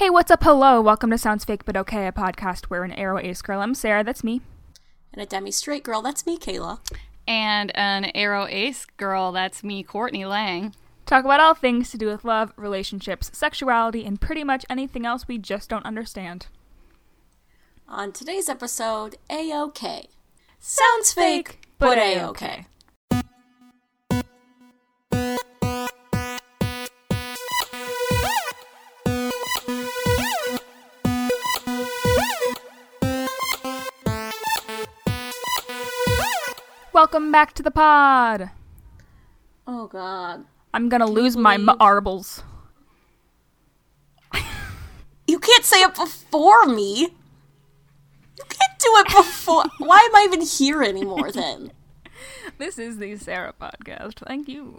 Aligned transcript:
Hey, 0.00 0.08
what's 0.08 0.30
up? 0.30 0.44
Hello. 0.44 0.80
Welcome 0.80 1.10
to 1.10 1.18
Sounds 1.18 1.44
Fake 1.44 1.66
But 1.66 1.76
Okay, 1.76 2.06
a 2.06 2.10
podcast 2.10 2.64
where 2.70 2.84
an 2.84 2.92
aro 2.92 3.22
ace 3.22 3.42
girl. 3.42 3.60
I'm 3.60 3.74
Sarah, 3.74 4.02
that's 4.02 4.24
me. 4.24 4.40
And 5.12 5.20
a 5.20 5.26
demi 5.26 5.50
straight 5.50 5.82
girl, 5.82 6.00
that's 6.00 6.24
me, 6.24 6.38
Kayla. 6.38 6.78
And 7.28 7.70
an 7.76 8.10
aro 8.14 8.50
ace 8.50 8.86
girl, 8.96 9.30
that's 9.30 9.62
me, 9.62 9.82
Courtney 9.82 10.24
Lang. 10.24 10.74
Talk 11.04 11.26
about 11.26 11.40
all 11.40 11.52
things 11.52 11.90
to 11.90 11.98
do 11.98 12.06
with 12.06 12.24
love, 12.24 12.54
relationships, 12.56 13.30
sexuality, 13.34 14.06
and 14.06 14.18
pretty 14.18 14.42
much 14.42 14.64
anything 14.70 15.04
else 15.04 15.28
we 15.28 15.36
just 15.36 15.68
don't 15.68 15.84
understand. 15.84 16.46
On 17.86 18.10
today's 18.10 18.48
episode, 18.48 19.16
A-OK. 19.28 20.08
Sounds 20.58 21.12
fake, 21.12 21.68
but 21.78 21.98
A-OK. 21.98 22.64
Welcome 37.00 37.32
back 37.32 37.54
to 37.54 37.62
the 37.62 37.70
pod. 37.70 38.50
Oh 39.66 39.86
god. 39.86 40.44
I'm 40.74 40.90
gonna 40.90 41.06
lose 41.06 41.34
my 41.34 41.56
believe- 41.56 41.78
marbles. 41.78 42.42
You 45.26 45.38
can't 45.38 45.64
say 45.64 45.80
it 45.80 45.94
before 45.94 46.66
me! 46.66 46.98
You 48.36 48.44
can't 48.46 48.78
do 48.78 48.88
it 48.98 49.06
before- 49.06 49.64
Why 49.78 49.96
am 50.00 50.14
I 50.14 50.24
even 50.26 50.42
here 50.42 50.82
anymore 50.82 51.32
then? 51.32 51.72
This 52.58 52.78
is 52.78 52.98
the 52.98 53.16
Sarah 53.16 53.54
podcast. 53.58 54.16
Thank 54.26 54.46
you. 54.46 54.78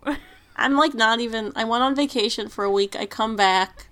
I'm 0.55 0.76
like 0.76 0.93
not 0.93 1.20
even- 1.21 1.51
I 1.55 1.63
went 1.63 1.84
on 1.84 1.95
vacation 1.95 2.49
for 2.49 2.63
a 2.63 2.70
week, 2.71 2.95
I 2.95 3.07
come 3.07 3.35
back. 3.35 3.88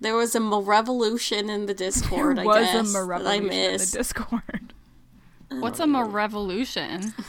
There 0.00 0.16
was 0.16 0.34
a 0.34 0.40
revolution 0.40 1.50
in 1.50 1.66
the 1.66 1.74
Discord, 1.84 2.38
There 2.38 2.44
I 2.44 2.46
was 2.46 2.64
guess, 2.64 2.94
a 2.94 3.04
revolution 3.04 3.50
in 3.52 3.72
the. 3.76 3.86
Discord. 3.92 4.72
What's 5.60 5.80
a 5.80 5.86
revolution? 5.86 7.14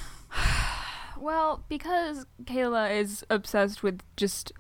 Well, 1.19 1.63
because 1.67 2.27
Kayla 2.43 2.95
is 2.95 3.25
obsessed 3.29 3.81
with 3.81 4.01
just 4.15 4.51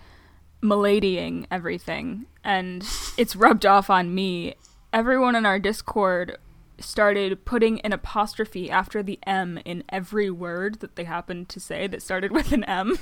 m'ladying 0.61 1.45
everything, 1.51 2.25
and 2.43 2.83
it's 3.15 3.35
rubbed 3.35 3.63
off 3.65 3.91
on 3.91 4.13
me, 4.15 4.55
everyone 4.91 5.35
in 5.35 5.45
our 5.45 5.59
Discord 5.59 6.37
started 6.79 7.45
putting 7.45 7.79
an 7.81 7.93
apostrophe 7.93 8.69
after 8.71 9.03
the 9.03 9.19
M 9.25 9.59
in 9.65 9.83
every 9.89 10.29
word 10.29 10.79
that 10.79 10.95
they 10.95 11.03
happened 11.03 11.47
to 11.49 11.59
say 11.59 11.87
that 11.87 12.01
started 12.01 12.31
with 12.31 12.51
an 12.51 12.63
M. 12.63 12.97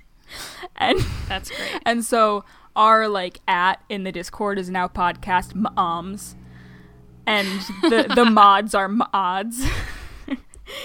and 0.76 1.00
That's 1.28 1.50
great. 1.50 1.82
and 1.84 2.04
so 2.04 2.44
our 2.76 3.08
like 3.08 3.40
at 3.48 3.82
in 3.88 4.04
the 4.04 4.12
Discord 4.12 4.58
is 4.58 4.68
now 4.70 4.88
podcast 4.88 5.54
moms, 5.54 6.36
and 7.26 7.46
the 7.82 8.12
the 8.14 8.24
mods 8.30 8.74
are 8.74 8.88
mods. 8.88 9.64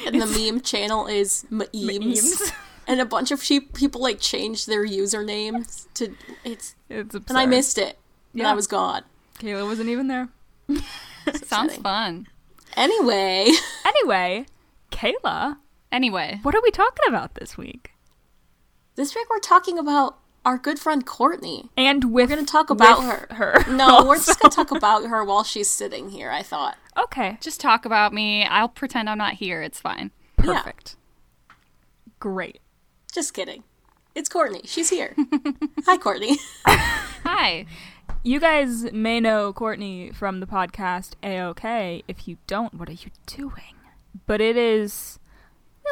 And 0.05 0.21
the 0.21 0.25
meme 0.25 0.61
channel 0.61 1.07
is 1.07 1.45
memes. 1.49 1.69
Memes. 1.73 2.51
And 2.87 2.99
a 2.99 3.05
bunch 3.05 3.29
of 3.29 3.43
sheep 3.43 3.75
people 3.75 4.01
like 4.01 4.19
changed 4.19 4.67
their 4.67 4.83
usernames 4.83 5.85
to 5.93 6.15
it's 6.43 6.75
It's 6.89 7.13
absurd. 7.13 7.29
and 7.29 7.37
I 7.37 7.45
missed 7.45 7.77
it. 7.77 7.99
And 8.33 8.41
Yeah. 8.41 8.51
I 8.51 8.55
was 8.55 8.65
gone. 8.65 9.03
Kayla 9.37 9.63
wasn't 9.63 9.89
even 9.89 10.07
there. 10.07 10.29
Sounds 11.45 11.75
fun. 11.77 12.27
Anyway, 12.75 13.47
Anyway, 13.85 14.47
Kayla, 14.91 15.57
Anyway, 15.91 16.39
what 16.41 16.55
are 16.55 16.61
we 16.63 16.71
talking 16.71 17.05
about 17.07 17.35
this 17.35 17.57
week? 17.57 17.91
this 18.95 19.13
week 19.13 19.27
we're 19.29 19.37
talking 19.39 19.77
about 19.77 20.17
our 20.45 20.57
good 20.57 20.79
friend 20.79 21.05
Courtney. 21.05 21.69
And 21.77 22.05
with 22.13 22.29
We're 22.29 22.35
gonna 22.35 22.47
talk 22.47 22.69
about 22.69 23.03
her. 23.03 23.33
Her. 23.35 23.63
No, 23.71 24.05
we're 24.05 24.15
just 24.15 24.39
gonna 24.39 24.51
talk 24.53 24.71
about 24.75 25.05
her 25.07 25.23
while 25.23 25.43
she's 25.43 25.69
sitting 25.69 26.09
here, 26.09 26.31
I 26.31 26.41
thought. 26.43 26.77
Okay, 26.97 27.37
just 27.41 27.59
talk 27.59 27.85
about 27.85 28.13
me. 28.13 28.43
I'll 28.45 28.69
pretend 28.69 29.09
I'm 29.09 29.17
not 29.17 29.33
here. 29.33 29.61
It's 29.61 29.79
fine. 29.79 30.11
perfect. 30.37 30.95
Great. 32.19 32.59
Just 33.13 33.33
kidding. 33.33 33.63
It's 34.15 34.27
Courtney. 34.29 34.61
She's 34.65 34.89
here. 34.89 35.15
Hi 35.85 35.97
Courtney. 35.97 36.37
Hi. 36.65 37.65
You 38.23 38.39
guys 38.39 38.91
may 38.91 39.19
know 39.21 39.53
Courtney 39.53 40.11
from 40.11 40.39
the 40.41 40.45
podcast 40.47 41.11
AOK. 41.23 42.03
If 42.07 42.27
you 42.27 42.37
don't, 42.47 42.73
what 42.73 42.89
are 42.89 42.93
you 42.93 43.11
doing? 43.27 43.75
But 44.25 44.41
it 44.41 44.57
is. 44.57 45.18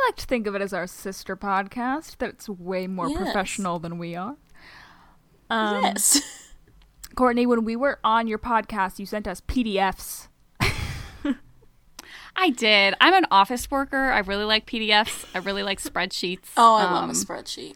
Like 0.06 0.16
to 0.18 0.26
think 0.26 0.48
of 0.48 0.56
it 0.56 0.62
as 0.62 0.74
our 0.74 0.88
sister 0.88 1.36
podcast. 1.36 2.16
That's 2.18 2.48
way 2.48 2.88
more 2.88 3.10
Yes. 3.10 3.18
professional 3.18 3.78
than 3.80 3.98
we 3.98 4.16
are. 4.16 4.36
Um, 5.50 5.84
yes. 5.84 6.22
Courtney, 7.16 7.46
when 7.46 7.66
we 7.66 7.76
were 7.76 8.00
on 8.04 8.28
your 8.28 8.38
podcast, 8.38 9.00
you 9.00 9.06
sent 9.06 9.28
us 9.28 9.42
PDFs. 9.42 10.28
I 12.40 12.52
did. 12.52 12.94
I'm 13.02 13.14
an 13.16 13.26
office 13.32 13.70
worker. 13.72 14.12
I 14.12 14.20
really 14.20 14.44
like 14.46 14.66
PDFs. 14.68 15.26
I 15.34 15.40
really 15.40 15.64
like 15.64 15.82
spreadsheets. 15.82 16.46
Oh, 16.58 16.76
I 16.76 16.84
love 16.84 17.04
Um, 17.06 17.10
a 17.10 17.14
spreadsheet. 17.14 17.76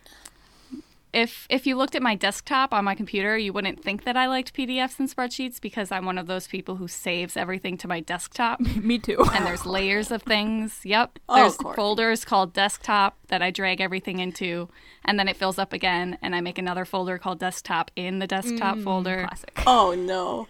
If 1.14 1.46
if 1.50 1.68
you 1.68 1.76
looked 1.76 1.96
at 1.96 2.02
my 2.02 2.16
desktop 2.16 2.74
on 2.74 2.86
my 2.86 2.96
computer, 2.96 3.38
you 3.38 3.52
wouldn't 3.52 3.84
think 3.84 4.04
that 4.06 4.16
I 4.16 4.28
liked 4.28 4.54
PDFs 4.54 5.00
and 5.00 5.10
spreadsheets 5.10 5.60
because 5.60 5.92
I'm 5.92 6.06
one 6.06 6.18
of 6.18 6.28
those 6.28 6.48
people 6.48 6.76
who 6.78 6.88
saves 6.88 7.36
everything 7.36 7.78
to 7.80 7.88
my 7.88 8.00
desktop. 8.00 8.60
Me 8.78 8.98
too. 8.98 9.24
and 9.34 9.46
there's 9.46 9.66
layers 9.66 10.12
of 10.12 10.24
things. 10.24 10.80
Yep. 10.84 11.20
Oh, 11.28 11.36
There's 11.36 11.58
Courtney. 11.58 11.76
folders 11.76 12.26
called 12.26 12.54
desktop 12.54 13.18
that 13.28 13.42
I 13.42 13.52
drag 13.52 13.82
everything 13.82 14.20
into, 14.20 14.70
and 15.04 15.20
then 15.20 15.28
it 15.28 15.38
fills 15.38 15.60
up 15.60 15.74
again, 15.74 16.18
and 16.22 16.36
I 16.36 16.42
make 16.42 16.58
another 16.58 16.86
folder 16.86 17.18
called 17.18 17.40
desktop 17.40 17.92
in 17.96 18.20
the 18.20 18.28
desktop 18.28 18.78
mm, 18.78 18.84
folder. 18.84 19.26
Classic. 19.28 19.52
Oh, 19.68 19.92
oh 19.92 19.96
no. 19.96 20.48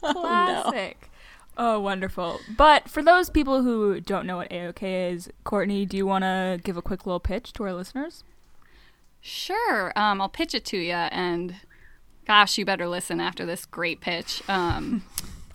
Classic. 0.00 1.10
Oh, 1.58 1.80
wonderful. 1.80 2.38
But 2.54 2.88
for 2.88 3.02
those 3.02 3.30
people 3.30 3.62
who 3.62 3.98
don't 4.00 4.26
know 4.26 4.36
what 4.36 4.50
AOK 4.50 5.12
is, 5.12 5.30
Courtney, 5.44 5.86
do 5.86 5.96
you 5.96 6.06
want 6.06 6.22
to 6.22 6.60
give 6.62 6.76
a 6.76 6.82
quick 6.82 7.06
little 7.06 7.20
pitch 7.20 7.54
to 7.54 7.64
our 7.64 7.72
listeners? 7.72 8.22
Sure. 9.26 9.92
Um, 9.96 10.20
I'll 10.20 10.28
pitch 10.28 10.54
it 10.54 10.64
to 10.66 10.76
you, 10.76 10.92
and 10.92 11.56
gosh, 12.28 12.58
you 12.58 12.64
better 12.64 12.86
listen 12.86 13.20
after 13.20 13.44
this 13.44 13.66
great 13.66 14.00
pitch. 14.00 14.40
Um, 14.48 15.02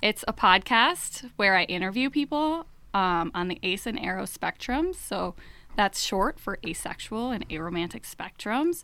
it's 0.02 0.26
a 0.28 0.34
podcast 0.34 1.30
where 1.38 1.56
I 1.56 1.64
interview 1.64 2.10
people 2.10 2.66
um, 2.94 3.32
on 3.34 3.48
the 3.48 3.60
ace 3.64 3.86
and 3.86 3.98
aro 3.98 4.24
spectrums. 4.24 4.96
So 4.96 5.36
that's 5.78 6.04
short 6.04 6.38
for 6.38 6.60
asexual 6.68 7.32
and 7.32 7.48
aromantic 7.48 8.04
spectrums. 8.04 8.84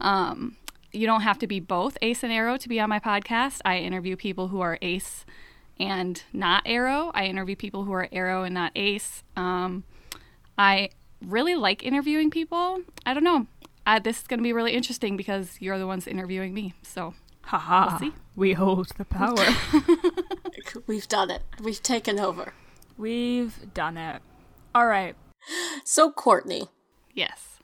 Um, 0.00 0.56
you 0.92 1.04
don't 1.04 1.22
have 1.22 1.40
to 1.40 1.48
be 1.48 1.58
both 1.58 1.98
ace 2.00 2.22
and 2.22 2.32
aro 2.32 2.60
to 2.60 2.68
be 2.68 2.78
on 2.78 2.88
my 2.88 3.00
podcast. 3.00 3.58
I 3.64 3.78
interview 3.78 4.14
people 4.14 4.48
who 4.48 4.60
are 4.60 4.78
ace 4.80 5.26
and 5.80 6.22
not 6.32 6.64
aro. 6.64 7.10
I 7.12 7.24
interview 7.24 7.56
people 7.56 7.86
who 7.86 7.92
are 7.92 8.06
aro 8.12 8.46
and 8.46 8.54
not 8.54 8.70
ace. 8.76 9.24
Um, 9.36 9.82
I 10.56 10.90
really 11.26 11.56
like 11.56 11.82
interviewing 11.82 12.30
people. 12.30 12.82
I 13.04 13.14
don't 13.14 13.24
know. 13.24 13.48
I, 13.88 13.98
this 13.98 14.18
is 14.20 14.26
going 14.26 14.38
to 14.38 14.42
be 14.44 14.52
really 14.52 14.72
interesting 14.72 15.16
because 15.16 15.56
you're 15.60 15.78
the 15.78 15.86
ones 15.86 16.06
interviewing 16.06 16.52
me. 16.52 16.74
So, 16.82 17.14
Haha. 17.40 17.88
We'll 17.88 18.10
see. 18.10 18.16
We 18.36 18.52
hold 18.52 18.90
the 18.98 19.06
power. 19.06 19.46
We've 20.86 21.08
done 21.08 21.30
it. 21.30 21.42
We've 21.62 21.82
taken 21.82 22.20
over. 22.20 22.52
We've 22.98 23.72
done 23.72 23.96
it. 23.96 24.20
All 24.74 24.86
right. 24.86 25.16
So 25.84 26.10
Courtney, 26.12 26.68
yes. 27.14 27.60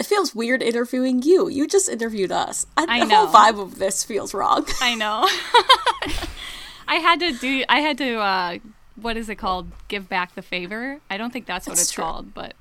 it 0.00 0.06
feels 0.06 0.34
weird 0.34 0.62
interviewing 0.64 1.22
you. 1.22 1.48
You 1.48 1.68
just 1.68 1.88
interviewed 1.88 2.32
us. 2.32 2.66
I, 2.76 2.86
I 2.88 3.06
the 3.06 3.14
whole 3.14 3.26
know. 3.26 3.32
vibe 3.32 3.60
of 3.60 3.78
this 3.78 4.02
feels 4.02 4.34
wrong. 4.34 4.66
I 4.80 4.96
know. 4.96 5.28
I 6.88 6.96
had 6.96 7.20
to 7.20 7.32
do, 7.34 7.64
I 7.68 7.80
had 7.80 7.96
to, 7.98 8.18
uh, 8.18 8.58
what 8.96 9.16
is 9.16 9.28
it 9.28 9.36
called? 9.36 9.68
Give 9.86 10.08
back 10.08 10.34
the 10.34 10.42
favor. 10.42 11.00
I 11.08 11.16
don't 11.16 11.32
think 11.32 11.46
that's 11.46 11.68
what 11.68 11.74
That's 11.76 11.82
it's 11.82 11.92
true. 11.92 12.02
called, 12.02 12.34
but 12.34 12.54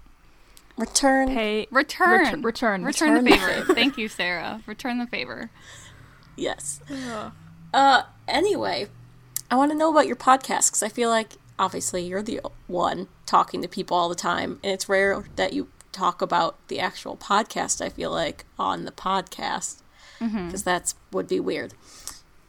Pay 0.77 1.67
Return. 1.71 1.71
return. 1.71 2.41
Retur- 2.41 2.45
return. 2.45 2.83
Return, 2.83 2.83
Return 2.83 3.13
the 3.23 3.29
the 3.31 3.35
favor. 3.37 3.47
favor. 3.53 3.73
Thank 3.73 3.97
you, 3.97 4.07
Sarah. 4.07 4.61
Return 4.65 4.99
the 4.99 5.07
favor. 5.07 5.49
Yes. 6.35 6.81
Uh. 7.73 8.03
Anyway, 8.27 8.87
I 9.49 9.55
want 9.55 9.71
to 9.71 9.77
know 9.77 9.89
about 9.89 10.07
your 10.07 10.15
podcast 10.15 10.67
because 10.69 10.83
I 10.83 10.89
feel 10.89 11.09
like 11.09 11.33
obviously 11.57 12.03
you're 12.05 12.21
the 12.21 12.41
one 12.67 13.07
talking 13.25 13.61
to 13.61 13.67
people 13.67 13.97
all 13.97 14.09
the 14.09 14.15
time, 14.15 14.59
and 14.63 14.71
it's 14.73 14.87
rare 14.87 15.23
that 15.35 15.53
you 15.53 15.69
talk 15.91 16.21
about 16.21 16.55
the 16.67 16.79
actual 16.79 17.17
podcast. 17.17 17.81
I 17.83 17.89
feel 17.89 18.11
like 18.11 18.45
on 18.59 18.85
the 18.85 18.91
podcast 18.91 19.81
because 20.19 20.63
that's 20.63 20.95
would 21.11 21.27
be 21.27 21.39
weird. 21.39 21.73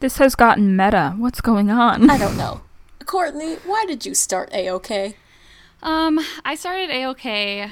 This 0.01 0.17
has 0.17 0.35
gotten 0.35 0.75
meta. 0.75 1.13
What's 1.17 1.41
going 1.41 1.69
on? 1.69 2.09
I 2.09 2.17
don't 2.17 2.37
know. 2.37 2.61
Courtney, 3.05 3.55
why 3.65 3.85
did 3.85 4.05
you 4.05 4.13
start 4.13 4.51
AOK? 4.51 5.15
Um, 5.81 6.19
I 6.45 6.55
started 6.55 6.89
AOK 6.89 7.71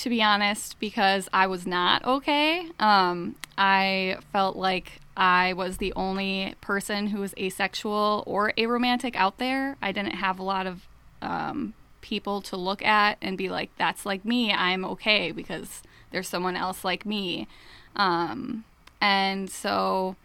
to 0.00 0.08
be 0.08 0.22
honest 0.22 0.80
because 0.80 1.28
I 1.30 1.46
was 1.46 1.66
not 1.66 2.02
okay. 2.06 2.66
Um, 2.78 3.36
I 3.58 4.16
felt 4.32 4.56
like 4.56 5.00
I 5.14 5.52
was 5.52 5.76
the 5.76 5.92
only 5.92 6.54
person 6.62 7.08
who 7.08 7.20
was 7.20 7.34
asexual 7.38 8.24
or 8.26 8.54
aromantic 8.56 9.14
out 9.14 9.36
there. 9.36 9.76
I 9.82 9.92
didn't 9.92 10.14
have 10.14 10.38
a 10.38 10.42
lot 10.42 10.66
of 10.66 10.88
um, 11.20 11.74
people 12.00 12.40
to 12.42 12.56
look 12.56 12.82
at 12.82 13.18
and 13.20 13.36
be 13.36 13.50
like, 13.50 13.70
that's 13.76 14.06
like 14.06 14.24
me. 14.24 14.50
I'm 14.50 14.86
okay 14.86 15.32
because 15.32 15.82
there's 16.12 16.28
someone 16.28 16.56
else 16.56 16.82
like 16.82 17.04
me. 17.04 17.46
Um, 17.94 18.64
and 19.02 19.50
so 19.50 20.16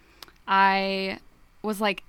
I 0.47 1.19
was 1.63 1.81
like, 1.81 2.01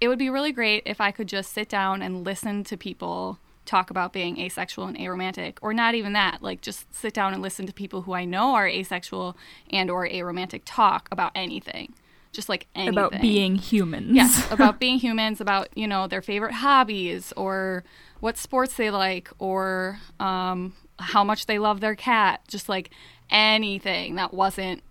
it 0.00 0.08
would 0.08 0.18
be 0.18 0.28
really 0.28 0.50
great 0.50 0.82
if 0.86 1.00
I 1.00 1.12
could 1.12 1.28
just 1.28 1.52
sit 1.52 1.68
down 1.68 2.02
and 2.02 2.24
listen 2.24 2.64
to 2.64 2.76
people 2.76 3.38
talk 3.64 3.90
about 3.90 4.12
being 4.12 4.38
asexual 4.38 4.86
and 4.86 4.96
aromantic 4.98 5.56
or 5.62 5.72
not 5.72 5.94
even 5.94 6.12
that 6.14 6.42
like 6.42 6.60
just 6.60 6.92
sit 6.94 7.14
down 7.14 7.32
and 7.32 7.40
listen 7.42 7.64
to 7.66 7.72
people 7.72 8.02
who 8.02 8.12
i 8.12 8.24
know 8.24 8.54
are 8.54 8.66
asexual 8.66 9.36
and 9.70 9.88
or 9.90 10.06
aromantic 10.08 10.62
talk 10.64 11.08
about 11.12 11.30
anything 11.34 11.92
just 12.32 12.48
like 12.48 12.66
anything 12.74 12.98
About 12.98 13.20
being 13.20 13.56
humans. 13.56 14.08
yes 14.10 14.46
about 14.50 14.80
being 14.80 14.98
humans 14.98 15.40
about 15.40 15.68
you 15.76 15.86
know 15.86 16.06
their 16.08 16.22
favorite 16.22 16.54
hobbies 16.54 17.32
or 17.36 17.84
what 18.20 18.36
sports 18.36 18.74
they 18.74 18.90
like 18.90 19.28
or 19.38 19.98
um, 20.18 20.72
how 20.98 21.22
much 21.24 21.46
they 21.46 21.58
love 21.58 21.80
their 21.80 21.94
cat 21.94 22.40
just 22.48 22.68
like 22.68 22.90
anything 23.30 24.14
that 24.16 24.32
wasn't 24.34 24.82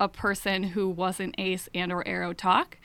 a 0.00 0.08
person 0.08 0.62
who 0.62 0.88
wasn't 0.88 1.34
ace 1.38 1.68
and 1.74 1.92
or 1.92 2.02
aro 2.04 2.36
talk 2.36 2.78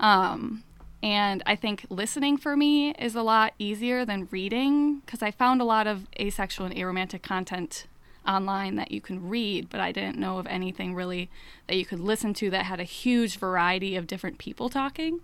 um, 0.00 0.62
and 1.04 1.42
i 1.46 1.54
think 1.54 1.86
listening 1.88 2.36
for 2.36 2.56
me 2.56 2.90
is 2.92 3.14
a 3.14 3.22
lot 3.22 3.52
easier 3.58 4.04
than 4.04 4.26
reading 4.30 5.00
because 5.00 5.22
i 5.22 5.30
found 5.30 5.60
a 5.60 5.64
lot 5.64 5.86
of 5.86 6.08
asexual 6.18 6.66
and 6.66 6.74
aromantic 6.74 7.22
content 7.22 7.86
online 8.26 8.74
that 8.76 8.90
you 8.90 9.00
can 9.00 9.28
read 9.28 9.68
but 9.68 9.78
i 9.80 9.92
didn't 9.92 10.18
know 10.18 10.38
of 10.38 10.46
anything 10.46 10.94
really 10.94 11.28
that 11.68 11.76
you 11.76 11.84
could 11.84 12.00
listen 12.00 12.32
to 12.32 12.48
that 12.50 12.64
had 12.64 12.80
a 12.80 12.84
huge 12.84 13.36
variety 13.36 13.94
of 13.94 14.06
different 14.06 14.38
people 14.38 14.68
talking 14.68 15.20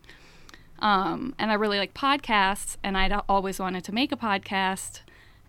um, 0.81 1.35
and 1.39 1.51
I 1.51 1.55
really 1.55 1.79
like 1.79 1.95
podcasts, 1.95 2.77
and 2.83 2.97
I'd 2.97 3.13
always 3.29 3.59
wanted 3.59 3.85
to 3.85 3.93
make 3.93 4.13
a 4.13 4.17
podcast. 4.17 5.01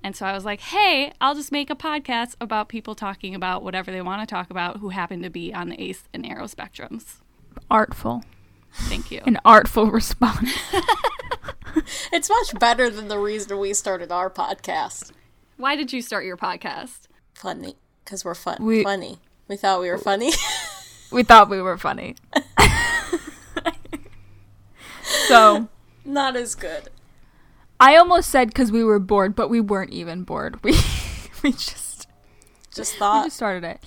And 0.03 0.15
so 0.15 0.25
I 0.25 0.33
was 0.33 0.45
like, 0.45 0.59
hey, 0.59 1.13
I'll 1.21 1.35
just 1.35 1.51
make 1.51 1.69
a 1.69 1.75
podcast 1.75 2.35
about 2.41 2.69
people 2.69 2.95
talking 2.95 3.35
about 3.35 3.63
whatever 3.63 3.91
they 3.91 4.01
want 4.01 4.27
to 4.27 4.31
talk 4.31 4.49
about 4.49 4.77
who 4.77 4.89
happen 4.89 5.21
to 5.21 5.29
be 5.29 5.53
on 5.53 5.69
the 5.69 5.81
ace 5.81 6.03
and 6.13 6.25
aro 6.25 6.53
spectrums. 6.53 7.17
Artful. 7.69 8.23
Thank 8.73 9.11
you. 9.11 9.21
An 9.25 9.37
artful 9.45 9.89
response. 9.91 10.49
It's 12.11 12.29
much 12.29 12.59
better 12.59 12.89
than 12.89 13.07
the 13.07 13.17
reason 13.17 13.57
we 13.57 13.73
started 13.73 14.11
our 14.11 14.29
podcast. 14.29 15.11
Why 15.55 15.77
did 15.77 15.93
you 15.93 16.01
start 16.01 16.25
your 16.25 16.35
podcast? 16.35 17.03
Funny, 17.33 17.77
because 18.03 18.25
we're 18.25 18.35
fun. 18.35 18.57
We- 18.59 18.83
funny. 18.83 19.19
We 19.47 19.55
thought 19.55 19.79
we 19.79 19.89
were 19.89 19.97
funny. 19.97 20.31
we 21.11 21.23
thought 21.23 21.49
we 21.49 21.61
were 21.61 21.77
funny. 21.77 22.15
so 25.27 25.67
Not 26.05 26.35
as 26.35 26.55
good. 26.55 26.89
I 27.79 27.95
almost 27.95 28.29
said 28.29 28.49
because 28.49 28.71
we 28.71 28.83
were 28.83 28.99
bored, 28.99 29.35
but 29.35 29.49
we 29.49 29.59
weren't 29.61 29.91
even 29.91 30.23
bored. 30.23 30.61
We 30.63 30.71
we 31.43 31.51
just 31.51 32.07
Just 32.73 32.93
we 32.93 32.99
thought. 32.99 33.25
just 33.25 33.35
started 33.37 33.63
it. 33.63 33.83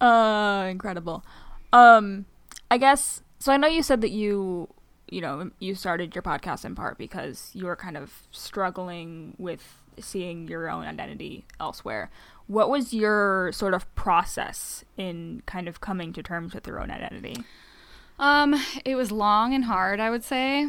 Uh, 0.00 0.66
incredible. 0.70 1.24
Um, 1.72 2.26
I 2.70 2.78
guess 2.78 3.22
so. 3.44 3.52
I 3.52 3.56
know 3.56 3.68
you 3.68 3.82
said 3.82 4.00
that 4.00 4.10
you 4.10 4.68
you 5.08 5.20
know 5.20 5.50
you 5.58 5.74
started 5.74 6.14
your 6.14 6.22
podcast 6.22 6.64
in 6.64 6.74
part 6.74 6.96
because 6.96 7.50
you 7.52 7.66
were 7.66 7.76
kind 7.76 7.96
of 7.96 8.26
struggling 8.30 9.34
with 9.38 9.78
seeing 10.00 10.48
your 10.48 10.70
own 10.70 10.84
identity 10.86 11.44
elsewhere. 11.60 12.10
What 12.46 12.70
was 12.70 12.94
your 12.94 13.52
sort 13.52 13.74
of 13.74 13.92
process 13.94 14.84
in 14.96 15.42
kind 15.46 15.68
of 15.68 15.80
coming 15.80 16.12
to 16.14 16.22
terms 16.22 16.54
with 16.54 16.66
your 16.66 16.80
own 16.80 16.90
identity? 16.90 17.36
Um, 18.18 18.54
it 18.84 18.94
was 18.94 19.12
long 19.12 19.54
and 19.54 19.64
hard, 19.64 20.00
I 20.00 20.10
would 20.10 20.24
say. 20.24 20.66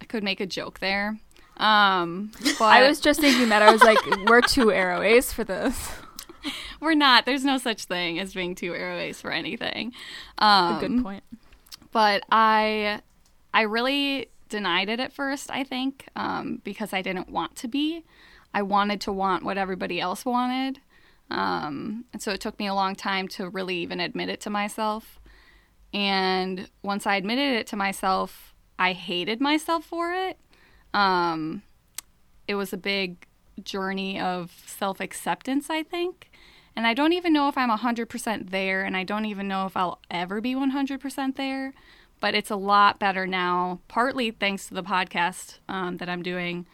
I 0.00 0.04
could 0.04 0.22
make 0.22 0.40
a 0.40 0.46
joke 0.46 0.80
there. 0.80 1.18
Um, 1.56 2.32
but 2.58 2.64
I 2.64 2.86
was 2.88 3.00
just 3.00 3.20
thinking 3.20 3.50
that 3.50 3.62
I 3.62 3.70
was 3.70 3.82
like, 3.82 3.98
we're 4.26 4.40
too 4.40 4.66
aro 4.66 5.32
for 5.32 5.44
this. 5.44 5.92
we're 6.80 6.94
not. 6.94 7.26
There's 7.26 7.44
no 7.44 7.58
such 7.58 7.84
thing 7.84 8.18
as 8.18 8.32
being 8.34 8.54
too 8.54 8.72
aro 8.72 9.14
for 9.14 9.30
anything. 9.30 9.92
Um, 10.38 10.80
good 10.80 11.02
point. 11.02 11.24
But 11.92 12.22
I 12.30 13.00
I 13.52 13.62
really 13.62 14.28
denied 14.48 14.88
it 14.88 15.00
at 15.00 15.12
first, 15.12 15.50
I 15.50 15.64
think, 15.64 16.08
um, 16.16 16.60
because 16.64 16.92
I 16.92 17.02
didn't 17.02 17.28
want 17.30 17.56
to 17.56 17.68
be. 17.68 18.04
I 18.52 18.62
wanted 18.62 19.00
to 19.02 19.12
want 19.12 19.44
what 19.44 19.58
everybody 19.58 20.00
else 20.00 20.24
wanted. 20.24 20.80
Um, 21.30 22.04
and 22.12 22.20
so 22.20 22.32
it 22.32 22.40
took 22.40 22.58
me 22.58 22.66
a 22.66 22.74
long 22.74 22.96
time 22.96 23.28
to 23.28 23.48
really 23.48 23.76
even 23.76 24.00
admit 24.00 24.28
it 24.28 24.40
to 24.42 24.50
myself. 24.50 25.20
And 25.94 26.68
once 26.82 27.06
I 27.06 27.16
admitted 27.16 27.54
it 27.54 27.66
to 27.68 27.76
myself, 27.76 28.54
I 28.78 28.92
hated 28.92 29.40
myself 29.40 29.84
for 29.84 30.12
it. 30.12 30.38
Um, 30.92 31.62
it 32.48 32.56
was 32.56 32.72
a 32.72 32.76
big 32.76 33.26
journey 33.62 34.18
of 34.18 34.52
self 34.66 35.00
acceptance, 35.00 35.70
I 35.70 35.82
think. 35.82 36.29
And 36.76 36.86
I 36.86 36.94
don't 36.94 37.12
even 37.12 37.32
know 37.32 37.48
if 37.48 37.58
I'm 37.58 37.70
100% 37.70 38.50
there, 38.50 38.82
and 38.82 38.96
I 38.96 39.04
don't 39.04 39.24
even 39.24 39.48
know 39.48 39.66
if 39.66 39.76
I'll 39.76 40.00
ever 40.10 40.40
be 40.40 40.54
100% 40.54 41.36
there. 41.36 41.74
But 42.20 42.34
it's 42.34 42.50
a 42.50 42.56
lot 42.56 42.98
better 42.98 43.26
now, 43.26 43.80
partly 43.88 44.30
thanks 44.30 44.68
to 44.68 44.74
the 44.74 44.82
podcast 44.82 45.58
um, 45.68 45.96
that 45.96 46.08
I'm 46.08 46.22
doing, 46.22 46.66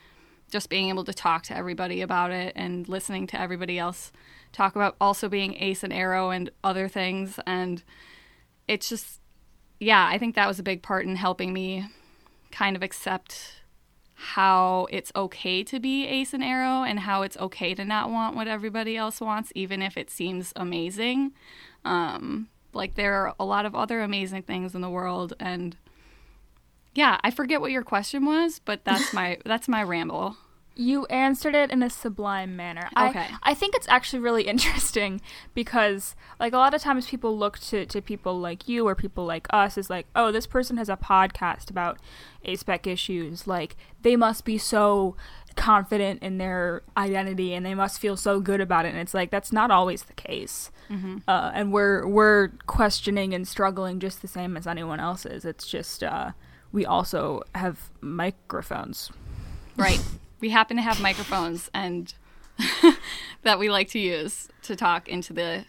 just 0.51 0.69
being 0.69 0.89
able 0.89 1.05
to 1.05 1.15
talk 1.15 1.45
to 1.45 1.57
everybody 1.57 2.03
about 2.03 2.33
it 2.33 2.53
and 2.57 2.89
listening 2.89 3.29
to 3.29 3.41
everybody 3.41 3.79
else 3.79 4.13
talk 4.57 4.75
about 4.75 4.97
also 5.01 5.29
being 5.29 5.55
ace 5.63 5.83
and 5.83 5.93
aro 5.93 6.35
and 6.35 6.51
other 6.65 6.89
things. 6.89 7.39
And 7.47 7.83
it's 8.67 8.89
just, 8.89 9.21
yeah, 9.79 10.09
I 10.11 10.19
think 10.19 10.35
that 10.35 10.49
was 10.49 10.59
a 10.59 10.65
big 10.65 10.83
part 10.83 11.05
in 11.05 11.17
helping 11.17 11.53
me 11.53 11.87
kind 12.51 12.75
of 12.75 12.83
accept 12.83 13.56
how 14.19 14.87
it's 14.91 15.13
okay 15.15 15.63
to 15.63 15.79
be 15.79 16.07
ace 16.07 16.33
and 16.33 16.43
aro 16.43 16.89
and 16.89 17.01
how 17.01 17.23
it's 17.23 17.37
okay 17.37 17.75
to 17.75 17.85
not 17.85 18.11
want 18.11 18.35
what 18.35 18.49
everybody 18.49 18.97
else 18.97 19.21
wants 19.21 19.53
even 19.55 19.83
if 19.83 19.97
it 19.97 20.11
seems 20.11 20.53
amazing. 20.57 21.33
Um, 21.85 22.49
like 22.77 22.95
there 22.95 23.15
are 23.15 23.35
a 23.41 23.45
lot 23.45 23.67
of 23.67 23.75
other 23.75 24.03
amazing 24.03 24.43
things 24.43 24.75
in 24.75 24.83
the 24.83 24.91
world 24.91 25.33
and 25.41 25.77
yeah 26.95 27.19
i 27.25 27.31
forget 27.31 27.61
what 27.61 27.73
your 27.73 27.83
question 27.83 28.25
was 28.25 28.61
but 28.61 28.85
that's 28.85 29.13
my 29.13 29.39
that's 29.45 29.67
my 29.67 29.83
ramble 29.83 30.37
You 30.76 31.06
answered 31.06 31.55
it 31.55 31.70
in 31.70 31.82
a 31.82 31.88
sublime 31.90 32.55
manner. 32.55 32.88
Okay. 32.96 33.19
I, 33.19 33.38
I 33.43 33.55
think 33.55 33.75
it's 33.75 33.88
actually 33.88 34.20
really 34.20 34.43
interesting 34.46 35.20
because, 35.55 36.14
like, 36.38 36.52
a 36.52 36.58
lot 36.58 36.75
of 36.75 36.82
times 36.82 37.06
people 37.06 37.37
look 37.37 37.58
to, 37.61 37.87
to 37.87 38.02
people 38.02 38.38
like 38.38 38.69
you 38.69 38.87
or 38.87 38.94
people 38.94 39.25
like 39.25 39.46
us 39.50 39.78
as, 39.78 39.88
like, 39.88 40.06
oh, 40.14 40.31
this 40.31 40.46
person 40.46 40.76
has 40.76 40.88
a 40.88 40.96
podcast 40.96 41.70
about 41.70 41.99
ASPEC 42.46 42.87
issues. 42.87 43.46
Like, 43.46 43.76
they 44.02 44.17
must 44.17 44.44
be 44.44 44.58
so 44.58 45.17
confident 45.56 46.23
in 46.23 46.37
their 46.37 46.82
identity 46.99 47.55
and 47.55 47.64
they 47.64 47.75
must 47.75 47.99
feel 47.99 48.17
so 48.17 48.40
good 48.40 48.61
about 48.61 48.84
it. 48.84 48.90
And 48.90 48.99
it's 48.99 49.14
like, 49.14 49.31
that's 49.31 49.52
not 49.52 49.70
always 49.70 50.02
the 50.02 50.12
case. 50.12 50.70
Uh, 51.26 51.50
and 51.55 51.73
we're, 51.73 52.06
we're 52.06 52.49
questioning 52.67 53.32
and 53.32 53.49
struggling 53.49 53.99
just 53.99 54.20
the 54.20 54.28
same 54.28 54.56
as 54.56 54.67
anyone 54.67 55.00
else 55.00 55.25
is. 55.25 55.46
It's 55.46 55.67
just, 55.67 56.05
uh, 56.05 56.32
we 56.73 56.84
also 56.84 57.43
have 57.55 57.90
microphones. 58.02 59.11
right 59.76 60.00
we 60.40 60.50
happen 60.50 60.76
to 60.76 60.83
have 60.83 61.00
microphones 61.00 61.71
and 61.75 62.14
that 63.43 63.59
we 63.59 63.69
like 63.71 63.88
to 63.90 63.99
use 63.99 64.49
to 64.62 64.76
talk 64.76 65.09
into 65.09 65.33
the 65.33 65.64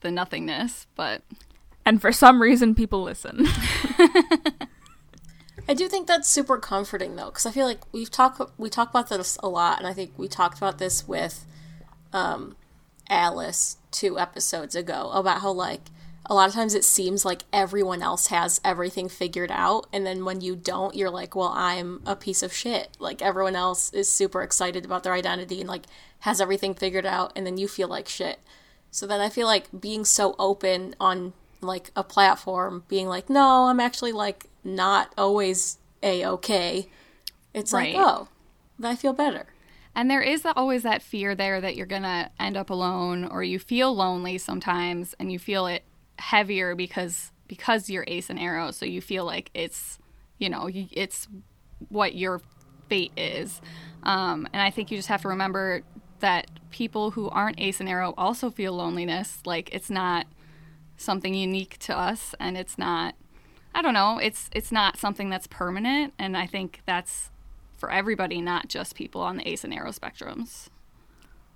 the 0.00 0.10
nothingness 0.10 0.86
but 0.94 1.22
And 1.86 2.02
for 2.02 2.10
some 2.10 2.42
reason, 2.42 2.74
people 2.74 3.04
listen. 3.04 3.46
I 5.68 5.74
do 5.74 5.88
think 5.88 6.08
that's 6.08 6.28
super 6.28 6.58
comforting 6.58 7.14
though, 7.14 7.26
because 7.26 7.46
I 7.46 7.52
feel 7.52 7.64
like 7.64 7.80
we've 7.92 8.10
talked 8.10 8.40
we 8.58 8.68
talk 8.68 8.90
about 8.90 9.08
this 9.08 9.38
a 9.40 9.48
lot, 9.48 9.78
and 9.78 9.86
I 9.86 9.92
think 9.92 10.12
we 10.16 10.26
talked 10.26 10.58
about 10.58 10.78
this 10.78 11.06
with 11.06 11.46
um, 12.12 12.56
Alice 13.08 13.76
two 13.92 14.18
episodes 14.18 14.74
ago 14.74 15.10
about 15.12 15.42
how 15.42 15.52
like 15.52 15.82
a 16.28 16.34
lot 16.34 16.48
of 16.48 16.54
times 16.54 16.74
it 16.74 16.84
seems 16.84 17.24
like 17.24 17.42
everyone 17.52 18.02
else 18.02 18.26
has 18.28 18.60
everything 18.64 19.08
figured 19.08 19.50
out, 19.50 19.86
and 19.92 20.04
then 20.06 20.24
when 20.24 20.40
you 20.40 20.56
don't, 20.56 20.94
you're 20.94 21.10
like, 21.10 21.34
well, 21.36 21.52
I'm 21.54 22.02
a 22.04 22.16
piece 22.16 22.42
of 22.42 22.52
shit. 22.52 22.96
Like 22.98 23.22
everyone 23.22 23.56
else 23.56 23.92
is 23.92 24.10
super 24.10 24.42
excited 24.42 24.84
about 24.84 25.02
their 25.04 25.14
identity 25.14 25.60
and 25.60 25.68
like 25.68 25.84
has 26.20 26.40
everything 26.40 26.74
figured 26.74 27.06
out, 27.06 27.32
and 27.36 27.46
then 27.46 27.56
you 27.58 27.68
feel 27.68 27.88
like 27.88 28.08
shit. 28.08 28.40
So 28.90 29.06
then 29.06 29.20
I 29.20 29.28
feel 29.28 29.46
like 29.46 29.68
being 29.78 30.04
so 30.04 30.34
open 30.38 30.94
on 31.00 31.32
like 31.60 31.90
a 31.96 32.02
platform, 32.02 32.84
being 32.88 33.08
like, 33.08 33.30
no, 33.30 33.64
I'm 33.66 33.80
actually 33.80 34.12
like 34.12 34.46
not 34.64 35.12
always 35.16 35.78
a 36.02 36.24
okay. 36.26 36.88
It's 37.54 37.72
Right. 37.72 37.94
like, 37.94 38.04
oh, 38.06 38.28
then 38.78 38.90
I 38.90 38.96
feel 38.96 39.12
better. 39.12 39.46
And 39.94 40.10
there 40.10 40.20
is 40.20 40.44
always 40.44 40.82
that 40.82 41.00
fear 41.00 41.34
there 41.34 41.58
that 41.60 41.74
you're 41.74 41.86
going 41.86 42.02
to 42.02 42.30
end 42.38 42.56
up 42.56 42.68
alone 42.68 43.24
or 43.24 43.42
you 43.42 43.58
feel 43.58 43.94
lonely 43.96 44.36
sometimes 44.36 45.14
and 45.18 45.32
you 45.32 45.38
feel 45.38 45.66
it 45.66 45.82
heavier 46.18 46.74
because 46.74 47.32
because 47.48 47.88
you're 47.88 48.04
ace 48.06 48.30
and 48.30 48.38
aro 48.38 48.72
so 48.72 48.84
you 48.84 49.00
feel 49.00 49.24
like 49.24 49.50
it's 49.54 49.98
you 50.38 50.48
know 50.48 50.68
it's 50.72 51.28
what 51.88 52.14
your 52.14 52.40
fate 52.88 53.12
is. 53.16 53.60
Um, 54.02 54.48
and 54.52 54.62
i 54.62 54.70
think 54.70 54.90
you 54.90 54.96
just 54.96 55.08
have 55.08 55.22
to 55.22 55.28
remember 55.28 55.82
that 56.20 56.46
people 56.70 57.10
who 57.10 57.28
aren't 57.28 57.60
ace 57.60 57.80
and 57.80 57.88
aro 57.88 58.14
also 58.16 58.50
feel 58.50 58.72
loneliness. 58.72 59.40
Like 59.44 59.74
it's 59.74 59.90
not 59.90 60.26
something 60.96 61.34
unique 61.34 61.78
to 61.78 61.96
us 61.96 62.34
and 62.40 62.56
it's 62.56 62.78
not 62.78 63.14
i 63.74 63.82
don't 63.82 63.94
know 63.94 64.18
it's 64.18 64.48
it's 64.52 64.72
not 64.72 64.96
something 64.96 65.28
that's 65.28 65.46
permanent 65.46 66.14
and 66.18 66.36
i 66.36 66.46
think 66.46 66.80
that's 66.86 67.30
for 67.76 67.90
everybody 67.90 68.40
not 68.40 68.68
just 68.68 68.94
people 68.94 69.20
on 69.20 69.36
the 69.36 69.46
ace 69.46 69.62
and 69.62 69.74
aro 69.74 69.94
spectrums 69.94 70.68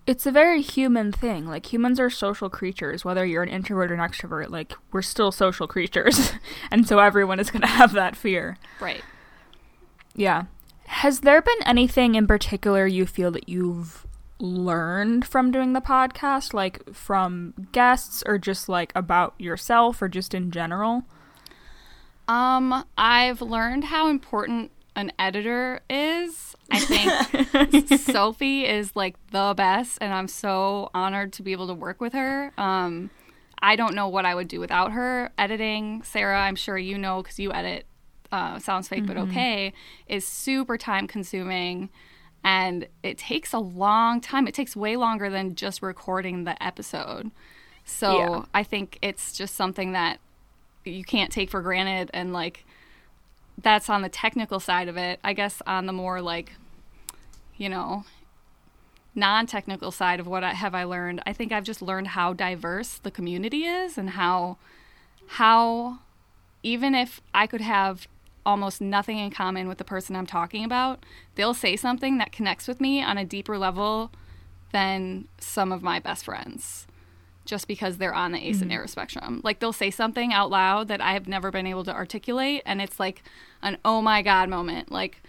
it's 0.07 0.26
a 0.26 0.33
very 0.33 0.62
human 0.62 1.12
thing. 1.12 1.47
Like 1.47 1.73
humans 1.73 2.00
are 2.00 2.11
social 2.11 2.50
creatures, 2.50 3.04
whether 3.04 3.25
you're 3.25 3.42
an 3.42 3.49
introvert 3.49 3.90
or 3.90 3.95
an 3.95 4.00
extrovert. 4.00 4.50
Like 4.50 4.73
we're 4.92 5.02
still 5.02 5.33
social 5.33 5.66
creatures, 5.66 6.33
and 6.71 6.87
so 6.87 6.99
everyone 6.99 7.40
is 7.40 7.50
going 7.50 7.62
to 7.62 7.69
have 7.69 7.92
that 7.92 8.16
fear. 8.16 8.59
Right. 8.80 9.02
Yeah. 10.14 10.45
Has 10.87 11.21
there 11.21 11.40
been 11.40 11.62
anything 11.64 12.16
in 12.16 12.26
particular 12.26 12.87
you 12.87 13.07
feel 13.07 13.30
that 13.30 13.49
you've 13.49 14.07
learned 14.40 15.26
from 15.26 15.50
doing 15.50 15.73
the 15.73 15.80
podcast, 15.80 16.52
like 16.54 16.92
from 16.92 17.54
guests, 17.73 18.23
or 18.26 18.38
just 18.38 18.69
like 18.69 18.92
about 18.97 19.35
yourself, 19.38 20.02
or 20.02 20.09
just 20.09 20.35
in 20.35 20.50
general? 20.50 21.04
Um, 22.26 22.85
I've 22.97 23.42
learned 23.42 23.85
how 23.85 24.09
important 24.09 24.71
an 24.97 25.12
editor 25.18 25.80
is. 25.88 26.54
I 26.70 26.78
think 26.80 27.88
Sophie 28.00 28.64
is 28.66 28.94
like 28.94 29.16
the 29.32 29.54
best, 29.56 29.99
and 30.00 30.12
I'm 30.14 30.28
so 30.28 30.90
honored 30.94 31.32
to 31.35 31.42
be 31.42 31.52
able 31.52 31.66
to 31.68 31.75
work 31.75 32.00
with 32.00 32.12
her. 32.12 32.52
Um, 32.56 33.11
I 33.62 33.76
don't 33.76 33.94
know 33.94 34.09
what 34.09 34.25
I 34.25 34.35
would 34.35 34.49
do 34.49 34.61
without 34.61 34.92
her 34.92 35.30
editing. 35.37 36.02
Sarah, 36.02 36.40
I'm 36.40 36.56
sure 36.56 36.78
you 36.78 36.97
know 36.97 37.23
because 37.23 37.38
you 37.38 37.52
edit 37.52 37.87
uh, 38.32 38.59
Sounds 38.59 38.88
Fake 38.88 39.06
But 39.06 39.16
Okay, 39.16 39.73
is 40.06 40.26
super 40.26 40.78
time 40.78 41.06
consuming 41.06 41.90
and 42.42 42.87
it 43.02 43.18
takes 43.18 43.52
a 43.52 43.59
long 43.59 44.20
time. 44.20 44.47
It 44.47 44.54
takes 44.54 44.75
way 44.75 44.97
longer 44.97 45.28
than 45.28 45.54
just 45.56 45.82
recording 45.82 46.44
the 46.44 46.61
episode. 46.62 47.30
So 47.85 48.16
Yeah. 48.16 48.44
I 48.54 48.62
think 48.62 48.99
it's 49.02 49.37
just 49.37 49.56
something 49.56 49.92
that 49.92 50.20
you 50.85 51.04
can't 51.04 51.30
take 51.30 51.50
for 51.50 51.61
granted 51.61 52.11
and 52.14 52.32
like 52.32 52.64
that's 53.62 53.88
on 53.88 54.02
the 54.02 54.09
technical 54.09 54.61
side 54.61 54.88
of 54.88 54.97
it. 54.97 55.21
I 55.23 55.33
guess 55.33 55.62
on 55.67 55.87
the 55.87 55.93
more 55.93 56.21
like 56.21 56.52
you 57.57 57.69
know 57.69 58.05
non-technical 59.14 59.90
side 59.90 60.21
of 60.21 60.26
what 60.26 60.45
I, 60.45 60.55
have 60.55 60.75
I 60.75 60.85
learned, 60.85 61.21
I 61.26 61.33
think 61.33 61.50
I've 61.50 61.64
just 61.64 61.83
learned 61.83 62.09
how 62.09 62.33
diverse 62.33 62.99
the 62.99 63.11
community 63.11 63.64
is 63.64 63.99
and 63.99 64.11
how 64.11 64.57
how 65.26 65.99
even 66.62 66.95
if 66.95 67.21
I 67.35 67.47
could 67.47 67.61
have 67.61 68.07
almost 68.45 68.81
nothing 68.81 69.19
in 69.19 69.31
common 69.31 69.69
with 69.69 69.79
the 69.79 69.85
person 69.85 70.17
I'm 70.17 70.26
talking 70.26 70.64
about, 70.64 71.05
they'll 71.35 71.55
say 71.55 71.76
something 71.76 72.19
that 72.19 72.33
connects 72.33 72.69
with 72.69 72.81
me 72.81 73.02
on 73.02 73.19
a 73.19 73.25
deeper 73.25 73.59
level 73.59 74.11
than 74.73 75.26
some 75.38 75.73
of 75.73 75.83
my 75.83 75.99
best 75.99 76.25
friends 76.25 76.87
just 77.44 77.66
because 77.66 77.97
they're 77.99 78.14
on 78.14 78.32
the 78.32 78.47
ace 78.47 78.61
and 78.62 78.70
aro 78.70 78.88
spectrum. 78.88 79.40
Like 79.42 79.59
they'll 79.59 79.73
say 79.73 79.90
something 79.90 80.32
out 80.32 80.50
loud 80.50 80.88
that 80.88 81.00
I 81.00 81.14
have 81.14 81.26
never 81.26 81.50
been 81.50 81.66
able 81.66 81.85
to 81.85 81.92
articulate 81.92 82.62
and 82.64 82.80
it's 82.80 83.00
like 83.00 83.23
an 83.62 83.78
oh 83.85 84.00
my 84.02 84.23
god 84.23 84.49
moment. 84.49 84.90
Like 84.92 85.23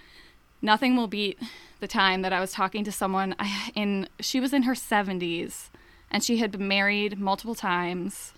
nothing 0.61 0.95
will 0.95 1.07
beat 1.07 1.39
the 1.79 1.87
time 1.87 2.21
that 2.21 2.33
I 2.33 2.39
was 2.39 2.51
talking 2.51 2.83
to 2.83 2.91
someone 2.91 3.35
I- 3.39 3.71
in 3.75 4.07
she 4.19 4.39
was 4.39 4.53
in 4.53 4.63
her 4.63 4.73
70s 4.73 5.69
and 6.11 6.23
she 6.23 6.37
had 6.37 6.51
been 6.51 6.67
married 6.67 7.17
multiple 7.19 7.55
times 7.55 8.33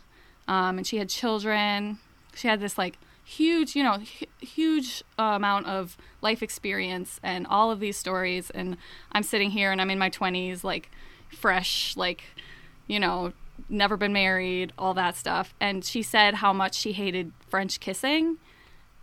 um, 0.48 0.78
and 0.78 0.88
she 0.88 0.98
had 0.98 1.10
children. 1.10 1.98
She 2.36 2.48
had 2.48 2.60
this 2.62 2.78
like 2.78 2.98
huge, 3.26 3.76
you 3.76 3.84
know, 3.84 4.00
hu- 4.00 4.26
huge 4.46 5.04
uh, 5.18 5.24
amount 5.24 5.66
of 5.68 5.98
life 6.22 6.44
experience 6.44 7.20
and 7.24 7.48
all 7.48 7.72
of 7.72 7.80
these 7.80 7.98
stories. 7.98 8.50
And 8.50 8.78
I'm 9.12 9.24
sitting 9.24 9.52
here 9.52 9.72
and 9.72 9.82
I'm 9.82 9.90
in 9.90 10.00
my 10.00 10.10
20s, 10.10 10.64
like 10.64 10.90
fresh, 11.30 11.96
like, 11.98 12.24
you 12.88 13.00
know, 13.00 13.34
never 13.70 13.98
been 13.98 14.14
married, 14.14 14.74
all 14.78 14.94
that 14.94 15.16
stuff. 15.16 15.54
And 15.60 15.84
she 15.84 16.02
said 16.02 16.36
how 16.36 16.54
much 16.54 16.76
she 16.76 16.94
hated 16.94 17.32
French 17.48 17.80
kissing. 17.80 18.38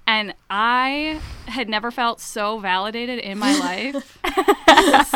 And 0.07 0.35
I 0.49 1.21
had 1.47 1.69
never 1.69 1.90
felt 1.90 2.21
so 2.21 2.59
validated 2.59 3.19
in 3.19 3.38
my 3.38 3.57
life. 3.59 4.19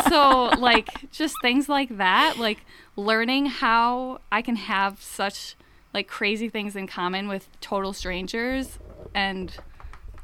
so, 0.07 0.51
like, 0.57 1.11
just 1.11 1.35
things 1.41 1.67
like 1.67 1.97
that, 1.97 2.37
like 2.37 2.59
learning 2.95 3.47
how 3.47 4.21
I 4.31 4.41
can 4.41 4.55
have 4.55 5.01
such 5.01 5.55
like 5.93 6.07
crazy 6.07 6.49
things 6.49 6.75
in 6.75 6.87
common 6.87 7.27
with 7.29 7.47
total 7.61 7.93
strangers 7.93 8.79
and 9.13 9.55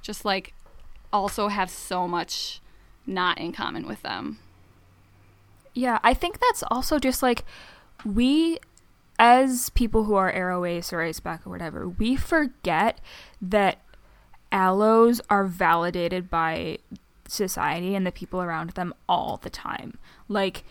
just 0.02 0.26
like 0.26 0.54
also 1.14 1.48
have 1.48 1.70
so 1.70 2.08
much 2.08 2.62
not 3.08 3.38
in 3.38 3.52
common 3.54 3.88
with 3.88 4.02
them. 4.02 4.40
Yeah, 5.74 6.00
I 6.04 6.14
think 6.14 6.40
that's 6.40 6.64
also 6.70 7.00
just 7.00 7.24
like 7.24 7.46
we, 8.06 8.60
as 9.22 9.70
people 9.70 10.06
who 10.06 10.16
are 10.16 10.34
aro 10.34 10.68
ace 10.68 10.92
or 10.92 11.04
ace 11.04 11.20
back 11.20 11.46
or 11.46 11.52
whatever, 11.52 11.88
we 11.88 12.16
forget 12.16 13.00
that 13.40 13.78
allos 14.52 15.22
are 15.30 15.46
validated 15.46 16.28
by 16.28 16.80
society 17.28 17.94
and 17.94 18.06
the 18.06 18.12
people 18.12 18.42
around 18.42 18.72
them 18.72 18.96
all 19.08 19.38
the 19.38 19.50
time. 19.50 20.00
Like 20.28 20.64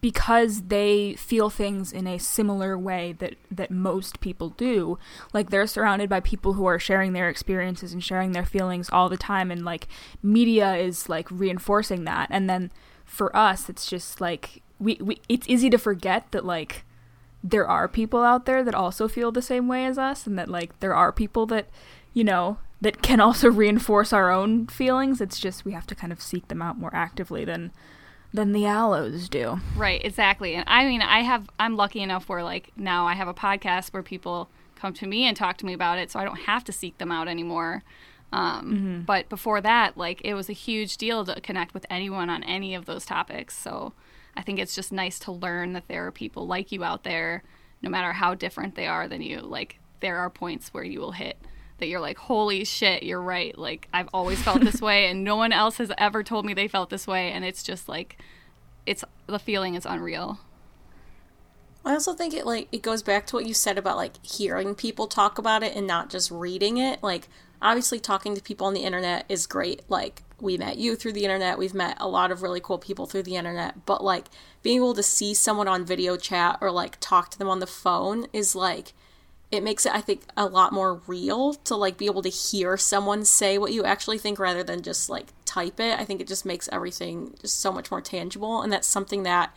because 0.00 0.62
they 0.68 1.14
feel 1.14 1.50
things 1.50 1.92
in 1.92 2.06
a 2.06 2.16
similar 2.16 2.78
way 2.78 3.12
that 3.18 3.34
that 3.50 3.70
most 3.70 4.18
people 4.20 4.50
do 4.50 4.96
like 5.34 5.50
they're 5.50 5.66
surrounded 5.66 6.08
by 6.08 6.20
people 6.20 6.54
who 6.54 6.64
are 6.64 6.78
sharing 6.78 7.12
their 7.12 7.28
experiences 7.28 7.92
and 7.92 8.02
sharing 8.02 8.32
their 8.32 8.46
feelings 8.46 8.88
all 8.88 9.10
the 9.10 9.16
time 9.18 9.50
and 9.50 9.62
like 9.62 9.86
media 10.22 10.74
is 10.74 11.10
like 11.10 11.30
reinforcing 11.30 12.04
that 12.04 12.28
and 12.30 12.48
then 12.48 12.72
for 13.04 13.36
us 13.36 13.68
it's 13.68 13.84
just 13.84 14.22
like 14.22 14.62
we, 14.78 14.96
we 15.02 15.20
it's 15.28 15.46
easy 15.50 15.68
to 15.68 15.76
forget 15.76 16.30
that 16.30 16.46
like 16.46 16.82
there 17.46 17.68
are 17.68 17.86
people 17.86 18.22
out 18.22 18.46
there 18.46 18.64
that 18.64 18.74
also 18.74 19.06
feel 19.06 19.30
the 19.30 19.42
same 19.42 19.68
way 19.68 19.84
as 19.84 19.98
us 19.98 20.26
and 20.26 20.38
that 20.38 20.48
like 20.48 20.80
there 20.80 20.94
are 20.94 21.12
people 21.12 21.44
that 21.44 21.68
you 22.14 22.24
know 22.24 22.56
that 22.80 23.02
can 23.02 23.20
also 23.20 23.50
reinforce 23.62 24.12
our 24.12 24.30
own 24.30 24.66
feelings 24.66 25.20
it's 25.20 25.38
just 25.38 25.64
we 25.64 25.72
have 25.72 25.86
to 25.86 25.94
kind 25.94 26.12
of 26.12 26.22
seek 26.22 26.48
them 26.48 26.62
out 26.62 26.78
more 26.78 26.94
actively 26.94 27.44
than 27.44 27.70
than 28.32 28.52
the 28.52 28.62
allos 28.64 29.28
do 29.28 29.60
Right, 29.76 30.04
exactly. 30.04 30.54
And 30.56 30.64
I 30.66 30.86
mean, 30.86 31.02
I 31.02 31.20
have 31.20 31.48
I'm 31.60 31.76
lucky 31.76 32.00
enough 32.00 32.28
where 32.28 32.42
like 32.42 32.72
now 32.76 33.06
I 33.06 33.14
have 33.14 33.28
a 33.28 33.34
podcast 33.34 33.92
where 33.92 34.02
people 34.02 34.48
come 34.74 34.92
to 34.94 35.06
me 35.06 35.24
and 35.24 35.36
talk 35.36 35.56
to 35.58 35.66
me 35.66 35.72
about 35.72 35.98
it, 35.98 36.10
so 36.10 36.18
I 36.18 36.24
don't 36.24 36.40
have 36.40 36.64
to 36.64 36.72
seek 36.72 36.98
them 36.98 37.12
out 37.12 37.28
anymore. 37.28 37.84
Um, 38.32 39.04
But 39.06 39.28
before 39.28 39.60
that, 39.60 39.96
like 39.96 40.20
it 40.24 40.34
was 40.34 40.48
a 40.50 40.52
huge 40.52 40.96
deal 40.96 41.24
to 41.24 41.40
connect 41.40 41.74
with 41.74 41.86
anyone 41.88 42.28
on 42.28 42.42
any 42.42 42.74
of 42.74 42.86
those 42.86 43.06
topics. 43.06 43.56
So 43.56 43.92
I 44.36 44.42
think 44.42 44.58
it's 44.58 44.74
just 44.74 44.92
nice 44.92 45.18
to 45.20 45.32
learn 45.32 45.72
that 45.74 45.88
there 45.88 46.06
are 46.06 46.12
people 46.12 46.46
like 46.46 46.72
you 46.72 46.82
out 46.84 47.04
there, 47.04 47.42
no 47.82 47.90
matter 47.90 48.12
how 48.12 48.34
different 48.34 48.74
they 48.74 48.86
are 48.86 49.08
than 49.08 49.22
you. 49.22 49.40
Like 49.40 49.78
there 50.00 50.18
are 50.18 50.30
points 50.30 50.74
where 50.74 50.84
you 50.84 51.00
will 51.00 51.12
hit 51.12 51.38
that 51.78 51.86
you're 51.88 52.00
like, 52.00 52.18
holy 52.18 52.64
shit, 52.64 53.02
you're 53.02 53.20
right. 53.20 53.56
Like 53.56 53.88
I've 53.92 54.08
always 54.14 54.40
felt 54.42 54.60
this 54.60 54.80
way, 54.80 55.06
and 55.06 55.24
no 55.24 55.36
one 55.36 55.52
else 55.52 55.78
has 55.78 55.92
ever 55.98 56.22
told 56.22 56.46
me 56.46 56.54
they 56.54 56.68
felt 56.68 56.90
this 56.90 57.06
way, 57.06 57.32
and 57.32 57.44
it's 57.44 57.62
just 57.62 57.88
like, 57.88 58.18
it's 58.86 59.04
the 59.26 59.38
feeling 59.38 59.74
is 59.74 59.86
unreal. 59.86 60.40
I 61.84 61.92
also 61.92 62.14
think 62.14 62.32
it 62.32 62.46
like 62.46 62.68
it 62.72 62.82
goes 62.82 63.02
back 63.02 63.26
to 63.26 63.36
what 63.36 63.46
you 63.46 63.54
said 63.54 63.76
about 63.76 63.96
like 63.96 64.24
hearing 64.24 64.74
people 64.74 65.06
talk 65.06 65.38
about 65.38 65.62
it 65.62 65.76
and 65.76 65.86
not 65.86 66.10
just 66.10 66.30
reading 66.30 66.78
it. 66.78 67.02
Like 67.02 67.28
obviously 67.60 68.00
talking 68.00 68.34
to 68.34 68.42
people 68.42 68.66
on 68.66 68.74
the 68.74 68.84
internet 68.84 69.26
is 69.28 69.46
great. 69.46 69.82
Like 69.88 70.22
we 70.40 70.56
met 70.58 70.78
you 70.78 70.96
through 70.96 71.12
the 71.12 71.24
internet, 71.24 71.58
we've 71.58 71.74
met 71.74 71.96
a 72.00 72.08
lot 72.08 72.30
of 72.30 72.42
really 72.42 72.60
cool 72.60 72.78
people 72.78 73.06
through 73.06 73.22
the 73.22 73.36
internet, 73.36 73.86
but 73.86 74.02
like 74.02 74.26
being 74.62 74.78
able 74.78 74.94
to 74.94 75.02
see 75.02 75.34
someone 75.34 75.68
on 75.68 75.84
video 75.84 76.16
chat 76.16 76.58
or 76.60 76.70
like 76.70 76.98
talk 77.00 77.30
to 77.30 77.38
them 77.38 77.48
on 77.48 77.60
the 77.60 77.66
phone 77.66 78.26
is 78.32 78.54
like 78.54 78.92
it 79.52 79.62
makes 79.62 79.86
it 79.86 79.94
I 79.94 80.00
think 80.00 80.22
a 80.36 80.46
lot 80.46 80.72
more 80.72 81.00
real 81.06 81.54
to 81.54 81.76
like 81.76 81.96
be 81.96 82.06
able 82.06 82.22
to 82.22 82.28
hear 82.28 82.76
someone 82.76 83.24
say 83.24 83.58
what 83.58 83.72
you 83.72 83.84
actually 83.84 84.18
think 84.18 84.38
rather 84.38 84.64
than 84.64 84.82
just 84.82 85.08
like 85.08 85.26
type 85.44 85.78
it. 85.78 85.98
I 85.98 86.04
think 86.04 86.20
it 86.20 86.26
just 86.26 86.44
makes 86.44 86.68
everything 86.72 87.34
just 87.40 87.60
so 87.60 87.70
much 87.70 87.90
more 87.90 88.00
tangible 88.00 88.62
and 88.62 88.72
that's 88.72 88.88
something 88.88 89.22
that 89.22 89.54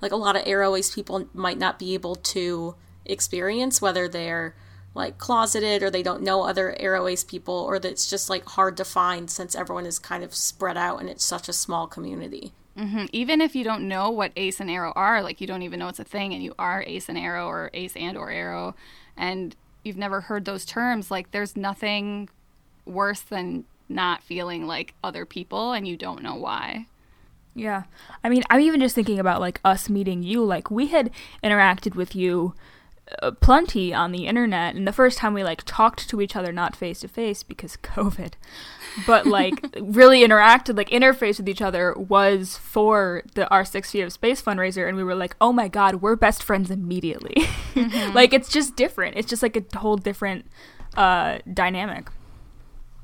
like 0.00 0.12
a 0.12 0.16
lot 0.16 0.36
of 0.36 0.44
aro 0.44 0.94
people 0.94 1.28
might 1.34 1.58
not 1.58 1.78
be 1.78 1.94
able 1.94 2.14
to 2.14 2.76
experience 3.04 3.82
whether 3.82 4.08
they're 4.08 4.54
like 4.94 5.18
closeted 5.18 5.82
or 5.82 5.90
they 5.90 6.02
don't 6.02 6.22
know 6.22 6.42
other 6.42 6.76
aro 6.80 7.10
ace 7.10 7.24
people 7.24 7.54
or 7.54 7.78
that 7.78 7.90
it's 7.90 8.10
just 8.10 8.28
like 8.28 8.44
hard 8.44 8.76
to 8.76 8.84
find 8.84 9.30
since 9.30 9.54
everyone 9.54 9.86
is 9.86 9.98
kind 9.98 10.24
of 10.24 10.34
spread 10.34 10.76
out 10.76 11.00
and 11.00 11.08
it's 11.08 11.24
such 11.24 11.48
a 11.48 11.52
small 11.52 11.86
community 11.86 12.52
mm-hmm. 12.76 13.06
even 13.12 13.40
if 13.40 13.54
you 13.54 13.62
don't 13.62 13.86
know 13.86 14.10
what 14.10 14.32
ace 14.36 14.60
and 14.60 14.70
aro 14.70 14.92
are 14.96 15.22
like 15.22 15.40
you 15.40 15.46
don't 15.46 15.62
even 15.62 15.78
know 15.78 15.88
it's 15.88 16.00
a 16.00 16.04
thing 16.04 16.34
and 16.34 16.42
you 16.42 16.54
are 16.58 16.82
ace 16.86 17.08
and 17.08 17.18
aro 17.18 17.46
or 17.46 17.70
ace 17.72 17.96
and 17.96 18.18
or 18.18 18.28
aro 18.28 18.74
and 19.16 19.54
you've 19.84 19.96
never 19.96 20.22
heard 20.22 20.44
those 20.44 20.64
terms 20.64 21.10
like 21.10 21.30
there's 21.30 21.56
nothing 21.56 22.28
worse 22.84 23.20
than 23.20 23.64
not 23.88 24.22
feeling 24.22 24.66
like 24.66 24.94
other 25.04 25.24
people 25.24 25.72
and 25.72 25.86
you 25.86 25.96
don't 25.96 26.22
know 26.22 26.34
why 26.34 26.86
Yeah. 27.54 27.84
I 28.22 28.28
mean, 28.28 28.42
I'm 28.48 28.60
even 28.60 28.80
just 28.80 28.94
thinking 28.94 29.18
about 29.18 29.40
like 29.40 29.60
us 29.64 29.88
meeting 29.88 30.22
you. 30.22 30.44
Like 30.44 30.70
we 30.70 30.86
had 30.86 31.10
interacted 31.42 31.94
with 31.94 32.14
you 32.14 32.54
plenty 33.40 33.92
on 33.92 34.12
the 34.12 34.26
internet 34.26 34.74
and 34.74 34.86
the 34.86 34.92
first 34.92 35.18
time 35.18 35.34
we 35.34 35.42
like 35.42 35.62
talked 35.66 36.08
to 36.08 36.20
each 36.20 36.36
other 36.36 36.52
not 36.52 36.76
face 36.76 37.00
to 37.00 37.08
face 37.08 37.42
because 37.42 37.76
COVID. 37.82 38.34
But 39.06 39.26
like 39.26 39.54
really 39.80 40.20
interacted 40.26 40.76
like 40.76 40.90
interfaced 40.90 41.38
with 41.38 41.48
each 41.48 41.62
other 41.62 41.94
was 41.94 42.56
for 42.56 43.22
the 43.34 43.48
our 43.50 43.64
6 43.64 43.90
feet 43.90 44.02
of 44.02 44.12
space 44.12 44.40
fundraiser 44.40 44.88
and 44.88 44.96
we 44.96 45.04
were 45.04 45.14
like, 45.14 45.36
"Oh 45.40 45.52
my 45.52 45.68
god, 45.68 45.96
we're 45.96 46.16
best 46.16 46.42
friends 46.42 46.70
immediately." 46.70 47.34
like 48.14 48.32
it's 48.32 48.48
just 48.48 48.76
different. 48.76 49.16
It's 49.16 49.28
just 49.28 49.42
like 49.42 49.56
a 49.56 49.78
whole 49.78 49.96
different 49.96 50.46
uh 50.96 51.38
dynamic. 51.52 52.08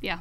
yeah 0.00 0.18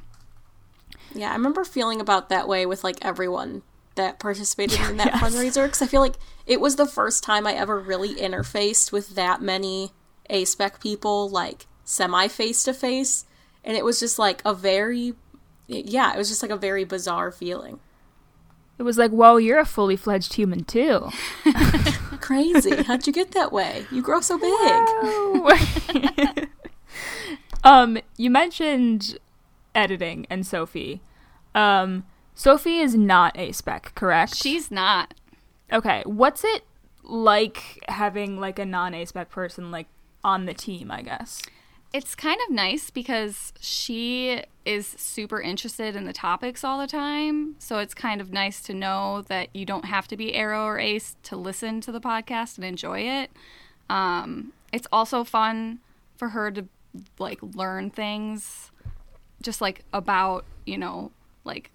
yeah 1.16 1.32
i 1.32 1.34
remember 1.34 1.64
feeling 1.64 2.00
about 2.00 2.30
that 2.30 2.48
way 2.48 2.66
with 2.66 2.84
like 2.84 3.04
everyone 3.04 3.64
that 3.96 4.20
participated 4.20 4.80
in 4.82 4.98
that 4.98 5.14
fundraiser 5.14 5.66
because 5.66 5.82
I 5.82 5.88
feel 5.88 6.02
like 6.02 6.16
it 6.46 6.62
was 6.62 6.76
the 6.76 6.86
first 6.86 7.24
time 7.24 7.48
I 7.48 7.54
ever 7.54 7.80
really 7.80 8.16
interfaced 8.16 8.92
with 8.92 9.16
that 9.16 9.42
many 9.42 9.92
A-spec 10.30 10.80
people, 10.80 11.30
like 11.30 11.68
semi 11.84 12.28
face 12.28 12.64
to 12.64 12.74
face, 12.74 13.26
and 13.64 13.76
it 13.76 13.86
was 13.86 14.00
just 14.00 14.20
like 14.20 14.42
a 14.46 14.54
very, 14.54 15.14
yeah, 15.68 16.14
it 16.14 16.18
was 16.18 16.30
just 16.30 16.42
like 16.42 16.52
a 16.52 16.58
very 16.58 16.84
bizarre 16.84 17.32
feeling. 17.32 17.80
It 18.78 18.84
was 18.84 18.98
like, 18.98 19.12
whoa, 19.12 19.38
you're 19.38 19.60
a 19.60 19.66
fully 19.66 19.96
fledged 19.96 20.34
human 20.34 20.66
too. 20.66 21.10
Crazy. 22.20 22.84
How'd 22.84 23.08
you 23.08 23.14
get 23.14 23.32
that 23.32 23.54
way? 23.54 23.86
You 23.90 24.02
grow 24.02 24.20
so 24.20 24.38
big. 24.38 26.50
um, 27.64 27.98
you 28.18 28.30
mentioned 28.30 29.18
editing 29.74 30.28
and 30.30 30.46
Sophie. 30.46 31.02
Um, 31.54 32.04
Sophie 32.36 32.80
is 32.80 32.96
not 32.96 33.38
a 33.38 33.52
spec, 33.52 33.94
correct? 33.96 34.36
She's 34.36 34.70
not. 34.70 35.14
Okay, 35.72 36.04
what's 36.06 36.44
it 36.44 36.64
like 37.04 37.84
having 37.88 38.40
like 38.40 38.60
a 38.60 38.66
non 38.66 38.94
A 38.94 39.06
spec 39.06 39.30
person 39.30 39.72
like 39.72 39.88
on 40.24 40.46
the 40.46 40.54
team? 40.54 40.92
I 40.92 41.02
guess 41.02 41.42
it's 41.96 42.14
kind 42.14 42.38
of 42.46 42.54
nice 42.54 42.90
because 42.90 43.54
she 43.62 44.44
is 44.66 44.86
super 44.98 45.40
interested 45.40 45.96
in 45.96 46.04
the 46.04 46.12
topics 46.12 46.62
all 46.62 46.78
the 46.78 46.88
time. 46.88 47.56
So 47.58 47.78
it's 47.78 47.94
kind 47.94 48.20
of 48.20 48.34
nice 48.34 48.62
to 48.64 48.74
know 48.74 49.24
that 49.30 49.48
you 49.56 49.66
don't 49.66 49.86
have 49.86 50.06
to 50.10 50.18
be 50.18 50.34
Aro 50.34 50.66
or 50.66 50.78
Ace 50.78 51.16
to 51.24 51.38
listen 51.38 51.80
to 51.80 51.94
the 51.94 52.02
podcast 52.02 52.58
and 52.58 52.66
enjoy 52.66 53.00
it. 53.00 53.32
Um, 53.90 54.52
it's 54.74 54.88
also 54.92 55.24
fun 55.24 55.80
for 56.18 56.30
her 56.30 56.52
to 56.52 56.66
like 57.18 57.40
learn 57.42 57.92
things 57.92 58.72
just 59.42 59.62
like 59.62 59.86
about, 59.94 60.44
you 60.66 60.78
know, 60.78 61.12
like 61.46 61.72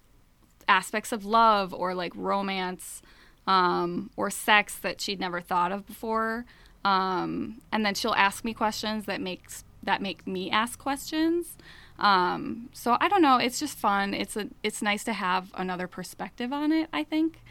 aspects 0.71 1.11
of 1.11 1.25
love 1.25 1.73
or 1.73 1.93
like 1.93 2.13
romance 2.15 3.01
um, 3.47 4.09
or 4.15 4.29
sex 4.29 4.75
that 4.79 5.01
she'd 5.01 5.19
never 5.19 5.41
thought 5.41 5.71
of 5.71 5.85
before. 5.85 6.45
Um, 6.85 7.61
and 7.71 7.85
then 7.85 7.93
she'll 7.93 8.13
ask 8.27 8.43
me 8.43 8.53
questions 8.53 9.05
that 9.05 9.21
makes 9.21 9.63
that 9.83 10.01
make 10.01 10.25
me 10.27 10.49
ask 10.51 10.79
questions. 10.79 11.57
Um, 11.99 12.69
so 12.73 12.97
I 12.99 13.07
don't 13.09 13.21
know. 13.21 13.37
It's 13.37 13.59
just 13.59 13.77
fun. 13.77 14.13
It's 14.13 14.35
a 14.35 14.47
it's 14.63 14.81
nice 14.81 15.03
to 15.03 15.13
have 15.13 15.51
another 15.55 15.87
perspective 15.87 16.51
on 16.53 16.71
it. 16.71 16.87
I 16.93 17.03
think. 17.03 17.41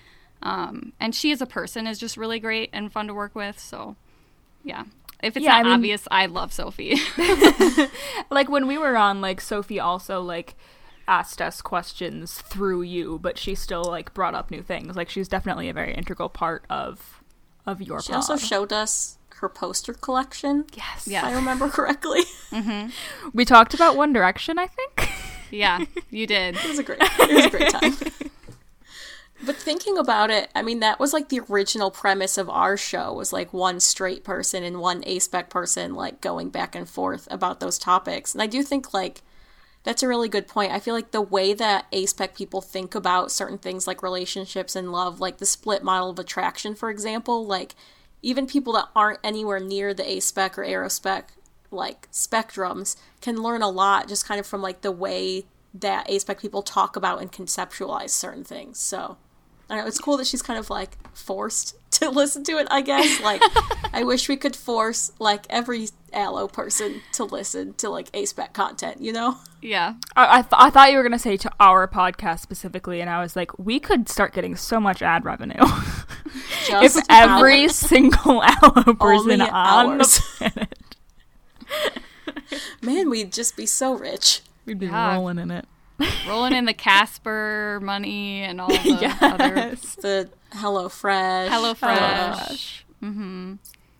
Um, 0.42 0.92
and 0.98 1.14
she 1.14 1.32
as 1.32 1.42
a 1.42 1.46
person 1.46 1.86
is 1.86 1.98
just 1.98 2.16
really 2.16 2.40
great 2.40 2.70
and 2.72 2.90
fun 2.90 3.06
to 3.08 3.14
work 3.14 3.34
with. 3.34 3.58
So, 3.58 3.94
yeah. 4.64 4.84
If 5.22 5.36
it's 5.36 5.44
Yeah, 5.44 5.50
not 5.50 5.60
I 5.60 5.62
mean- 5.64 5.72
obvious, 5.74 6.08
I 6.10 6.26
love 6.26 6.50
Sophie. 6.52 6.96
like 8.30 8.48
when 8.48 8.66
we 8.66 8.78
were 8.78 8.96
on, 8.96 9.20
like 9.20 9.40
Sophie 9.40 9.78
also 9.78 10.22
like 10.22 10.54
asked 11.10 11.42
us 11.42 11.60
questions 11.60 12.40
through 12.40 12.82
you, 12.82 13.18
but 13.20 13.36
she 13.36 13.54
still 13.54 13.84
like 13.84 14.14
brought 14.14 14.34
up 14.34 14.50
new 14.50 14.62
things. 14.62 14.96
Like 14.96 15.10
she's 15.10 15.28
definitely 15.28 15.68
a 15.68 15.72
very 15.74 15.92
integral 15.92 16.28
part 16.28 16.64
of 16.70 17.20
of 17.66 17.82
your. 17.82 18.00
She 18.00 18.12
also 18.12 18.36
showed 18.36 18.72
us 18.72 19.18
her 19.36 19.48
poster 19.48 19.92
collection. 19.94 20.66
yes, 20.74 21.06
If 21.06 21.12
Yeah. 21.12 21.26
I 21.26 21.32
remember 21.32 21.68
correctly. 21.78 22.20
Mm-hmm. 22.50 22.90
We 23.32 23.44
talked 23.44 23.74
about 23.74 23.96
One 23.96 24.12
Direction, 24.12 24.58
I 24.58 24.66
think. 24.68 25.10
yeah, 25.50 25.84
you 26.10 26.26
did. 26.26 26.56
It 26.56 26.68
was 26.68 26.78
a 26.78 26.82
great 26.82 26.98
it 27.02 27.34
was 27.34 27.44
a 27.46 27.50
great 27.50 27.70
time. 27.70 27.94
But 29.42 29.56
thinking 29.56 29.96
about 29.96 30.30
it, 30.30 30.50
I 30.54 30.60
mean 30.60 30.80
that 30.80 31.00
was 31.00 31.14
like 31.14 31.30
the 31.30 31.40
original 31.50 31.90
premise 31.90 32.36
of 32.36 32.50
our 32.50 32.76
show 32.76 33.14
was 33.14 33.32
like 33.32 33.54
one 33.54 33.80
straight 33.80 34.22
person 34.22 34.62
and 34.62 34.80
one 34.80 35.02
A-spec 35.06 35.48
person 35.48 35.94
like 35.94 36.20
going 36.20 36.50
back 36.50 36.74
and 36.74 36.86
forth 36.86 37.26
about 37.30 37.58
those 37.58 37.78
topics. 37.78 38.34
And 38.34 38.42
I 38.42 38.46
do 38.46 38.62
think 38.62 38.92
like 38.92 39.22
that's 39.82 40.02
a 40.02 40.08
really 40.08 40.28
good 40.28 40.46
point. 40.46 40.72
I 40.72 40.78
feel 40.78 40.94
like 40.94 41.10
the 41.10 41.22
way 41.22 41.54
that 41.54 41.86
A-spec 41.92 42.34
people 42.34 42.60
think 42.60 42.94
about 42.94 43.30
certain 43.30 43.58
things 43.58 43.86
like 43.86 44.02
relationships 44.02 44.76
and 44.76 44.92
love, 44.92 45.20
like 45.20 45.38
the 45.38 45.46
split 45.46 45.82
model 45.82 46.10
of 46.10 46.18
attraction, 46.18 46.74
for 46.74 46.90
example, 46.90 47.46
like 47.46 47.74
even 48.22 48.46
people 48.46 48.74
that 48.74 48.88
aren't 48.94 49.20
anywhere 49.24 49.60
near 49.60 49.94
the 49.94 50.08
A-spec 50.08 50.58
or 50.58 50.64
arospec 50.64 51.24
like 51.70 52.10
spectrums 52.10 52.96
can 53.20 53.36
learn 53.42 53.62
a 53.62 53.68
lot 53.68 54.08
just 54.08 54.26
kind 54.26 54.40
of 54.40 54.46
from 54.46 54.60
like 54.60 54.80
the 54.82 54.92
way 54.92 55.46
that 55.72 56.10
A-spec 56.10 56.40
people 56.40 56.62
talk 56.62 56.96
about 56.96 57.20
and 57.20 57.30
conceptualize 57.30 58.10
certain 58.10 58.44
things. 58.44 58.78
So 58.78 59.16
I 59.68 59.76
know, 59.76 59.86
it's 59.86 60.00
cool 60.00 60.16
that 60.16 60.26
she's 60.26 60.42
kind 60.42 60.58
of 60.58 60.68
like 60.68 60.98
forced 61.14 61.76
to 61.92 62.10
listen 62.10 62.44
to 62.44 62.58
it, 62.58 62.66
I 62.70 62.82
guess. 62.82 63.20
Like 63.20 63.40
I 63.92 64.04
wish 64.04 64.28
we 64.28 64.36
could 64.36 64.56
force 64.56 65.12
like 65.18 65.46
every 65.48 65.88
allo 66.12 66.48
person 66.48 67.02
to 67.12 67.24
listen 67.24 67.74
to 67.74 67.88
like 67.88 68.08
A-spec 68.14 68.52
content, 68.52 69.00
you 69.00 69.12
know? 69.12 69.36
Yeah. 69.62 69.94
I 70.16 70.38
I, 70.38 70.42
th- 70.42 70.54
I 70.56 70.70
thought 70.70 70.90
you 70.90 70.96
were 70.96 71.02
gonna 71.02 71.18
say 71.18 71.36
to 71.38 71.50
our 71.60 71.86
podcast 71.88 72.40
specifically, 72.40 73.00
and 73.00 73.10
I 73.10 73.20
was 73.22 73.36
like, 73.36 73.56
we 73.58 73.78
could 73.80 74.08
start 74.08 74.32
getting 74.32 74.56
so 74.56 74.80
much 74.80 75.02
ad 75.02 75.24
revenue 75.24 75.54
if 76.68 76.96
every 77.10 77.62
ours. 77.62 77.76
single 77.76 78.42
Allo 78.42 78.94
person 78.94 79.40
Only 79.40 79.40
on 79.40 80.00
ours. 80.00 80.18
the 80.18 80.22
planet 80.50 80.76
Man, 82.82 83.10
we'd 83.10 83.32
just 83.32 83.56
be 83.56 83.66
so 83.66 83.94
rich. 83.94 84.40
we'd 84.66 84.78
be 84.78 84.86
Yeah. 84.86 85.14
rolling 85.14 85.38
in 85.38 85.50
it. 85.50 85.66
Rolling 86.26 86.54
in 86.54 86.64
the 86.64 86.72
Casper 86.72 87.78
money 87.82 88.40
and 88.42 88.58
all 88.60 88.68
the 88.68 89.16
other 89.20 89.76
The 90.00 90.30
Hello 90.54 90.88
Fresh, 90.88 91.50
Hello 91.50 91.74
Fresh. 91.74 92.86
Mm-hmm. 93.02 93.54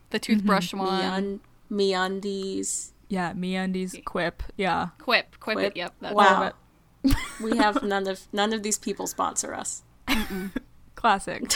The 0.09 0.19
toothbrush 0.19 0.73
one. 0.73 0.99
Meon- 0.99 1.41
MeUndies. 1.71 2.91
Yeah, 3.09 3.33
MeUndies, 3.33 4.05
Quip. 4.05 4.43
Yeah. 4.57 4.89
Quip. 4.99 5.39
Quip, 5.41 5.57
Quip. 5.57 5.71
it. 5.73 5.77
Yep. 5.77 5.95
That's 6.01 6.15
Wow. 6.15 6.53
we 7.41 7.57
have 7.57 7.83
none 7.83 8.07
of 8.07 8.27
none 8.33 8.53
of 8.53 8.63
these 8.63 8.79
people 8.79 9.07
sponsor 9.07 9.55
us. 9.55 9.83
Classic. 10.95 11.43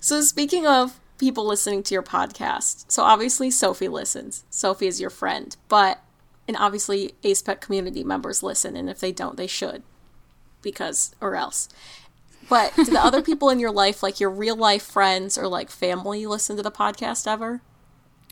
So 0.00 0.22
speaking 0.22 0.66
of 0.66 0.98
people 1.18 1.46
listening 1.46 1.82
to 1.82 1.92
your 1.92 2.02
podcast, 2.02 2.90
so 2.90 3.02
obviously 3.02 3.50
Sophie 3.50 3.88
listens. 3.88 4.44
Sophie 4.48 4.86
is 4.86 5.02
your 5.02 5.10
friend, 5.10 5.54
but 5.68 6.00
and 6.48 6.56
obviously 6.56 7.12
aspec 7.22 7.60
community 7.60 8.02
members 8.02 8.42
listen, 8.42 8.74
and 8.74 8.88
if 8.88 9.00
they 9.00 9.12
don't, 9.12 9.36
they 9.36 9.46
should, 9.46 9.82
because 10.62 11.14
or 11.20 11.36
else. 11.36 11.68
But 12.48 12.74
do 12.74 12.86
the 12.86 13.04
other 13.04 13.20
people 13.30 13.50
in 13.50 13.58
your 13.60 13.70
life, 13.70 14.02
like 14.02 14.18
your 14.18 14.30
real 14.30 14.56
life 14.56 14.82
friends 14.82 15.36
or 15.36 15.46
like 15.46 15.68
family, 15.70 16.24
listen 16.24 16.56
to 16.56 16.62
the 16.62 16.70
podcast 16.70 17.26
ever? 17.30 17.60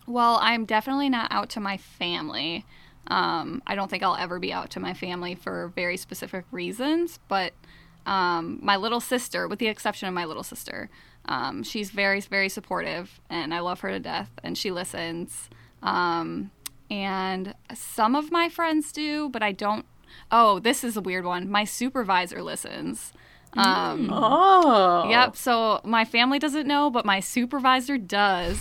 Well, 0.09 0.39
I'm 0.43 0.65
definitely 0.65 1.09
not 1.09 1.31
out 1.31 1.51
to 1.51 1.61
my 1.61 1.77
family. 1.77 2.65
Um, 3.09 3.63
I 3.67 3.75
don't 3.75 3.91
think 3.91 4.03
I'll 4.03 4.17
ever 4.17 4.39
be 4.39 4.53
out 4.53 4.71
to 4.71 4.81
my 4.81 4.95
family 4.95 5.35
for 5.35 5.69
very 5.75 5.97
specific 5.97 6.45
reasons, 6.51 7.19
but 7.29 7.53
um, 8.07 8.59
my 8.63 8.77
little 8.77 9.01
sister, 9.01 9.47
with 9.47 9.59
the 9.59 9.67
exception 9.69 10.09
of 10.09 10.15
my 10.15 10.25
little 10.25 10.43
sister, 10.43 10.89
um, 11.27 11.63
she's 11.63 11.91
very, 11.91 12.21
very 12.21 12.49
supportive, 12.49 13.21
and 13.29 13.53
I 13.53 13.61
love 13.61 13.81
her 13.81 13.91
to 13.91 14.01
death, 14.01 14.31
and 14.43 14.57
she 14.57 14.71
listens. 14.71 15.51
Um, 15.83 16.51
and 16.91 17.55
some 17.75 18.15
of 18.15 18.33
my 18.33 18.49
friends 18.49 18.93
do, 18.93 19.29
but 19.29 19.43
I 19.43 19.53
don't. 19.53 19.85
Oh, 20.33 20.59
this 20.59 20.85
is 20.85 20.97
a 20.97 21.03
weird 21.03 21.27
one. 21.27 21.51
My 21.51 21.65
supervisor 21.65 22.43
listens. 22.43 23.13
Um, 23.55 24.11
Oh, 24.13 25.07
Yep. 25.09 25.37
So 25.37 25.81
my 25.85 26.05
family 26.05 26.39
doesn't 26.39 26.67
know, 26.67 26.91
but 26.91 27.05
my 27.05 27.21
supervisor 27.21 27.99
does, 27.99 28.59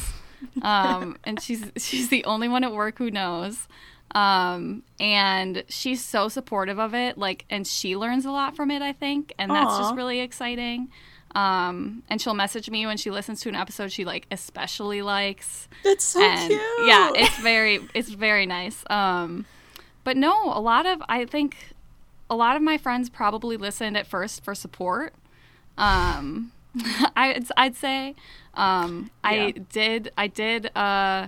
um, 0.61 1.17
and 1.23 1.41
she's 1.41 1.71
she's 1.77 2.09
the 2.09 2.23
only 2.25 2.47
one 2.47 2.63
at 2.63 2.73
work 2.73 2.97
who 2.97 3.11
knows. 3.11 3.67
Um, 4.15 4.83
and 4.99 5.63
she's 5.67 6.03
so 6.03 6.29
supportive 6.29 6.79
of 6.79 6.93
it, 6.95 7.17
like, 7.17 7.43
and 7.49 7.67
she 7.67 7.97
learns 7.97 8.25
a 8.25 8.31
lot 8.31 8.55
from 8.55 8.71
it, 8.71 8.81
I 8.81 8.93
think, 8.93 9.33
and 9.37 9.51
that's 9.51 9.69
Aw. 9.73 9.79
just 9.79 9.95
really 9.95 10.21
exciting. 10.21 10.87
Um, 11.35 12.03
and 12.09 12.21
she'll 12.21 12.33
message 12.33 12.69
me 12.69 12.85
when 12.85 12.95
she 12.97 13.11
listens 13.11 13.41
to 13.41 13.49
an 13.49 13.55
episode 13.55 13.91
she 13.91 14.05
like 14.05 14.25
especially 14.31 15.01
likes 15.01 15.67
That's 15.83 16.03
so 16.05 16.21
and 16.23 16.49
cute. 16.49 16.61
yeah, 16.87 17.11
it's 17.13 17.37
very 17.39 17.81
it's 17.93 18.09
very 18.09 18.45
nice. 18.45 18.83
Um, 18.89 19.45
but 20.03 20.15
no, 20.17 20.51
a 20.53 20.61
lot 20.61 20.85
of 20.85 21.03
I 21.09 21.25
think 21.25 21.75
a 22.29 22.35
lot 22.35 22.55
of 22.55 22.61
my 22.61 22.77
friends 22.77 23.09
probably 23.09 23.57
listened 23.57 23.97
at 23.97 24.07
first 24.07 24.43
for 24.43 24.55
support. 24.55 25.13
Um, 25.77 26.53
I 27.15 27.41
I'd 27.57 27.75
say 27.75 28.15
um, 28.53 29.11
I 29.23 29.35
Yeah. 29.35 29.51
did 29.71 30.11
I 30.17 30.27
did 30.27 30.75
uh, 30.75 31.27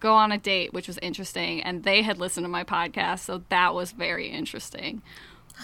go 0.00 0.14
on 0.14 0.32
a 0.32 0.38
date, 0.38 0.72
which 0.72 0.86
was 0.86 0.98
interesting, 0.98 1.62
and 1.62 1.82
they 1.84 2.02
had 2.02 2.18
listened 2.18 2.44
to 2.44 2.48
my 2.48 2.64
podcast, 2.64 3.20
so 3.20 3.42
that 3.48 3.74
was 3.74 3.92
very 3.92 4.28
interesting. 4.28 5.02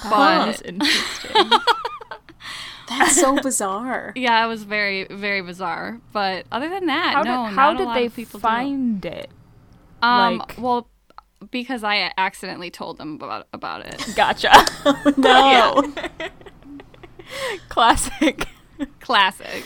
That's 0.05 0.61
But 0.63 0.67
interesting. 0.67 1.51
That's 2.89 3.21
so 3.21 3.37
bizarre. 3.41 4.13
yeah, 4.17 4.45
it 4.45 4.49
was 4.49 4.65
very 4.65 5.05
very 5.05 5.43
bizarre. 5.43 6.01
But 6.13 6.47
other 6.51 6.69
than 6.69 6.87
that, 6.87 7.15
How 7.15 7.23
no, 7.23 7.47
did, 7.47 7.55
how 7.55 7.75
did 7.75 7.89
they 7.95 8.09
people 8.09 8.39
do. 8.41 8.43
find 8.43 9.05
it? 9.05 9.31
Um, 10.03 10.39
Like- 10.39 10.57
well, 10.59 10.89
because 11.51 11.85
I 11.85 12.11
accidentally 12.19 12.71
told 12.71 12.99
them 12.99 13.15
about 13.15 13.47
about 13.53 13.87
it. 13.87 14.05
Gotcha. 14.17 14.53
No. 15.17 15.85
Classic. 17.69 18.49
Classic. 19.01 19.65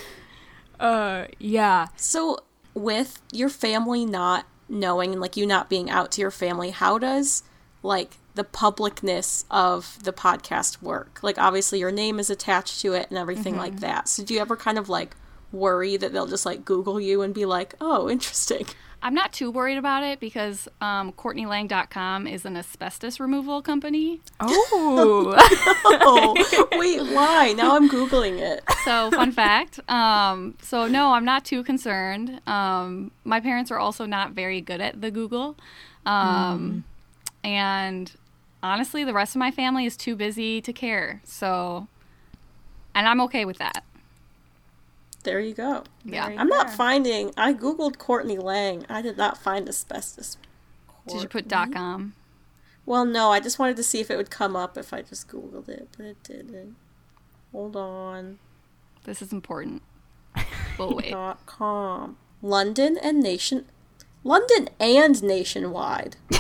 Uh, 0.79 1.27
yeah. 1.38 1.88
So, 1.96 2.40
with 2.74 3.20
your 3.33 3.48
family 3.48 4.05
not 4.05 4.46
knowing, 4.68 5.18
like 5.20 5.37
you 5.37 5.46
not 5.46 5.70
being 5.70 5.90
out 5.90 6.12
to 6.12 6.20
your 6.20 6.31
family, 6.31 6.70
how 6.70 6.98
does 6.98 7.42
like 7.83 8.18
the 8.35 8.44
publicness 8.44 9.44
of 9.50 10.03
the 10.03 10.12
podcast 10.12 10.83
work. 10.83 11.20
Like 11.22 11.38
obviously 11.38 11.79
your 11.79 11.92
name 11.92 12.18
is 12.18 12.31
attached 12.31 12.81
to 12.81 12.92
it 12.92 13.09
and 13.09 13.18
everything 13.18 13.57
like 13.57 13.81
that. 13.81 14.09
So 14.09 14.24
do 14.24 14.35
you 14.35 14.40
ever 14.40 14.57
kind 14.57 14.79
of 14.79 14.88
like 14.88 15.16
worry 15.53 15.96
that 15.96 16.12
they'll 16.12 16.27
just 16.27 16.44
like 16.44 16.64
Google 16.64 17.00
you 17.00 17.22
and 17.22 17.33
be 17.33 17.44
like, 17.46 17.74
"Oh, 17.81 18.11
interesting." 18.11 18.66
I'm 19.05 19.12
not 19.12 19.35
too 19.35 19.51
worried 19.51 19.77
about 19.77 20.03
it 20.03 20.19
because 20.19 20.67
um, 20.81 21.12
CourtneyLang.com 21.12 22.27
is 22.27 22.47
an 22.47 22.57
asbestos 22.57 23.21
removal 23.21 23.61
company. 23.61 24.23
Oh. 24.40 25.35
Oh, 25.37 26.67
wait, 26.79 27.03
why? 27.14 27.53
Now 27.53 27.77
I'm 27.77 27.90
googling 27.90 28.38
it. 28.40 28.64
So, 28.87 29.11
fun 29.11 29.31
fact. 29.31 29.79
Um, 29.90 30.55
so, 30.62 30.87
no, 30.87 31.12
I'm 31.12 31.25
not 31.27 31.45
too 31.45 31.62
concerned. 31.62 32.40
Um, 32.49 33.11
my 33.25 33.40
parents 33.40 33.71
are 33.71 33.79
also 33.79 34.07
not 34.07 34.33
very 34.33 34.62
good 34.62 34.81
at 34.81 35.03
the 35.03 35.11
Google. 35.11 35.57
Um, 36.07 36.85
And 37.45 38.11
honestly, 38.62 39.05
the 39.05 39.12
rest 39.12 39.37
of 39.37 39.38
my 39.38 39.51
family 39.51 39.85
is 39.85 39.99
too 39.99 40.17
busy 40.17 40.62
to 40.62 40.73
care. 40.73 41.21
So, 41.25 41.88
and 42.95 43.07
I'm 43.07 43.21
okay 43.23 43.45
with 43.45 43.59
that. 43.59 43.85
There 45.25 45.41
you 45.41 45.55
go. 45.55 45.85
Yeah. 46.05 46.27
I'm 46.27 46.49
not 46.49 46.71
finding. 46.71 47.33
I 47.37 47.53
googled 47.55 47.99
Courtney 47.99 48.39
Lang. 48.39 48.85
I 48.89 49.03
did 49.03 49.17
not 49.17 49.37
find 49.39 49.69
asbestos. 49.69 50.37
Did 51.09 51.23
you 51.23 51.29
put 51.29 51.49
dot 51.49 51.73
.com? 51.73 52.15
Well, 52.87 53.05
no. 53.05 53.31
I 53.31 53.41
just 53.41 53.59
wanted 53.59 53.77
to 53.77 53.83
see 53.83 54.01
if 54.01 54.11
it 54.11 54.17
would 54.17 54.31
come 54.31 54.55
up 54.55 54.77
if 54.79 54.93
I 54.93 55.03
just 55.03 55.27
googled 55.29 55.69
it, 55.69 55.89
but 55.97 56.07
it 56.07 56.23
didn't. 56.23 56.77
Hold 57.53 57.75
on. 57.77 58.39
This 59.05 59.21
is 59.21 59.33
important. 59.33 59.83
We'll 60.79 60.97
wait. 60.97 61.13
Dot 61.13 61.45
com. 61.47 62.17
London 62.43 62.99
and 63.01 63.21
nation. 63.21 63.67
London 64.25 64.69
and 64.81 65.23
nationwide. 65.23 66.17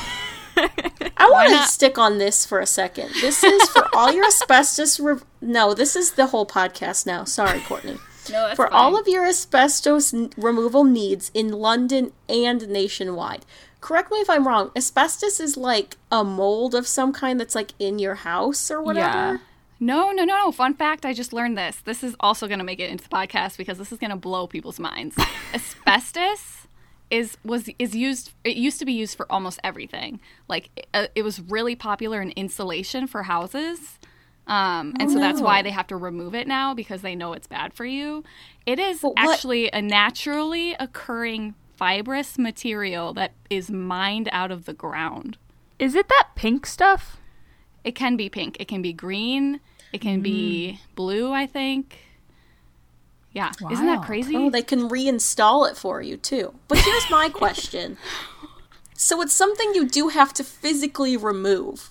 I 0.56 1.28
want 1.30 1.50
to 1.50 1.68
stick 1.68 1.98
on 1.98 2.18
this 2.18 2.44
for 2.44 2.58
a 2.58 2.66
second. 2.66 3.10
This 3.20 3.44
is 3.44 3.68
for 3.68 3.88
all 3.94 4.12
your 4.12 4.24
asbestos. 4.26 4.98
Re- 4.98 5.18
no, 5.40 5.72
this 5.72 5.94
is 5.94 6.12
the 6.12 6.26
whole 6.26 6.46
podcast 6.46 7.06
now. 7.06 7.22
Sorry, 7.24 7.60
Courtney. 7.60 7.98
No, 8.30 8.46
that's 8.46 8.56
for 8.56 8.72
all 8.72 8.98
of 8.98 9.06
your 9.08 9.26
asbestos 9.26 10.12
n- 10.14 10.30
removal 10.36 10.84
needs 10.84 11.30
in 11.34 11.48
London 11.50 12.12
and 12.28 12.68
nationwide. 12.68 13.44
Correct 13.80 14.10
me 14.10 14.18
if 14.18 14.30
I'm 14.30 14.46
wrong. 14.46 14.70
Asbestos 14.74 15.40
is 15.40 15.56
like 15.56 15.96
a 16.10 16.24
mold 16.24 16.74
of 16.74 16.86
some 16.86 17.12
kind 17.12 17.38
that's 17.38 17.54
like 17.54 17.72
in 17.78 17.98
your 17.98 18.14
house 18.14 18.70
or 18.70 18.80
whatever. 18.80 19.06
Yeah. 19.06 19.38
No, 19.80 20.12
no, 20.12 20.24
no, 20.24 20.36
no. 20.36 20.52
Fun 20.52 20.72
fact, 20.74 21.04
I 21.04 21.12
just 21.12 21.32
learned 21.34 21.58
this. 21.58 21.76
This 21.84 22.02
is 22.02 22.16
also 22.20 22.46
going 22.46 22.60
to 22.60 22.64
make 22.64 22.80
it 22.80 22.90
into 22.90 23.04
the 23.04 23.10
podcast 23.10 23.58
because 23.58 23.76
this 23.76 23.92
is 23.92 23.98
going 23.98 24.10
to 24.10 24.16
blow 24.16 24.46
people's 24.46 24.80
minds. 24.80 25.16
Asbestos 25.54 26.66
is 27.10 27.36
was 27.44 27.68
is 27.78 27.94
used 27.94 28.32
it 28.44 28.56
used 28.56 28.78
to 28.78 28.86
be 28.86 28.92
used 28.92 29.16
for 29.16 29.30
almost 29.30 29.60
everything. 29.62 30.20
Like 30.48 30.70
it, 30.76 30.86
uh, 30.94 31.06
it 31.14 31.22
was 31.22 31.40
really 31.40 31.76
popular 31.76 32.22
in 32.22 32.30
insulation 32.30 33.06
for 33.06 33.24
houses. 33.24 33.98
Um, 34.46 34.94
and 35.00 35.10
so 35.10 35.18
that's 35.18 35.38
no. 35.38 35.44
why 35.46 35.62
they 35.62 35.70
have 35.70 35.86
to 35.86 35.96
remove 35.96 36.34
it 36.34 36.46
now 36.46 36.74
because 36.74 37.02
they 37.02 37.14
know 37.14 37.32
it's 37.32 37.46
bad 37.46 37.72
for 37.72 37.86
you. 37.86 38.24
It 38.66 38.78
is 38.78 39.00
But 39.00 39.14
actually 39.16 39.70
a 39.72 39.80
naturally 39.80 40.74
occurring 40.78 41.54
fibrous 41.76 42.38
material 42.38 43.14
that 43.14 43.32
is 43.48 43.70
mined 43.70 44.28
out 44.32 44.50
of 44.50 44.66
the 44.66 44.74
ground. 44.74 45.38
Is 45.78 45.94
it 45.94 46.08
that 46.08 46.28
pink 46.34 46.66
stuff? 46.66 47.16
It 47.84 47.94
can 47.94 48.16
be 48.16 48.28
pink. 48.28 48.56
It 48.60 48.68
can 48.68 48.82
be 48.82 48.92
green. 48.92 49.60
It 49.92 50.00
can 50.00 50.20
be 50.22 50.80
blue, 50.94 51.32
I 51.32 51.46
think. 51.46 51.98
Yeah. 53.32 53.52
Isn't 53.70 53.86
that 53.86 54.04
crazy? 54.04 54.36
Oh, 54.36 54.50
they 54.50 54.62
can 54.62 54.88
reinstall 54.88 55.68
it 55.68 55.76
for 55.76 56.00
you 56.00 56.16
too. 56.16 56.54
But 56.68 56.78
here's 56.78 57.10
my 57.10 57.28
question. 57.32 57.96
So 58.94 59.20
it's 59.20 59.34
something 59.34 59.74
you 59.74 59.88
do 59.88 60.08
have 60.08 60.32
to 60.34 60.44
physically 60.44 61.16
remove. 61.16 61.90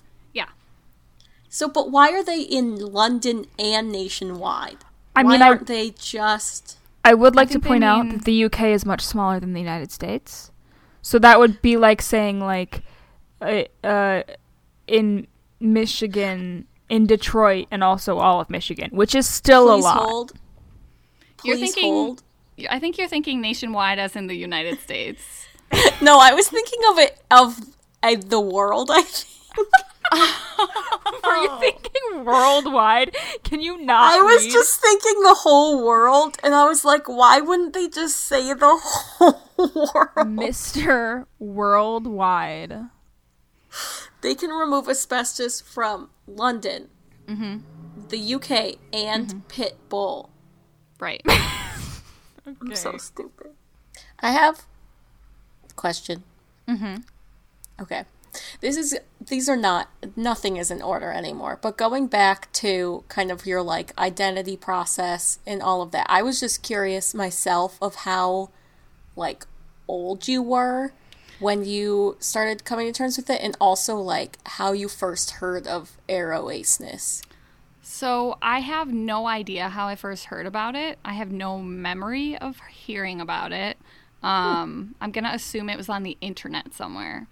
Yeah. 1.54 1.56
So, 1.56 1.68
but 1.68 1.90
why 1.90 2.10
are 2.12 2.24
they 2.24 2.40
in 2.40 2.76
London 2.76 3.46
and 3.58 3.92
nationwide? 3.92 4.78
I 5.16 5.22
why 5.22 5.32
mean, 5.32 5.42
aren't 5.42 5.66
they 5.66 5.90
just? 5.90 6.78
I 7.04 7.14
would 7.14 7.36
like 7.36 7.48
to 7.48 7.54
think 7.54 7.64
they 7.64 7.68
point 7.68 7.84
out 7.84 8.06
mean- 8.06 8.16
that 8.18 8.24
the 8.24 8.44
UK 8.44 8.62
is 8.62 8.84
much 8.84 9.02
smaller 9.02 9.38
than 9.40 9.52
the 9.52 9.60
United 9.60 9.92
States. 9.92 10.50
So 11.02 11.18
that 11.18 11.38
would 11.38 11.60
be 11.62 11.76
like 11.76 12.02
saying 12.02 12.40
like 12.40 12.82
uh, 13.40 13.64
uh, 13.84 14.22
in 14.86 15.26
Michigan, 15.60 16.66
in 16.88 17.06
Detroit, 17.06 17.68
and 17.70 17.84
also 17.84 18.18
all 18.18 18.40
of 18.40 18.48
Michigan, 18.50 18.90
which 18.92 19.14
is 19.14 19.28
still 19.28 19.66
Please 19.68 19.84
a 19.84 19.88
lot. 19.88 19.98
hold. 19.98 20.32
You're 21.44 21.56
thinking- 21.56 21.92
hold. 21.92 22.22
I 22.70 22.78
think 22.78 22.98
you're 22.98 23.08
thinking 23.08 23.40
nationwide 23.40 23.98
as 23.98 24.14
in 24.16 24.28
the 24.28 24.34
United 24.36 24.80
States. 24.80 25.22
No, 26.00 26.18
I 26.20 26.32
was 26.34 26.48
thinking 26.48 26.78
of 26.90 26.98
it 26.98 27.20
of 27.30 27.58
uh, 28.02 28.14
the 28.24 28.40
world. 28.40 28.90
I 28.92 29.02
think. 29.02 29.68
Are 31.24 31.36
you 31.36 31.58
thinking 31.60 32.24
worldwide? 32.24 33.16
Can 33.42 33.60
you 33.60 33.78
not? 33.80 34.12
I 34.12 34.20
was 34.22 34.44
read? 34.44 34.52
just 34.52 34.80
thinking 34.80 35.22
the 35.22 35.34
whole 35.34 35.84
world, 35.84 36.36
and 36.44 36.54
I 36.54 36.64
was 36.66 36.84
like, 36.84 37.08
why 37.08 37.40
wouldn't 37.40 37.72
they 37.72 37.88
just 37.88 38.16
say 38.16 38.52
the 38.52 38.78
whole 38.82 39.40
world? 39.56 40.28
Mr. 40.28 41.26
Worldwide. 41.38 42.84
They 44.20 44.34
can 44.34 44.50
remove 44.50 44.88
asbestos 44.88 45.60
from 45.60 46.10
London, 46.26 46.88
the 47.26 48.34
UK, 48.34 48.76
and 48.92 49.42
Pitbull. 49.48 50.30
Right. 51.00 51.22
I'm 52.46 52.74
so 52.74 52.96
stupid. 52.98 53.50
I 54.20 54.30
have 54.30 54.62
a 55.68 55.74
question. 55.74 56.22
Mm-hmm. 56.68 56.96
Okay. 57.82 58.04
This 58.60 58.76
is 58.76 58.96
these 59.28 59.48
are 59.48 59.56
not 59.56 59.88
nothing 60.16 60.56
is 60.56 60.70
in 60.70 60.82
order 60.82 61.12
anymore. 61.12 61.58
But 61.60 61.76
going 61.76 62.06
back 62.06 62.52
to 62.54 63.04
kind 63.08 63.30
of 63.30 63.46
your 63.46 63.62
like 63.62 63.98
identity 63.98 64.56
process 64.56 65.38
and 65.46 65.62
all 65.62 65.82
of 65.82 65.90
that, 65.92 66.06
I 66.08 66.22
was 66.22 66.40
just 66.40 66.62
curious 66.62 67.14
myself 67.14 67.78
of 67.80 67.94
how 67.96 68.50
like 69.16 69.46
old 69.88 70.28
you 70.28 70.42
were 70.42 70.92
when 71.38 71.64
you 71.64 72.16
started 72.20 72.64
coming 72.64 72.86
to 72.86 72.92
terms 72.92 73.16
with 73.16 73.28
it 73.28 73.40
and 73.42 73.56
also 73.60 73.96
like 73.96 74.38
how 74.46 74.72
you 74.72 74.88
first 74.88 75.32
heard 75.32 75.66
of 75.66 75.96
aroaceness. 76.08 77.22
So 77.82 78.38
I 78.40 78.60
have 78.60 78.88
no 78.88 79.26
idea 79.26 79.68
how 79.68 79.86
I 79.86 79.94
first 79.94 80.26
heard 80.26 80.46
about 80.46 80.74
it. 80.74 80.98
I 81.04 81.12
have 81.12 81.30
no 81.30 81.60
memory 81.60 82.36
of 82.38 82.58
hearing 82.70 83.20
about 83.20 83.52
it. 83.52 83.76
Um, 84.22 84.94
I'm 85.02 85.10
gonna 85.10 85.32
assume 85.34 85.68
it 85.68 85.76
was 85.76 85.90
on 85.90 86.02
the 86.02 86.16
internet 86.22 86.72
somewhere. 86.72 87.26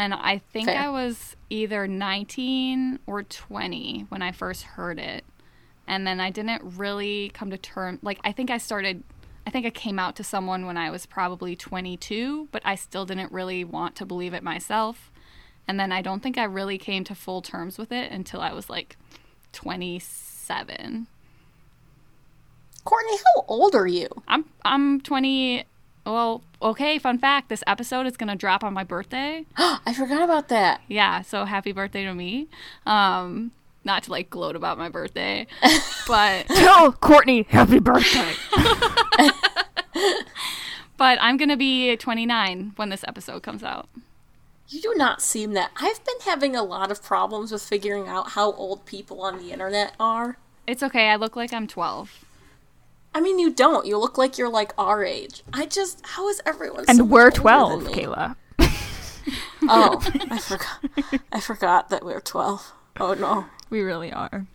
And 0.00 0.14
I 0.14 0.38
think 0.38 0.68
Fair. 0.68 0.78
I 0.80 0.88
was 0.88 1.36
either 1.50 1.86
19 1.86 3.00
or 3.06 3.22
20 3.22 4.06
when 4.08 4.22
I 4.22 4.32
first 4.32 4.62
heard 4.62 4.98
it. 4.98 5.26
And 5.86 6.06
then 6.06 6.20
I 6.20 6.30
didn't 6.30 6.62
really 6.78 7.30
come 7.34 7.50
to 7.50 7.58
term 7.58 7.98
like 8.00 8.18
I 8.24 8.32
think 8.32 8.50
I 8.50 8.56
started 8.56 9.04
I 9.46 9.50
think 9.50 9.66
I 9.66 9.70
came 9.70 9.98
out 9.98 10.16
to 10.16 10.24
someone 10.24 10.64
when 10.64 10.78
I 10.78 10.90
was 10.90 11.04
probably 11.04 11.54
22, 11.54 12.48
but 12.50 12.62
I 12.64 12.76
still 12.76 13.04
didn't 13.04 13.30
really 13.30 13.62
want 13.62 13.94
to 13.96 14.06
believe 14.06 14.32
it 14.32 14.42
myself. 14.42 15.12
And 15.68 15.78
then 15.78 15.92
I 15.92 16.00
don't 16.00 16.22
think 16.22 16.38
I 16.38 16.44
really 16.44 16.78
came 16.78 17.04
to 17.04 17.14
full 17.14 17.42
terms 17.42 17.76
with 17.76 17.92
it 17.92 18.10
until 18.10 18.40
I 18.40 18.54
was 18.54 18.70
like 18.70 18.96
27. 19.52 21.08
Courtney, 22.84 23.16
how 23.18 23.44
old 23.48 23.74
are 23.74 23.86
you? 23.86 24.08
I'm 24.26 24.46
I'm 24.64 25.02
20. 25.02 25.64
Well, 26.06 26.42
okay, 26.62 26.98
fun 26.98 27.18
fact, 27.18 27.48
this 27.48 27.64
episode 27.66 28.06
is 28.06 28.16
going 28.16 28.28
to 28.28 28.36
drop 28.36 28.62
on 28.64 28.72
my 28.74 28.84
birthday. 28.84 29.46
I 29.56 29.94
forgot 29.96 30.22
about 30.22 30.48
that. 30.48 30.82
Yeah, 30.88 31.22
so 31.22 31.44
happy 31.44 31.72
birthday 31.72 32.04
to 32.04 32.14
me. 32.14 32.48
Um 32.86 33.52
not 33.84 34.02
to 34.04 34.10
like 34.10 34.28
gloat 34.28 34.56
about 34.56 34.78
my 34.78 34.88
birthday, 34.88 35.46
but 36.06 36.46
Tell 36.48 36.92
Courtney 36.92 37.46
happy 37.48 37.78
birthday. 37.78 38.34
but 40.96 41.18
I'm 41.20 41.36
going 41.36 41.48
to 41.48 41.56
be 41.56 41.96
29 41.96 42.72
when 42.76 42.90
this 42.90 43.04
episode 43.08 43.42
comes 43.42 43.62
out. 43.62 43.88
You 44.68 44.80
do 44.80 44.94
not 44.96 45.20
seem 45.22 45.54
that. 45.54 45.72
I've 45.76 46.04
been 46.04 46.20
having 46.24 46.54
a 46.54 46.62
lot 46.62 46.92
of 46.92 47.02
problems 47.02 47.50
with 47.50 47.62
figuring 47.62 48.06
out 48.06 48.30
how 48.30 48.52
old 48.52 48.86
people 48.86 49.22
on 49.22 49.38
the 49.38 49.50
internet 49.50 49.94
are. 49.98 50.36
It's 50.66 50.82
okay. 50.82 51.08
I 51.08 51.16
look 51.16 51.34
like 51.34 51.52
I'm 51.52 51.66
12. 51.66 52.24
I 53.14 53.20
mean, 53.20 53.38
you 53.38 53.50
don't. 53.52 53.86
You 53.86 53.98
look 53.98 54.16
like 54.18 54.38
you're 54.38 54.48
like 54.48 54.72
our 54.78 55.04
age. 55.04 55.42
I 55.52 55.66
just, 55.66 56.00
how 56.04 56.28
is 56.28 56.40
everyone? 56.46 56.86
so 56.86 56.90
and 56.90 56.98
much 57.00 57.08
we're 57.08 57.24
older 57.24 57.36
12, 57.36 57.84
than 57.84 57.92
me? 57.92 57.98
Kayla. 57.98 58.36
Oh, 59.68 60.00
I 60.30 60.38
forgot. 60.38 61.20
I 61.32 61.40
forgot 61.40 61.90
that 61.90 62.04
we're 62.04 62.20
twelve. 62.20 62.72
Oh 62.98 63.14
no. 63.14 63.46
We 63.68 63.82
really 63.82 64.12
are. 64.12 64.46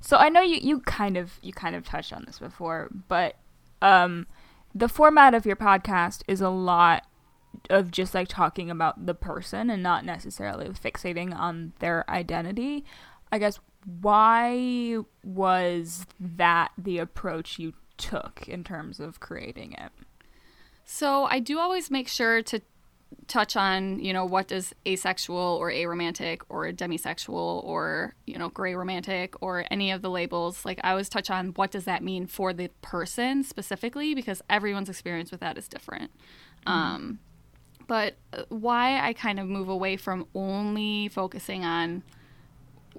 So 0.00 0.16
I 0.16 0.28
know 0.28 0.40
you, 0.40 0.56
you 0.56 0.80
kind 0.80 1.16
of 1.16 1.38
you 1.42 1.52
kind 1.52 1.76
of 1.76 1.84
touched 1.84 2.12
on 2.12 2.24
this 2.26 2.38
before, 2.38 2.88
but 3.08 3.36
um 3.82 4.26
the 4.74 4.88
format 4.88 5.34
of 5.34 5.46
your 5.46 5.56
podcast 5.56 6.22
is 6.26 6.40
a 6.40 6.48
lot 6.48 7.06
of 7.70 7.90
just 7.90 8.14
like 8.14 8.28
talking 8.28 8.70
about 8.70 9.06
the 9.06 9.14
person 9.14 9.70
and 9.70 9.82
not 9.82 10.04
necessarily 10.04 10.68
fixating 10.70 11.34
on 11.34 11.72
their 11.78 12.08
identity. 12.10 12.84
I 13.30 13.38
guess 13.38 13.60
why 14.00 14.98
was 15.22 16.06
that 16.18 16.72
the 16.76 16.98
approach 16.98 17.58
you 17.58 17.74
took 17.98 18.48
in 18.48 18.64
terms 18.64 19.00
of 19.00 19.20
creating 19.20 19.72
it? 19.72 19.92
So 20.84 21.24
I 21.24 21.38
do 21.38 21.58
always 21.58 21.90
make 21.90 22.08
sure 22.08 22.42
to 22.42 22.62
touch 23.26 23.56
on, 23.56 23.98
you 24.00 24.12
know, 24.12 24.24
what 24.24 24.48
does 24.48 24.74
asexual 24.86 25.36
or 25.36 25.70
aromantic 25.70 26.40
or 26.48 26.66
demisexual 26.72 27.64
or, 27.64 28.14
you 28.26 28.38
know, 28.38 28.48
gray 28.48 28.74
romantic 28.74 29.34
or 29.42 29.64
any 29.70 29.90
of 29.90 30.02
the 30.02 30.10
labels. 30.10 30.64
Like 30.64 30.80
I 30.82 30.90
always 30.90 31.08
touch 31.08 31.30
on 31.30 31.48
what 31.48 31.70
does 31.70 31.84
that 31.84 32.02
mean 32.02 32.26
for 32.26 32.52
the 32.52 32.68
person 32.82 33.44
specifically 33.44 34.14
because 34.14 34.42
everyone's 34.48 34.88
experience 34.88 35.30
with 35.30 35.40
that 35.40 35.58
is 35.58 35.68
different. 35.68 36.10
Mm-hmm. 36.66 36.72
Um, 36.72 37.18
but 37.86 38.16
uh, 38.32 38.42
why 38.48 39.00
I 39.00 39.12
kind 39.12 39.40
of 39.40 39.46
move 39.46 39.68
away 39.68 39.96
from 39.96 40.26
only 40.34 41.08
focusing 41.08 41.64
on 41.64 42.02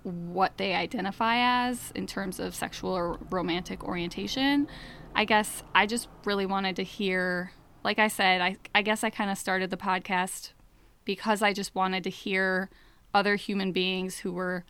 what 0.03 0.57
they 0.57 0.73
identify 0.73 1.37
as 1.37 1.91
in 1.95 2.07
terms 2.07 2.39
of 2.39 2.55
sexual 2.55 2.91
or 2.91 3.17
romantic 3.29 3.83
orientation, 3.83 4.67
I 5.15 5.25
guess 5.25 5.63
I 5.75 5.85
just 5.85 6.07
really 6.25 6.45
wanted 6.45 6.75
to 6.77 6.83
hear 6.83 7.51
like 7.83 7.99
I 7.99 8.07
said, 8.07 8.41
I, 8.41 8.57
I 8.75 8.81
guess 8.81 9.03
I 9.03 9.09
kind 9.09 9.31
of 9.31 9.37
started 9.37 9.69
the 9.69 9.77
podcast 9.77 10.51
because 11.05 11.41
I 11.41 11.53
just 11.53 11.75
wanted 11.75 12.03
to 12.03 12.09
hear 12.09 12.69
other 13.13 13.35
human 13.35 13.71
beings 13.71 14.19
who 14.19 14.31
were 14.31 14.65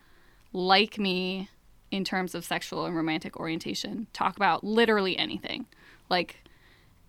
like 0.53 0.97
me 0.97 1.49
in 1.91 2.03
terms 2.03 2.35
of 2.35 2.45
sexual 2.45 2.85
and 2.85 2.95
romantic 2.95 3.37
orientation 3.37 4.07
talk 4.13 4.35
about 4.35 4.63
literally 4.63 5.17
anything. 5.17 5.65
Like, 6.07 6.43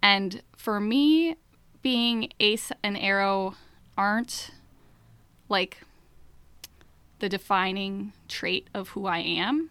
and 0.02 0.42
for 0.56 0.80
me, 0.80 1.36
being 1.82 2.30
ace 2.40 2.72
and 2.82 2.96
aro 2.96 3.54
aren't 3.96 4.50
like 5.48 5.82
the 7.20 7.28
defining 7.28 8.12
trait 8.28 8.68
of 8.74 8.90
who 8.90 9.06
I 9.06 9.18
am. 9.18 9.70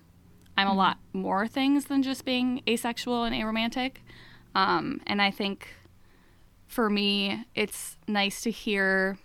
I'm 0.57 0.67
a 0.67 0.71
mm-hmm. 0.71 0.77
lot 0.77 0.97
more 1.13 1.47
things 1.47 1.85
than 1.85 2.03
just 2.03 2.25
being 2.25 2.61
asexual 2.67 3.23
and 3.23 3.35
aromantic. 3.35 3.97
Um, 4.55 5.01
and 5.05 5.21
I 5.21 5.31
think 5.31 5.67
for 6.67 6.89
me, 6.89 7.45
it's 7.55 7.97
nice 8.07 8.41
to 8.41 8.51
hear 8.51 9.17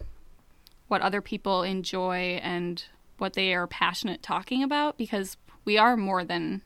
what 0.89 1.03
other 1.03 1.21
people 1.21 1.63
enjoy 1.63 2.39
and 2.43 2.85
what 3.19 3.35
they 3.35 3.55
are 3.55 3.67
passionate 3.67 4.23
talking 4.23 4.63
about 4.63 4.99
because 4.99 5.37
we 5.65 5.79
are 5.79 5.97
more 5.97 6.25
than 6.25 6.63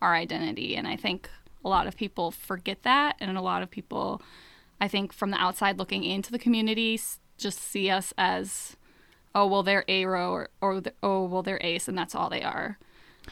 our 0.00 0.14
identity. 0.14 0.76
And 0.76 0.88
I 0.88 0.96
think 0.96 1.28
a 1.64 1.68
lot 1.68 1.86
of 1.86 1.96
people 1.96 2.30
forget 2.30 2.82
that. 2.82 3.16
And 3.20 3.36
a 3.36 3.42
lot 3.42 3.62
of 3.62 3.70
people, 3.70 4.22
I 4.80 4.88
think, 4.88 5.12
from 5.12 5.30
the 5.30 5.36
outside 5.36 5.78
looking 5.78 6.04
into 6.04 6.32
the 6.32 6.38
community, 6.38 6.98
just 7.38 7.58
see 7.60 7.90
us 7.90 8.12
as, 8.16 8.76
oh, 9.34 9.46
well, 9.46 9.62
they're 9.62 9.84
aro 9.88 10.30
or, 10.30 10.48
or 10.60 10.82
oh, 11.02 11.24
well, 11.24 11.42
they're 11.42 11.60
ace, 11.62 11.88
and 11.88 11.96
that's 11.96 12.14
all 12.14 12.28
they 12.28 12.42
are. 12.42 12.78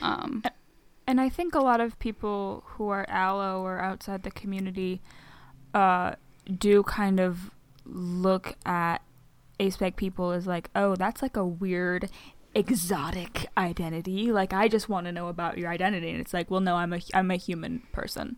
Um, 0.01 0.43
and 1.07 1.21
I 1.21 1.29
think 1.29 1.55
a 1.55 1.61
lot 1.61 1.81
of 1.81 1.99
people 1.99 2.65
who 2.67 2.89
are 2.89 3.07
allo 3.09 3.63
or 3.63 3.81
outside 3.81 4.23
the 4.23 4.31
community, 4.31 5.01
uh, 5.75 6.13
do 6.57 6.83
kind 6.83 7.21
of 7.21 7.51
look 7.85 8.57
at 8.65 8.99
aspec 9.61 9.97
people 9.97 10.31
as 10.33 10.47
like, 10.47 10.71
oh, 10.75 10.97
that's 10.97 11.23
like 11.23 11.37
a 11.37 11.47
weird 11.47 12.11
exotic 12.55 13.47
identity. 13.57 14.33
Like 14.33 14.53
I 14.53 14.69
just 14.69 14.89
want 14.89 15.07
to 15.07 15.13
know 15.13 15.29
about 15.29 15.59
your 15.59 15.71
identity, 15.71 16.11
and 16.11 16.21
it's 16.21 16.35
like, 16.35 16.51
well, 16.51 16.61
no, 16.61 16.77
I'm 16.77 16.93
a 16.93 17.01
I'm 17.15 17.31
a 17.31 17.37
human 17.37 17.83
person. 17.93 18.37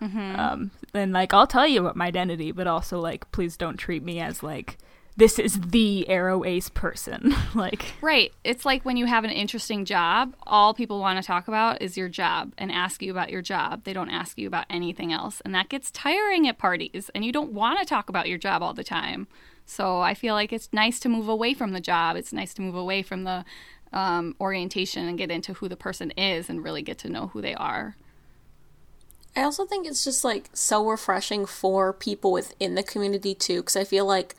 Mm-hmm. 0.00 0.40
Um, 0.40 0.70
and 0.94 1.12
like 1.12 1.32
I'll 1.32 1.46
tell 1.46 1.66
you 1.66 1.80
about 1.80 1.96
my 1.96 2.06
identity, 2.06 2.52
but 2.52 2.66
also 2.66 2.98
like, 2.98 3.30
please 3.30 3.56
don't 3.56 3.76
treat 3.76 4.02
me 4.02 4.20
as 4.20 4.42
like 4.42 4.78
this 5.16 5.38
is 5.38 5.60
the 5.60 6.06
aro 6.08 6.46
ace 6.46 6.68
person. 6.68 7.34
Like 7.54 7.84
right. 8.00 8.32
It's 8.44 8.64
like 8.64 8.84
when 8.84 8.96
you 8.96 9.04
have 9.04 9.24
an 9.24 9.30
interesting 9.30 9.84
job 9.84 10.34
all 10.46 10.72
people 10.72 11.00
want 11.00 11.20
to 11.20 11.26
talk 11.26 11.48
about 11.48 11.82
is 11.82 11.98
your 11.98 12.08
job 12.08 12.52
and 12.56 12.72
ask 12.72 13.02
you 13.02 13.10
about 13.10 13.30
your 13.30 13.42
job. 13.42 13.84
They 13.84 13.92
don't 13.92 14.08
ask 14.08 14.38
you 14.38 14.46
about 14.46 14.64
anything 14.70 15.12
else. 15.12 15.42
And 15.44 15.54
that 15.54 15.68
gets 15.68 15.90
tiring 15.90 16.48
at 16.48 16.56
parties 16.56 17.10
and 17.14 17.24
you 17.24 17.32
don't 17.32 17.52
want 17.52 17.78
to 17.78 17.84
talk 17.84 18.08
about 18.08 18.28
your 18.28 18.38
job 18.38 18.62
all 18.62 18.72
the 18.72 18.84
time. 18.84 19.26
So 19.66 20.00
i 20.00 20.14
feel 20.14 20.34
like 20.34 20.52
it's 20.52 20.68
nice 20.72 20.98
to 21.00 21.08
move 21.08 21.28
away 21.28 21.52
from 21.52 21.72
the 21.72 21.80
job. 21.80 22.16
It's 22.16 22.32
nice 22.32 22.54
to 22.54 22.62
move 22.62 22.74
away 22.74 23.02
from 23.02 23.24
the 23.24 23.44
um, 23.92 24.34
orientation 24.40 25.06
and 25.06 25.18
get 25.18 25.30
into 25.30 25.54
who 25.54 25.68
the 25.68 25.76
person 25.76 26.10
is 26.12 26.48
and 26.48 26.64
really 26.64 26.82
get 26.82 26.98
to 26.98 27.10
know 27.10 27.28
who 27.28 27.42
they 27.42 27.54
are. 27.54 27.96
I 29.36 29.42
also 29.42 29.64
think 29.64 29.86
it's 29.86 30.04
just 30.04 30.24
like 30.24 30.50
so 30.52 30.86
refreshing 30.86 31.46
for 31.46 31.92
people 31.92 32.32
within 32.32 32.74
the 32.74 32.82
community 32.82 33.34
too, 33.34 33.60
because 33.60 33.76
I 33.76 33.84
feel 33.84 34.06
like 34.06 34.34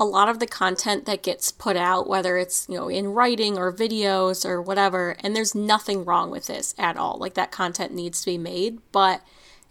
a 0.00 0.04
lot 0.04 0.28
of 0.28 0.38
the 0.38 0.46
content 0.46 1.06
that 1.06 1.22
gets 1.22 1.50
put 1.50 1.76
out, 1.76 2.08
whether 2.08 2.36
it's, 2.36 2.66
you 2.68 2.76
know, 2.76 2.88
in 2.88 3.08
writing 3.08 3.58
or 3.58 3.72
videos 3.72 4.46
or 4.46 4.62
whatever, 4.62 5.16
and 5.20 5.34
there's 5.34 5.54
nothing 5.54 6.04
wrong 6.04 6.30
with 6.30 6.46
this 6.46 6.74
at 6.78 6.96
all. 6.96 7.18
Like 7.18 7.34
that 7.34 7.50
content 7.50 7.92
needs 7.92 8.20
to 8.20 8.26
be 8.26 8.38
made, 8.38 8.78
but 8.92 9.22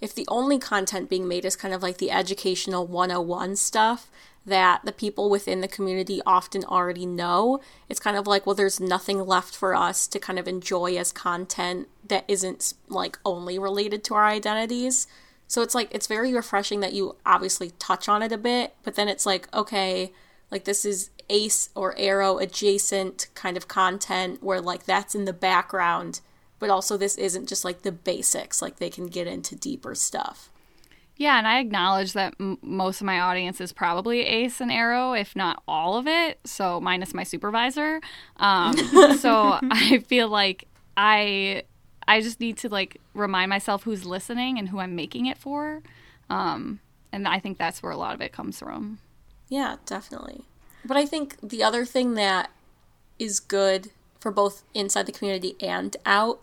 if 0.01 0.13
the 0.13 0.27
only 0.27 0.59
content 0.59 1.09
being 1.09 1.27
made 1.27 1.45
is 1.45 1.55
kind 1.55 1.73
of 1.73 1.81
like 1.81 1.97
the 1.97 2.11
educational 2.11 2.85
101 2.85 3.55
stuff 3.55 4.11
that 4.45 4.81
the 4.85 4.91
people 4.91 5.29
within 5.29 5.61
the 5.61 5.67
community 5.67 6.21
often 6.25 6.63
already 6.63 7.05
know, 7.05 7.59
it's 7.89 7.99
kind 7.99 8.15
of 8.15 8.27
like, 8.27 8.45
well, 8.45 8.55
there's 8.55 8.79
nothing 8.79 9.25
left 9.25 9.55
for 9.55 9.75
us 9.75 10.07
to 10.07 10.19
kind 10.19 10.39
of 10.39 10.47
enjoy 10.47 10.95
as 10.95 11.11
content 11.11 11.87
that 12.07 12.23
isn't 12.27 12.73
like 12.87 13.17
only 13.25 13.59
related 13.59 14.03
to 14.05 14.13
our 14.13 14.25
identities. 14.25 15.07
So 15.47 15.61
it's 15.61 15.73
like 15.73 15.87
it's 15.91 16.07
very 16.07 16.33
refreshing 16.33 16.81
that 16.81 16.93
you 16.93 17.15
obviously 17.25 17.71
touch 17.79 18.09
on 18.09 18.21
it 18.21 18.31
a 18.31 18.37
bit, 18.37 18.75
but 18.83 18.95
then 18.95 19.07
it's 19.07 19.25
like, 19.25 19.53
okay, 19.53 20.11
like 20.51 20.65
this 20.65 20.85
is 20.85 21.09
ace 21.29 21.69
or 21.75 21.93
aro 21.95 22.41
adjacent 22.41 23.27
kind 23.35 23.57
of 23.57 23.67
content 23.67 24.41
where 24.43 24.61
like 24.61 24.85
that's 24.85 25.15
in 25.15 25.25
the 25.25 25.33
background, 25.33 26.21
but 26.59 26.69
also 26.69 26.97
this 26.97 27.17
isn't 27.17 27.47
just 27.47 27.65
like 27.65 27.81
the 27.81 27.91
basics, 27.91 28.61
like 28.61 28.77
they 28.77 28.89
can 28.89 29.07
get 29.07 29.27
into 29.27 29.55
deeper 29.55 29.95
stuff. 29.95 30.49
Yeah, 31.17 31.39
and 31.39 31.47
I 31.47 31.59
acknowledge 31.59 32.13
that 32.13 32.35
m- 32.39 32.59
most 32.61 33.01
of 33.01 33.05
my 33.05 33.19
audience 33.19 33.59
is 33.59 33.73
probably 33.73 34.21
ace 34.21 34.61
and 34.61 34.69
Aro, 34.69 35.19
if 35.19 35.35
not 35.35 35.63
all 35.67 35.97
of 35.97 36.07
it. 36.07 36.39
So 36.45 36.79
minus 36.79 37.13
my 37.13 37.23
supervisor. 37.23 38.01
Um, 38.37 38.77
so 39.17 39.59
I 39.63 40.03
feel 40.07 40.29
like 40.29 40.67
I 40.95 41.63
I 42.07 42.21
just 42.21 42.39
need 42.39 42.57
to 42.59 42.69
like 42.69 43.01
remind 43.13 43.49
myself 43.49 43.83
who's 43.83 44.05
listening 44.05 44.57
and 44.57 44.69
who 44.69 44.79
I'm 44.79 44.95
making 44.95 45.25
it 45.25 45.37
for. 45.37 45.81
Um, 46.29 46.79
and 47.11 47.27
I 47.27 47.39
think 47.39 47.57
that's 47.57 47.83
where 47.83 47.91
a 47.91 47.97
lot 47.97 48.13
of 48.13 48.21
it 48.21 48.31
comes 48.31 48.59
from. 48.59 48.99
Yeah, 49.49 49.77
definitely. 49.85 50.43
But 50.85 50.97
I 50.97 51.05
think 51.05 51.37
the 51.41 51.63
other 51.63 51.85
thing 51.85 52.13
that 52.13 52.49
is 53.19 53.39
good 53.39 53.91
for 54.19 54.31
both 54.31 54.63
inside 54.73 55.05
the 55.05 55.11
community 55.11 55.55
and 55.61 55.95
out. 56.05 56.39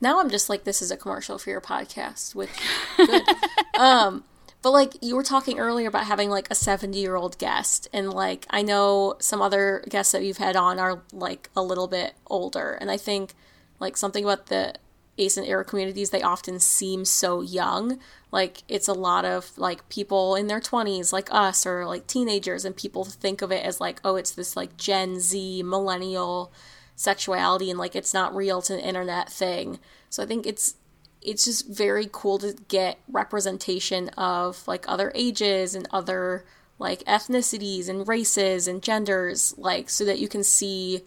Now 0.00 0.20
I'm 0.20 0.30
just 0.30 0.48
like 0.48 0.64
this 0.64 0.82
is 0.82 0.90
a 0.90 0.96
commercial 0.96 1.38
for 1.38 1.50
your 1.50 1.60
podcast, 1.60 2.34
which 2.34 2.50
good. 2.96 3.22
um, 3.78 4.24
but 4.62 4.70
like 4.70 4.94
you 5.02 5.14
were 5.16 5.22
talking 5.22 5.58
earlier 5.58 5.88
about 5.88 6.06
having 6.06 6.30
like 6.30 6.48
a 6.50 6.54
70 6.54 6.98
year 6.98 7.16
old 7.16 7.38
guest, 7.38 7.88
and 7.92 8.12
like 8.12 8.46
I 8.50 8.62
know 8.62 9.16
some 9.18 9.40
other 9.40 9.84
guests 9.88 10.12
that 10.12 10.24
you've 10.24 10.38
had 10.38 10.56
on 10.56 10.78
are 10.78 11.02
like 11.12 11.50
a 11.56 11.62
little 11.62 11.88
bit 11.88 12.14
older, 12.26 12.72
and 12.80 12.90
I 12.90 12.96
think 12.96 13.34
like 13.78 13.96
something 13.96 14.24
about 14.24 14.46
the 14.46 14.74
and 15.18 15.46
aro 15.46 15.66
communities 15.66 16.10
they 16.10 16.22
often 16.22 16.58
seem 16.58 17.04
so 17.04 17.40
young. 17.40 17.98
Like 18.30 18.62
it's 18.68 18.88
a 18.88 18.92
lot 18.92 19.24
of 19.24 19.56
like 19.56 19.88
people 19.88 20.34
in 20.34 20.48
their 20.48 20.60
20s 20.60 21.12
like 21.12 21.28
us 21.32 21.66
or 21.66 21.86
like 21.86 22.06
teenagers 22.06 22.64
and 22.64 22.76
people 22.76 23.04
think 23.04 23.42
of 23.42 23.52
it 23.52 23.64
as 23.64 23.80
like 23.80 24.00
oh 24.04 24.16
it's 24.16 24.32
this 24.32 24.56
like 24.56 24.76
gen 24.76 25.20
z 25.20 25.62
millennial 25.62 26.52
sexuality 26.96 27.70
and 27.70 27.78
like 27.78 27.94
it's 27.94 28.14
not 28.14 28.34
real 28.34 28.60
to 28.62 28.74
an 28.74 28.80
internet 28.80 29.30
thing. 29.30 29.78
So 30.10 30.22
i 30.22 30.26
think 30.26 30.46
it's 30.46 30.76
it's 31.22 31.46
just 31.46 31.66
very 31.68 32.08
cool 32.12 32.38
to 32.38 32.54
get 32.68 32.98
representation 33.08 34.10
of 34.10 34.66
like 34.68 34.84
other 34.86 35.10
ages 35.14 35.74
and 35.74 35.88
other 35.90 36.44
like 36.78 37.02
ethnicities 37.04 37.88
and 37.88 38.06
races 38.06 38.68
and 38.68 38.82
genders 38.82 39.54
like 39.56 39.88
so 39.88 40.04
that 40.04 40.18
you 40.18 40.28
can 40.28 40.44
see 40.44 41.02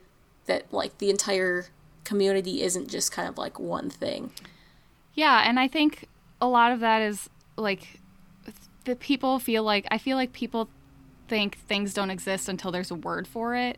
that 0.47 0.71
like 0.73 0.97
the 0.97 1.09
entire 1.09 1.67
community 2.07 2.61
isn't 2.63 2.89
just 2.89 3.11
kind 3.11 3.27
of 3.27 3.37
like 3.37 3.59
one 3.59 3.89
thing. 3.89 4.31
Yeah, 5.13 5.43
and 5.45 5.59
I 5.59 5.67
think 5.67 6.07
a 6.39 6.47
lot 6.47 6.71
of 6.71 6.79
that 6.79 7.01
is 7.01 7.29
like 7.57 7.99
the 8.85 8.95
people 8.95 9.39
feel 9.39 9.63
like 9.63 9.85
I 9.91 9.97
feel 9.97 10.15
like 10.15 10.31
people 10.31 10.69
think 11.27 11.57
things 11.57 11.93
don't 11.93 12.09
exist 12.09 12.47
until 12.47 12.71
there's 12.71 12.91
a 12.91 12.95
word 12.95 13.27
for 13.27 13.55
it. 13.55 13.77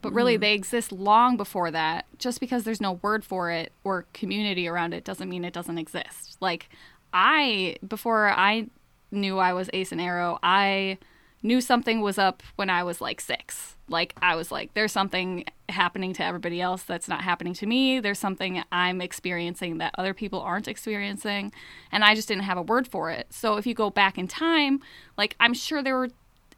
But 0.00 0.14
really 0.14 0.38
mm. 0.38 0.40
they 0.40 0.54
exist 0.54 0.90
long 0.90 1.36
before 1.36 1.70
that. 1.70 2.06
Just 2.18 2.40
because 2.40 2.64
there's 2.64 2.80
no 2.80 2.92
word 2.92 3.22
for 3.22 3.50
it 3.50 3.72
or 3.84 4.06
community 4.14 4.66
around 4.66 4.94
it 4.94 5.04
doesn't 5.04 5.28
mean 5.28 5.44
it 5.44 5.52
doesn't 5.52 5.76
exist. 5.76 6.38
Like 6.40 6.70
I 7.12 7.76
before 7.86 8.30
I 8.30 8.68
knew 9.10 9.38
I 9.38 9.52
was 9.52 9.68
ace 9.74 9.92
and 9.92 10.00
Aro, 10.00 10.38
I 10.42 10.96
knew 11.42 11.60
something 11.60 12.00
was 12.00 12.16
up 12.16 12.42
when 12.56 12.70
I 12.70 12.82
was 12.84 13.02
like 13.02 13.20
6 13.20 13.76
like 13.90 14.14
I 14.22 14.36
was 14.36 14.50
like, 14.52 14.72
there's 14.74 14.92
something 14.92 15.44
happening 15.68 16.12
to 16.14 16.24
everybody 16.24 16.60
else 16.60 16.84
that's 16.84 17.08
not 17.08 17.22
happening 17.22 17.54
to 17.54 17.66
me. 17.66 18.00
There's 18.00 18.18
something 18.18 18.62
I'm 18.70 19.00
experiencing 19.00 19.78
that 19.78 19.94
other 19.98 20.14
people 20.14 20.40
aren't 20.40 20.68
experiencing. 20.68 21.52
And 21.90 22.04
I 22.04 22.14
just 22.14 22.28
didn't 22.28 22.44
have 22.44 22.56
a 22.56 22.62
word 22.62 22.86
for 22.86 23.10
it. 23.10 23.26
So 23.30 23.56
if 23.56 23.66
you 23.66 23.74
go 23.74 23.90
back 23.90 24.16
in 24.16 24.28
time, 24.28 24.80
like 25.18 25.36
I'm 25.40 25.52
sure 25.52 25.82
there 25.82 25.96
were 25.96 26.10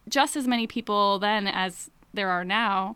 just 0.09 0.37
as 0.37 0.47
many 0.47 0.67
people 0.67 1.19
then 1.19 1.47
as 1.47 1.91
there 2.13 2.29
are 2.31 2.45
now. 2.45 2.95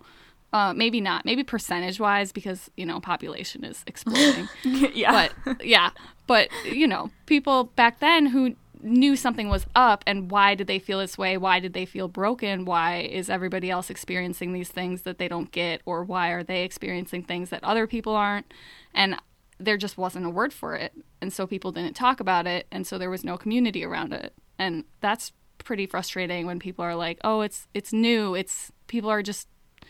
Uh, 0.52 0.72
maybe 0.72 1.00
not, 1.00 1.24
maybe 1.24 1.42
percentage 1.42 2.00
wise, 2.00 2.32
because 2.32 2.70
you 2.76 2.86
know 2.86 2.98
population 2.98 3.62
is 3.64 3.82
exploding. 3.86 4.48
yeah, 4.94 5.28
but 5.44 5.66
yeah, 5.66 5.90
but 6.26 6.48
you 6.64 6.86
know 6.86 7.10
people 7.26 7.64
back 7.64 7.98
then 7.98 8.26
who 8.26 8.54
knew 8.80 9.16
something 9.16 9.48
was 9.48 9.66
up 9.74 10.04
and 10.06 10.30
why 10.30 10.54
did 10.54 10.66
they 10.66 10.78
feel 10.78 10.98
this 10.98 11.18
way? 11.18 11.36
Why 11.36 11.60
did 11.60 11.72
they 11.72 11.86
feel 11.86 12.08
broken? 12.08 12.64
Why 12.64 13.00
is 13.00 13.30
everybody 13.30 13.70
else 13.70 13.90
experiencing 13.90 14.52
these 14.52 14.68
things 14.68 15.02
that 15.02 15.18
they 15.18 15.28
don't 15.28 15.50
get 15.50 15.82
or 15.84 16.04
why 16.04 16.30
are 16.30 16.42
they 16.42 16.62
experiencing 16.62 17.22
things 17.22 17.50
that 17.50 17.64
other 17.64 17.86
people 17.86 18.14
aren't? 18.14 18.52
And 18.94 19.16
there 19.58 19.76
just 19.76 19.96
wasn't 19.96 20.26
a 20.26 20.30
word 20.30 20.52
for 20.52 20.74
it. 20.74 20.92
And 21.20 21.32
so 21.32 21.46
people 21.46 21.72
didn't 21.72 21.94
talk 21.94 22.20
about 22.20 22.46
it 22.46 22.66
and 22.70 22.86
so 22.86 22.98
there 22.98 23.10
was 23.10 23.24
no 23.24 23.36
community 23.36 23.84
around 23.84 24.12
it. 24.12 24.34
And 24.58 24.84
that's 25.00 25.32
pretty 25.58 25.86
frustrating 25.86 26.46
when 26.46 26.58
people 26.58 26.84
are 26.84 26.94
like, 26.94 27.18
"Oh, 27.24 27.40
it's 27.40 27.68
it's 27.74 27.92
new. 27.92 28.34
It's 28.34 28.72
people 28.86 29.10
are 29.10 29.22
just 29.22 29.48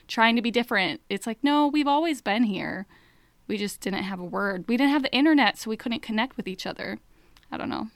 trying 0.08 0.36
to 0.36 0.42
be 0.42 0.50
different." 0.50 1.00
It's 1.08 1.26
like, 1.26 1.38
"No, 1.42 1.66
we've 1.68 1.86
always 1.86 2.22
been 2.22 2.44
here. 2.44 2.86
We 3.46 3.56
just 3.58 3.80
didn't 3.80 4.02
have 4.04 4.18
a 4.18 4.24
word. 4.24 4.64
We 4.68 4.76
didn't 4.76 4.92
have 4.92 5.02
the 5.02 5.14
internet, 5.14 5.58
so 5.58 5.70
we 5.70 5.76
couldn't 5.76 6.02
connect 6.02 6.36
with 6.36 6.48
each 6.48 6.66
other." 6.66 6.98
I 7.50 7.56
don't 7.56 7.68
know. 7.68 7.88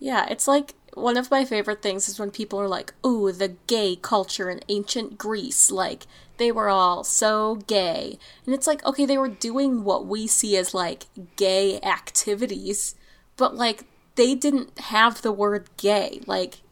Yeah, 0.00 0.26
it's 0.28 0.48
like 0.48 0.74
one 0.94 1.16
of 1.16 1.30
my 1.30 1.44
favorite 1.44 1.82
things 1.82 2.08
is 2.08 2.18
when 2.18 2.30
people 2.32 2.58
are 2.60 2.66
like, 2.66 2.92
"Ooh, 3.06 3.30
the 3.30 3.54
gay 3.68 3.96
culture 4.00 4.50
in 4.50 4.60
ancient 4.68 5.18
Greece, 5.18 5.70
like 5.70 6.06
they 6.38 6.50
were 6.50 6.68
all 6.68 7.04
so 7.04 7.56
gay." 7.66 8.18
And 8.44 8.54
it's 8.54 8.66
like, 8.66 8.84
okay, 8.84 9.06
they 9.06 9.18
were 9.18 9.28
doing 9.28 9.84
what 9.84 10.06
we 10.06 10.26
see 10.26 10.56
as 10.56 10.74
like 10.74 11.04
gay 11.36 11.80
activities, 11.82 12.94
but 13.36 13.54
like 13.54 13.84
they 14.16 14.34
didn't 14.34 14.76
have 14.78 15.22
the 15.22 15.30
word 15.32 15.68
gay. 15.76 16.20
Like 16.26 16.62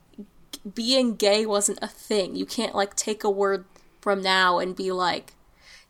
being 0.74 1.14
gay 1.14 1.46
wasn't 1.46 1.78
a 1.82 1.86
thing. 1.88 2.34
You 2.34 2.46
can't 2.46 2.74
like 2.74 2.96
take 2.96 3.22
a 3.24 3.30
word 3.30 3.64
from 4.00 4.22
now 4.22 4.58
and 4.58 4.74
be 4.74 4.90
like 4.92 5.34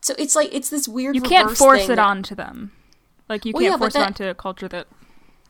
so 0.01 0.15
it's 0.19 0.35
like 0.37 0.49
it's 0.53 0.71
this 0.71 0.87
weird 0.89 1.15
You 1.15 1.23
can't 1.23 1.57
force 1.57 1.85
it 1.85 1.89
that- 1.89 1.99
onto 1.99 2.35
them. 2.35 2.73
Like 3.29 3.45
you 3.45 3.53
Well, 3.53 3.63
can't 3.63 3.73
yeah, 3.75 3.79
force 3.79 3.95
it 3.95 4.03
onto 4.03 4.25
a 4.25 4.35
culture 4.35 4.69
that 4.69 4.87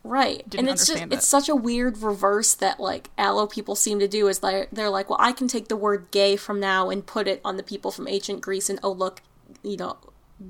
Right. 0.08 0.38
didn't 0.48 0.60
and 0.60 0.68
it's 0.70 0.80
just 0.82 0.90
understand 0.90 1.12
it. 1.12 1.16
it's 1.16 1.26
such 1.26 1.48
a 1.48 1.54
weird 1.56 1.98
reverse 1.98 2.54
that 2.54 2.80
like 2.80 3.10
allo 3.18 3.46
people 3.46 3.74
seem 3.74 3.98
to 3.98 4.08
do 4.08 4.26
is 4.28 4.42
like 4.42 4.68
they're 4.72 4.88
like, 4.90 5.10
well, 5.10 5.18
I 5.20 5.32
can 5.32 5.48
take 5.48 5.68
the 5.68 5.76
word 5.76 6.06
gay 6.10 6.36
from 6.36 6.58
now 6.60 6.88
and 6.90 7.04
put 7.06 7.28
it 7.28 7.40
on 7.44 7.56
the 7.56 7.62
people 7.62 7.90
from 7.90 8.08
ancient 8.08 8.40
Greece 8.40 8.70
and 8.70 8.80
oh 8.82 8.90
look, 8.92 9.20
you 9.62 9.76
know, 9.76 9.98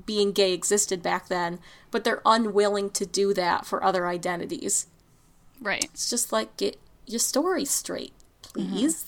being 0.05 0.31
gay 0.31 0.53
existed 0.53 1.01
back 1.03 1.27
then, 1.27 1.59
but 1.91 2.03
they're 2.03 2.21
unwilling 2.25 2.89
to 2.91 3.05
do 3.05 3.33
that 3.33 3.65
for 3.65 3.83
other 3.83 4.07
identities. 4.07 4.87
Right. 5.61 5.83
It's 5.85 6.09
just 6.09 6.31
like 6.31 6.55
get 6.57 6.77
your 7.05 7.19
story 7.19 7.65
straight, 7.65 8.13
Mm-hmm. 8.53 8.71
please. 8.73 9.05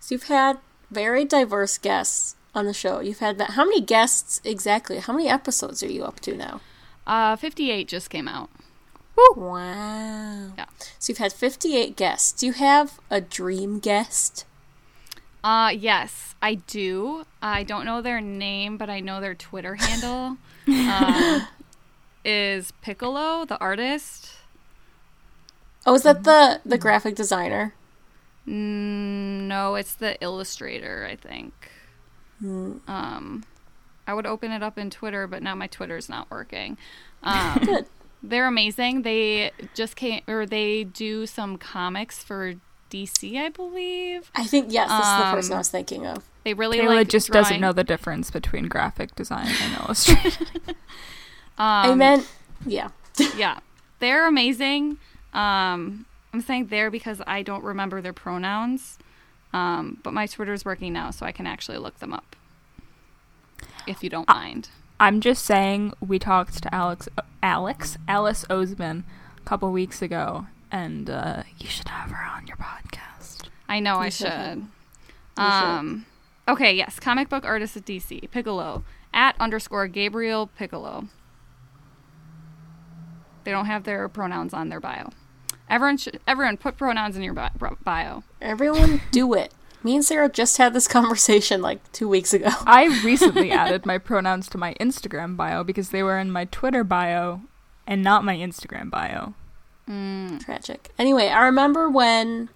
So 0.00 0.14
you've 0.14 0.24
had 0.24 0.58
very 0.90 1.24
diverse 1.24 1.78
guests 1.78 2.34
on 2.54 2.66
the 2.66 2.74
show. 2.74 3.00
You've 3.00 3.20
had 3.20 3.38
that. 3.38 3.50
How 3.50 3.64
many 3.64 3.80
guests 3.80 4.40
exactly? 4.44 4.98
How 4.98 5.12
many 5.12 5.28
episodes 5.28 5.82
are 5.82 5.90
you 5.92 6.02
up 6.04 6.18
to 6.20 6.36
now? 6.36 6.60
Uh 7.06 7.36
58 7.36 7.88
just 7.88 8.10
came 8.10 8.26
out. 8.28 8.50
Wow. 9.16 10.52
Yeah. 10.56 10.66
So 10.98 11.10
you've 11.10 11.18
had 11.18 11.32
58 11.32 11.96
guests. 11.96 12.32
Do 12.32 12.46
you 12.46 12.52
have 12.52 12.98
a 13.10 13.20
dream 13.20 13.78
guest? 13.78 14.44
Uh 15.44 15.72
yes, 15.74 16.34
I 16.40 16.54
do. 16.54 17.24
I 17.40 17.62
don't 17.62 17.84
know 17.84 18.00
their 18.00 18.20
name, 18.20 18.76
but 18.76 18.88
I 18.88 19.00
know 19.00 19.20
their 19.20 19.34
Twitter 19.34 19.74
handle. 19.74 20.36
um, 20.68 21.46
is 22.24 22.72
Picolo, 22.84 23.46
the 23.46 23.58
artist. 23.58 24.36
Oh, 25.84 25.94
is 25.94 26.04
that 26.04 26.22
the 26.24 26.60
the 26.64 26.78
graphic 26.78 27.16
designer? 27.16 27.74
Mm, 28.46 29.46
no, 29.46 29.74
it's 29.74 29.94
the 29.94 30.20
illustrator, 30.22 31.08
I 31.10 31.16
think. 31.16 31.52
Um, 32.44 33.44
I 34.06 34.14
would 34.14 34.26
open 34.26 34.50
it 34.50 34.62
up 34.64 34.78
in 34.78 34.90
Twitter, 34.90 35.26
but 35.28 35.42
now 35.42 35.54
my 35.54 35.66
Twitter's 35.68 36.08
not 36.08 36.30
working. 36.30 36.76
Um, 37.24 37.60
Good. 37.64 37.86
They're 38.22 38.46
amazing. 38.46 39.02
They 39.02 39.50
just 39.74 39.96
came, 39.96 40.22
or 40.28 40.46
they 40.46 40.84
do 40.84 41.26
some 41.26 41.56
comics 41.58 42.22
for 42.22 42.54
DC, 42.90 43.36
I 43.38 43.48
believe. 43.48 44.30
I 44.34 44.44
think 44.44 44.66
yes, 44.72 44.88
this 44.90 45.06
is 45.06 45.16
the 45.18 45.30
person 45.30 45.52
I 45.52 45.56
Um, 45.56 45.58
was 45.60 45.68
thinking 45.70 46.06
of. 46.06 46.24
They 46.44 46.54
really 46.54 46.78
Kayla 46.78 46.86
like 46.86 47.08
just 47.08 47.30
doesn't 47.30 47.60
know 47.60 47.72
the 47.72 47.84
difference 47.84 48.30
between 48.30 48.66
graphic 48.68 49.14
design 49.14 49.46
and 49.46 49.76
illustration. 49.82 50.46
I 51.58 51.88
Um, 51.90 51.98
meant 51.98 52.28
yeah. 52.66 52.88
yeah, 53.36 53.58
they're 53.98 54.26
amazing. 54.26 54.98
Um, 55.34 56.06
I'm 56.32 56.40
saying 56.40 56.66
they're 56.68 56.90
because 56.90 57.20
I 57.26 57.42
don't 57.42 57.62
remember 57.62 58.00
their 58.00 58.12
pronouns. 58.12 58.98
Um, 59.52 59.98
but 60.02 60.14
my 60.14 60.26
Twitter's 60.26 60.64
working 60.64 60.94
now, 60.94 61.10
so 61.10 61.26
I 61.26 61.32
can 61.32 61.46
actually 61.46 61.76
look 61.78 61.98
them 61.98 62.12
up. 62.14 62.36
If 63.86 64.02
you 64.02 64.08
don't 64.08 64.26
mind. 64.28 64.70
I'm 65.02 65.20
just 65.20 65.44
saying 65.44 65.94
we 65.98 66.20
talked 66.20 66.62
to 66.62 66.72
Alex 66.72 67.08
Alex 67.42 67.98
Alice 68.06 68.44
Oseman 68.48 69.02
a 69.36 69.40
couple 69.40 69.72
weeks 69.72 70.00
ago 70.00 70.46
and 70.70 71.10
uh, 71.10 71.42
you 71.58 71.66
should 71.66 71.88
have 71.88 72.12
her 72.12 72.24
on 72.24 72.46
your 72.46 72.56
podcast. 72.56 73.48
I 73.68 73.80
know 73.80 73.96
I 73.96 74.10
should. 74.10 74.28
should. 74.28 74.58
You 74.58 74.64
should. 75.34 75.42
Um, 75.42 76.06
okay, 76.46 76.72
yes, 76.72 77.00
comic 77.00 77.28
book 77.28 77.44
artist 77.44 77.76
at 77.76 77.84
DC, 77.84 78.30
Picolo 78.30 78.84
at 79.12 79.34
underscore 79.40 79.88
Gabriel 79.88 80.48
Picolo. 80.56 81.08
They 83.42 83.50
don't 83.50 83.66
have 83.66 83.82
their 83.82 84.08
pronouns 84.08 84.54
on 84.54 84.68
their 84.68 84.78
bio. 84.78 85.10
Everyone, 85.68 85.96
should, 85.96 86.20
everyone, 86.28 86.58
put 86.58 86.76
pronouns 86.76 87.16
in 87.16 87.24
your 87.24 87.34
bio. 87.34 88.22
Everyone 88.40 89.00
do 89.10 89.34
it. 89.34 89.52
Me 89.84 89.94
and 89.96 90.04
Sarah 90.04 90.28
just 90.28 90.56
had 90.58 90.72
this 90.74 90.86
conversation 90.98 91.60
like 91.62 91.90
two 91.92 92.08
weeks 92.08 92.32
ago. 92.32 92.48
I 92.66 92.84
recently 93.04 93.50
added 93.50 93.84
my 93.86 93.98
pronouns 93.98 94.48
to 94.50 94.58
my 94.58 94.74
Instagram 94.80 95.36
bio 95.36 95.64
because 95.64 95.90
they 95.90 96.02
were 96.02 96.18
in 96.18 96.30
my 96.30 96.44
Twitter 96.46 96.84
bio 96.84 97.40
and 97.86 98.02
not 98.02 98.24
my 98.24 98.36
Instagram 98.36 98.90
bio. 98.90 99.34
Mm. 99.88 100.44
Tragic. 100.44 100.90
Anyway, 100.98 101.28
I 101.28 101.44
remember 101.44 101.88
when 101.90 102.48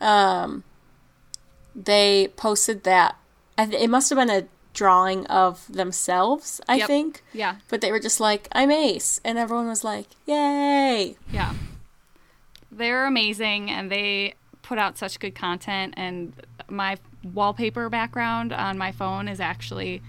um 0.00 0.64
they 1.74 2.28
posted 2.36 2.84
that 2.84 3.16
th- 3.56 3.72
it 3.72 3.88
must 3.88 4.10
have 4.10 4.16
been 4.18 4.30
a 4.30 4.46
drawing 4.74 5.26
of 5.28 5.66
themselves, 5.72 6.60
I 6.68 6.76
Yep. 6.76 6.86
think. 6.86 7.22
Yeah, 7.32 7.56
But 7.68 7.80
they 7.80 7.90
were 7.92 8.00
just 8.00 8.20
like, 8.20 8.48
"I'm 8.52 8.70
Ace," 8.70 9.20
and 9.24 9.38
everyone 9.38 9.68
was 9.68 9.84
like, 9.84 10.08
"Yay!" 10.26 11.16
yeah. 11.32 11.54
They're 12.70 13.06
amazing, 13.06 13.70
and 13.70 13.90
they 13.90 14.34
put 14.66 14.78
out 14.78 14.98
such 14.98 15.18
good 15.20 15.34
content. 15.34 15.94
And 15.96 16.32
my 16.68 16.96
wallpaper 17.34 17.88
background 17.88 18.52
on 18.52 18.76
my 18.76 18.92
phone 18.92 19.28
is 19.28 19.40
actually 19.40 20.02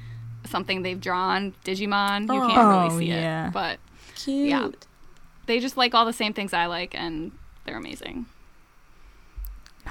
something 0.46 0.82
they've 0.82 1.00
drawn 1.00 1.54
Digimon. 1.64 2.22
You 2.34 2.42
can't 2.48 2.58
Oh, 2.58 2.84
really 2.90 3.06
see 3.06 3.12
yeah. 3.12 3.48
it, 3.48 3.54
but 3.54 3.80
Cute. 4.16 4.50
Yeah. 4.50 4.70
they 5.46 5.60
just 5.60 5.78
like 5.78 5.94
all 5.94 6.06
the 6.06 6.14
same 6.14 6.34
things 6.34 6.54
I 6.54 6.66
like, 6.66 6.96
and 6.96 7.32
they're 7.66 7.78
amazing. 7.78 8.26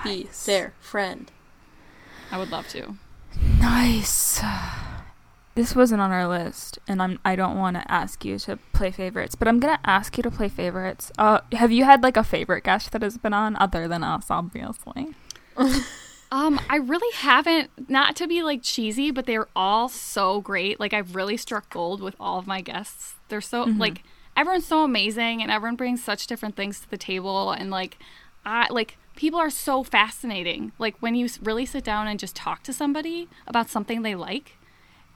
Be 0.05 0.29
their 0.47 0.75
friend. 0.81 1.31
I 2.31 2.39
would 2.39 2.51
love 2.51 2.69
to. 2.69 2.97
Nice. 3.61 4.41
This 5.57 5.75
wasn't 5.75 6.03
on 6.03 6.13
our 6.13 6.29
list, 6.29 6.79
and 6.87 7.03
I'm 7.03 7.19
I 7.25 7.35
don't 7.35 7.59
want 7.59 7.77
to 7.77 7.91
ask 7.91 8.25
you 8.25 8.39
to 8.41 8.59
play 8.73 8.91
favorites, 8.91 9.35
but 9.35 9.49
I'm 9.49 9.59
gonna 9.59 9.81
ask 9.85 10.17
you 10.17 10.23
to 10.23 10.31
play 10.31 10.51
favorites. 10.51 11.11
Uh, 11.19 11.41
have 11.53 11.73
you 11.73 11.85
had 11.85 12.03
like 12.03 12.17
a 12.17 12.23
favorite 12.23 12.63
guest 12.63 12.93
that 12.93 13.01
has 13.03 13.17
been 13.17 13.33
on 13.33 13.57
other 13.57 13.89
than 13.89 14.05
us, 14.05 14.27
obviously? 14.31 15.15
Um, 16.33 16.61
I 16.69 16.77
really 16.77 17.15
haven't. 17.15 17.71
Not 17.89 18.17
to 18.17 18.27
be 18.27 18.43
like 18.43 18.61
cheesy, 18.63 19.11
but 19.11 19.27
they're 19.27 19.49
all 19.55 19.89
so 19.89 20.41
great. 20.41 20.81
Like 20.81 20.93
I've 20.93 21.15
really 21.15 21.37
struck 21.37 21.71
gold 21.71 22.03
with 22.03 22.17
all 22.19 22.39
of 22.39 22.47
my 22.47 22.61
guests. 22.61 23.15
They're 23.29 23.41
so 23.41 23.63
like 23.63 24.03
everyone's 24.37 24.67
so 24.67 24.83
amazing, 24.83 25.41
and 25.41 25.51
everyone 25.51 25.77
brings 25.77 26.03
such 26.03 26.27
different 26.27 26.57
things 26.57 26.81
to 26.81 26.91
the 26.91 26.99
table, 26.99 27.53
and 27.53 27.71
like 27.71 27.99
I 28.45 28.67
like 28.71 28.99
people 29.15 29.39
are 29.39 29.51
so 29.51 29.85
fascinating. 29.85 30.73
Like 30.79 30.97
when 31.01 31.15
you 31.15 31.29
really 31.43 31.65
sit 31.65 31.85
down 31.85 32.09
and 32.09 32.19
just 32.19 32.35
talk 32.35 32.63
to 32.65 32.73
somebody 32.73 33.29
about 33.47 33.71
something 33.71 34.03
they 34.03 34.15
like, 34.17 34.59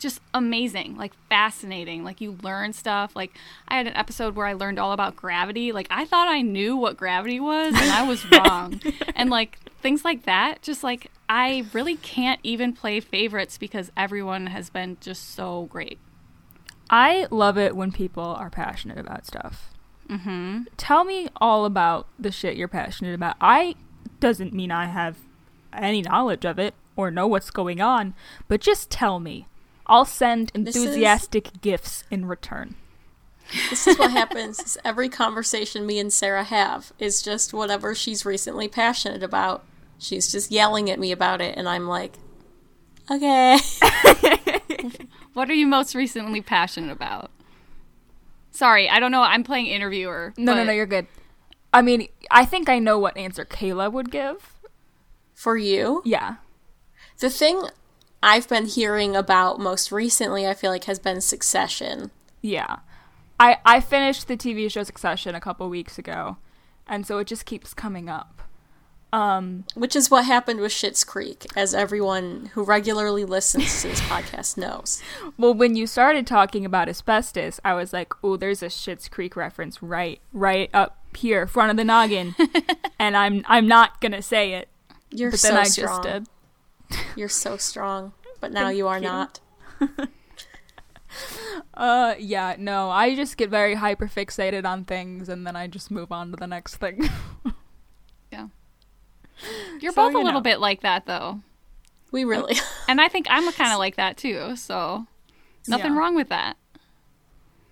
just 0.01 0.21
amazing, 0.35 0.97
like 0.97 1.13
fascinating. 1.29 2.03
Like 2.03 2.21
you 2.21 2.37
learn 2.43 2.73
stuff. 2.73 3.15
Like 3.15 3.37
I 3.69 3.77
had 3.77 3.87
an 3.87 3.95
episode 3.95 4.35
where 4.35 4.47
I 4.47 4.55
learned 4.55 4.79
all 4.81 4.93
about 4.93 5.15
gravity. 5.15 5.71
Like 5.71 5.87
I 5.91 6.07
thought 6.07 6.27
I 6.27 6.41
knew 6.41 6.77
what 6.77 6.97
gravity 6.97 7.39
was 7.39 7.75
and 7.75 7.93
I 7.93 8.03
was 8.09 8.29
wrong. 8.33 8.81
and 9.15 9.31
like 9.31 9.59
things 9.81 10.05
like 10.05 10.25
that, 10.25 10.63
just 10.63 10.83
like 10.83 11.11
I 11.29 11.67
really 11.73 11.97
can't 11.97 12.41
even 12.43 12.73
play 12.73 12.99
favorites 12.99 13.59
because 13.59 13.93
everyone 13.97 14.49
has 14.49 14.71
been 14.71 14.97
just 15.01 15.35
so 15.35 15.69
great. 15.71 15.99
I 16.89 17.29
love 17.31 17.57
it 17.57 17.77
when 17.77 17.93
people 17.93 18.25
are 18.25 18.51
passionate 18.51 18.99
about 18.99 19.27
stuff. 19.27 19.71
Mhm. 20.09 20.67
Tell 20.77 21.05
me 21.05 21.29
all 21.37 21.65
about 21.65 22.09
the 22.19 22.33
shit 22.33 22.57
you're 22.57 22.67
passionate 22.67 23.15
about. 23.15 23.37
I 23.41 23.77
doesn't 24.19 24.53
mean 24.53 24.73
I 24.73 24.87
have 24.87 25.19
any 25.73 26.03
knowledge 26.03 26.45
of 26.45 26.59
it 26.59 26.75
or 26.97 27.11
know 27.11 27.27
what's 27.27 27.51
going 27.51 27.81
on, 27.81 28.15
but 28.49 28.61
just 28.61 28.91
tell 28.91 29.21
me. 29.21 29.47
I'll 29.91 30.05
send 30.07 30.51
This 30.55 30.77
is- 30.77 30.85
enthusiastic 30.85 31.61
gifts 31.61 32.05
in 32.11 32.25
return. 32.27 32.77
This 33.69 33.87
is 33.89 33.99
what 33.99 34.13
happens. 34.13 34.61
is 34.61 34.79
every 34.85 35.09
conversation 35.09 35.85
me 35.85 35.99
and 35.99 36.13
Sarah 36.13 36.45
have 36.45 36.93
is 37.01 37.21
just 37.21 37.53
whatever 37.53 37.95
she's 37.97 38.25
recently 38.25 38.69
passionate 38.69 39.23
about. 39.25 39.65
She's 39.99 40.31
just 40.31 40.51
yelling 40.53 40.89
at 40.89 41.01
me 41.01 41.11
about 41.13 41.41
it, 41.41 41.59
and 41.59 41.69
I'm 41.69 41.87
like, 41.89 42.15
okay. 43.11 43.59
What 45.33 45.49
are 45.49 45.55
you 45.55 45.67
most 45.67 45.95
recently 45.95 46.41
passionate 46.41 46.91
about? 46.93 47.31
Sorry, 48.51 48.89
I 48.89 48.99
don't 48.99 49.13
know. 49.13 49.23
I'm 49.23 49.45
playing 49.45 49.67
interviewer. 49.67 50.35
No, 50.37 50.55
no, 50.55 50.65
no, 50.65 50.73
you're 50.73 50.87
good. 50.87 51.07
I 51.73 51.83
mean, 51.83 52.09
I 52.31 52.45
think 52.45 52.69
I 52.69 52.79
know 52.81 52.99
what 52.99 53.17
answer 53.17 53.45
Kayla 53.45 53.93
would 53.93 54.11
give. 54.11 54.55
For 55.35 55.57
you, 55.57 56.03
Yeah. 56.05 56.37
the 57.21 57.31
thing 57.31 57.63
I've 58.23 58.49
been 58.49 58.67
hearing 58.67 59.17
about 59.17 59.59
most 59.59 59.91
recently, 59.91 60.47
I 60.47 60.55
feel 60.55 60.71
like, 60.71 60.85
has 60.85 60.99
been 60.99 61.21
Succession. 61.21 62.11
Yeah. 62.43 62.77
I 63.39 63.59
I 63.65 63.81
finished 63.81 64.29
the 64.29 64.37
TV 64.37 64.71
show 64.71 64.83
Succession 64.83 65.35
a 65.35 65.41
couple 65.41 65.69
weeks 65.71 65.99
ago, 65.99 66.37
and 66.87 67.07
so 67.07 67.19
it 67.19 67.27
just 67.27 67.47
keeps 67.47 67.73
coming 67.73 68.09
up. 68.09 68.43
Um 69.13 69.65
Which 69.75 69.97
is 69.97 70.11
what 70.11 70.25
happened 70.27 70.61
with 70.61 70.71
Schitt's 70.73 71.03
Creek, 71.05 71.47
as 71.57 71.75
everyone 71.75 72.51
who 72.53 72.63
regularly 72.63 73.25
listens 73.25 73.83
to 73.83 73.89
this 73.89 74.01
podcast 74.13 74.57
knows. 74.59 75.03
well 75.39 75.55
when 75.55 75.75
you 75.75 75.87
started 75.87 76.27
talking 76.27 76.65
about 76.67 76.89
asbestos, 76.89 77.59
I 77.65 77.73
was 77.75 77.93
like, 77.93 78.13
"Oh, 78.23 78.37
there's 78.37 78.63
a 78.63 78.67
Schitt's 78.67 79.09
Creek 79.09 79.35
reference 79.37 79.83
right 79.83 80.21
right 80.33 80.69
up 80.75 80.99
here, 81.17 81.47
front 81.47 81.71
of 81.71 81.77
the 81.79 81.85
noggin." 81.85 82.35
and 82.99 83.17
I'm 83.17 83.43
I'm 83.49 83.67
not 83.67 84.01
going 84.03 84.13
to 84.13 84.23
say 84.23 84.53
it, 84.53 84.69
You're 85.11 85.31
but 85.31 85.41
so 85.41 85.49
then 85.49 85.57
I 85.57 85.65
strong. 85.65 86.03
just 86.05 86.13
did. 86.15 86.29
You're 87.17 87.29
so 87.29 87.57
strong, 87.57 88.13
but 88.41 88.53
now 88.53 88.67
Thank 88.67 88.79
you 88.79 88.89
are 88.89 88.99
you. 88.99 89.03
not. 89.09 89.41
Uh 91.75 92.15
yeah, 92.19 92.55
no, 92.59 92.89
I 92.91 93.17
just 93.17 93.37
get 93.37 93.51
very 93.51 93.75
hyper 93.75 94.07
fixated 94.07 94.65
on 94.65 94.85
things 94.85 95.29
and 95.29 95.45
then 95.47 95.57
I 95.57 95.67
just 95.67 95.91
move 95.91 96.13
on 96.13 96.31
to 96.31 96.37
the 96.37 96.47
next 96.47 96.77
thing. 96.77 97.09
Yeah. 98.33 98.47
You're 99.81 99.91
So, 99.93 100.03
both 100.05 100.15
a 100.15 100.19
you 100.19 100.25
little 100.25 100.41
know. 100.41 100.45
bit 100.45 100.61
like 100.61 100.83
that 100.83 101.07
though. 101.07 101.41
We 102.13 102.23
really. 102.23 102.55
And 102.89 103.01
I 103.01 103.09
think 103.09 103.27
I'm 103.29 103.51
kind 103.53 103.73
of 103.73 103.81
like 103.81 103.97
that 103.97 104.17
too. 104.17 104.55
So 104.55 105.07
nothing 105.67 105.95
Yeah. 105.95 105.99
wrong 105.99 106.15
with 106.15 106.29
that. 106.29 106.57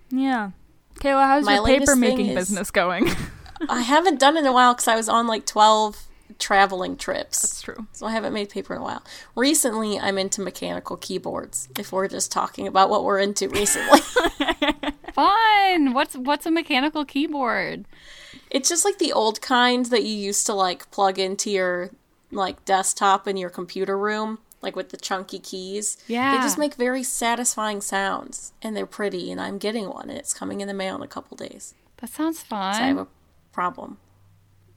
yeah. 0.09 0.51
Kayla, 0.95 1.25
how's 1.27 1.45
My 1.45 1.55
your 1.55 1.65
paper 1.65 1.73
latest 1.79 1.91
thing 1.93 1.99
making 2.01 2.25
is- 2.27 2.35
business 2.35 2.71
going? 2.71 3.09
I 3.69 3.81
haven't 3.83 4.19
done 4.19 4.35
it 4.35 4.41
in 4.41 4.45
a 4.47 4.51
while 4.51 4.73
because 4.73 4.89
I 4.89 4.97
was 4.97 5.07
on 5.07 5.27
like 5.27 5.45
12 5.45 6.07
traveling 6.37 6.95
trips. 6.97 7.41
That's 7.41 7.61
true. 7.61 7.87
So 7.93 8.05
I 8.05 8.11
haven't 8.11 8.33
made 8.33 8.49
paper 8.49 8.75
in 8.75 8.81
a 8.81 8.83
while. 8.83 9.03
Recently, 9.35 9.99
I'm 9.99 10.17
into 10.17 10.41
mechanical 10.41 10.97
keyboards, 10.97 11.69
if 11.77 11.91
we're 11.91 12.07
just 12.07 12.31
talking 12.31 12.67
about 12.67 12.89
what 12.89 13.03
we're 13.03 13.19
into 13.19 13.49
recently. 13.49 13.99
Fun. 15.13 15.93
What's 15.93 16.15
what's 16.15 16.45
a 16.45 16.51
mechanical 16.51 17.05
keyboard? 17.05 17.85
it's 18.49 18.69
just 18.69 18.85
like 18.85 18.97
the 18.97 19.13
old 19.13 19.41
kind 19.41 19.85
that 19.87 20.03
you 20.03 20.15
used 20.15 20.45
to 20.45 20.53
like 20.53 20.89
plug 20.91 21.19
into 21.19 21.49
your 21.51 21.91
like 22.31 22.63
desktop 22.65 23.27
in 23.27 23.37
your 23.37 23.49
computer 23.49 23.97
room, 23.97 24.39
like 24.61 24.75
with 24.75 24.89
the 24.89 24.97
chunky 24.97 25.39
keys. 25.39 25.97
Yeah. 26.07 26.35
They 26.35 26.43
just 26.43 26.57
make 26.57 26.75
very 26.75 27.03
satisfying 27.03 27.81
sounds 27.81 28.53
and 28.61 28.75
they're 28.75 28.85
pretty 28.85 29.31
and 29.31 29.39
I'm 29.41 29.57
getting 29.57 29.89
one 29.89 30.09
and 30.09 30.17
it's 30.17 30.33
coming 30.33 30.61
in 30.61 30.67
the 30.67 30.73
mail 30.73 30.95
in 30.95 31.01
a 31.01 31.07
couple 31.07 31.37
days. 31.37 31.73
That 31.97 32.09
sounds 32.09 32.39
So 32.47 32.55
I 32.55 32.87
have 32.87 32.97
a 32.97 33.07
problem. 33.51 33.97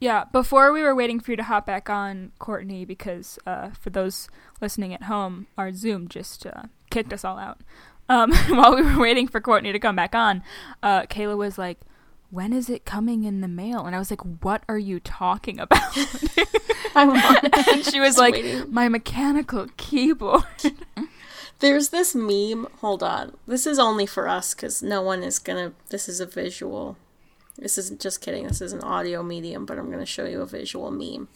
Yeah, 0.03 0.25
before 0.33 0.73
we 0.73 0.83
were 0.83 0.97
waiting 0.97 1.21
for 1.21 1.31
you 1.31 1.37
to 1.37 1.45
hop 1.45 1.65
back 1.65 1.89
on, 1.89 2.33
Courtney, 2.41 2.85
because 2.85 3.39
uh, 3.47 3.71
for 3.71 3.91
those 3.91 4.27
listening 4.61 4.93
at 4.93 5.05
home, 5.05 5.47
our 5.57 5.73
Zoom 5.73 6.09
just 6.09 6.45
uh, 6.45 6.65
kicked 6.91 7.13
us 7.13 7.25
all 7.25 7.39
out. 7.39 7.61
Um, 8.09 8.33
while 8.49 8.75
we 8.75 8.83
were 8.83 8.99
waiting 8.99 9.29
for 9.29 9.41
Courtney 9.41 9.71
to 9.71 9.79
come 9.79 9.95
back 9.95 10.13
on, 10.13 10.43
uh, 10.83 11.03
Kayla 11.03 11.37
was 11.37 11.57
like, 11.57 11.79
"When 12.31 12.53
is 12.53 12.69
it 12.69 12.85
coming 12.85 13.23
in 13.23 13.43
the 13.43 13.49
mail?" 13.49 13.87
And 13.87 13.95
I 13.95 14.01
was 14.01 14.11
like, 14.11 14.23
"What 14.43 14.65
are 14.69 14.77
you 14.77 14.99
talking 14.99 15.61
about?" 15.61 15.97
And 16.97 17.85
she 17.87 18.01
was 18.01 18.19
like, 18.19 18.35
waiting. 18.35 18.75
"My 18.75 18.89
mechanical 18.89 19.69
keyboard." 19.77 20.43
There's 21.61 21.91
this 21.91 22.13
meme. 22.13 22.67
Hold 22.81 23.05
on. 23.05 23.37
This 23.47 23.69
is 23.69 23.79
only 23.79 24.07
for 24.07 24.27
us 24.27 24.53
because 24.53 24.83
no 24.83 25.01
one 25.01 25.23
is 25.23 25.39
gonna. 25.39 25.75
This 25.91 26.09
is 26.09 26.19
a 26.19 26.27
visual. 26.27 26.97
This 27.59 27.79
isn't 27.79 28.01
just 28.01 28.21
kidding. 28.21 28.47
This 28.47 28.61
is 28.61 28.73
an 28.73 28.81
audio 28.81 29.23
medium, 29.23 29.67
but 29.67 29.79
I'm 29.79 29.91
gonna 29.91 30.07
show 30.07 30.25
you 30.25 30.41
a 30.41 30.47
visual 30.47 30.91
meme. 30.91 31.29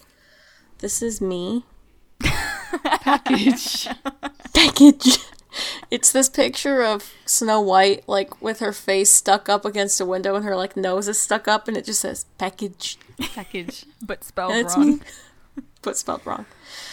This 0.79 1.03
is 1.03 1.21
me. 1.21 1.65
Package. 2.21 3.89
Package. 4.55 5.19
It's 5.91 6.13
this 6.13 6.29
picture 6.29 6.83
of 6.83 7.13
Snow 7.25 7.61
White, 7.61 8.07
like 8.09 8.43
with 8.43 8.59
her 8.61 8.73
face 8.73 9.11
stuck 9.11 9.49
up 9.49 9.65
against 9.65 10.01
a 10.01 10.05
window 10.07 10.35
and 10.35 10.45
her 10.45 10.57
like 10.57 10.77
nose 10.77 11.09
is 11.09 11.19
stuck 11.19 11.49
up, 11.49 11.69
and 11.69 11.77
it 11.77 11.85
just 11.85 12.01
says 12.01 12.27
package. 12.39 12.99
Package. 13.35 13.87
but 14.03 14.25
spelled 14.25 14.53
And 14.53 14.67
it's 14.67 14.77
wrong. 14.77 14.87
me, 14.97 15.01
but 15.83 15.97
spelled 15.97 16.23
wrong. 16.25 16.47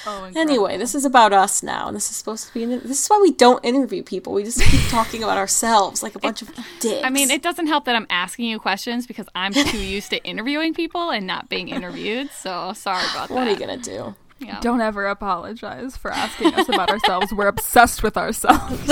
Oh, 0.06 0.30
Anyway, 0.36 0.78
this 0.78 0.94
is 0.96 1.06
about 1.06 1.34
us 1.34 1.64
now, 1.64 1.88
and 1.88 1.96
this 1.96 2.10
is 2.10 2.16
supposed 2.18 2.48
to 2.48 2.54
be. 2.54 2.64
An, 2.64 2.70
this 2.72 3.04
is 3.04 3.08
why 3.08 3.20
we 3.22 3.32
don't 3.32 3.64
interview 3.64 4.04
people. 4.04 4.34
We 4.34 4.44
just 4.44 4.62
keep 4.62 4.82
talking 4.90 5.24
about 5.24 5.38
ourselves 5.38 6.04
like 6.04 6.16
a 6.16 6.20
bunch 6.20 6.42
of 6.42 6.50
dicks. 6.80 7.04
I 7.06 7.10
mean, 7.10 7.32
it 7.32 7.42
doesn't 7.42 7.68
help 7.68 7.86
that 7.86 7.96
I'm 7.96 8.08
asking 8.10 8.46
you 8.50 8.60
questions 8.60 9.08
because 9.08 9.28
I'm 9.34 9.54
too 9.54 9.78
used 9.78 10.10
to 10.12 10.24
interviewing 10.24 10.74
people 10.74 11.10
and 11.10 11.26
not 11.26 11.50
being 11.50 11.70
interviewed. 11.70 12.30
So 12.32 12.74
sorry 12.74 13.04
about 13.12 13.30
that. 13.30 13.36
What 13.36 13.48
are 13.48 13.52
you 13.52 13.58
gonna 13.58 13.78
do? 13.78 14.16
Yeah. 14.40 14.60
Don't 14.60 14.82
ever 14.82 15.08
apologize 15.08 15.96
for 15.96 16.12
asking 16.12 16.54
us 16.54 16.68
about 16.68 16.90
ourselves. 16.90 17.32
We're 17.34 17.48
obsessed 17.48 18.04
with 18.04 18.18
ourselves. 18.18 18.92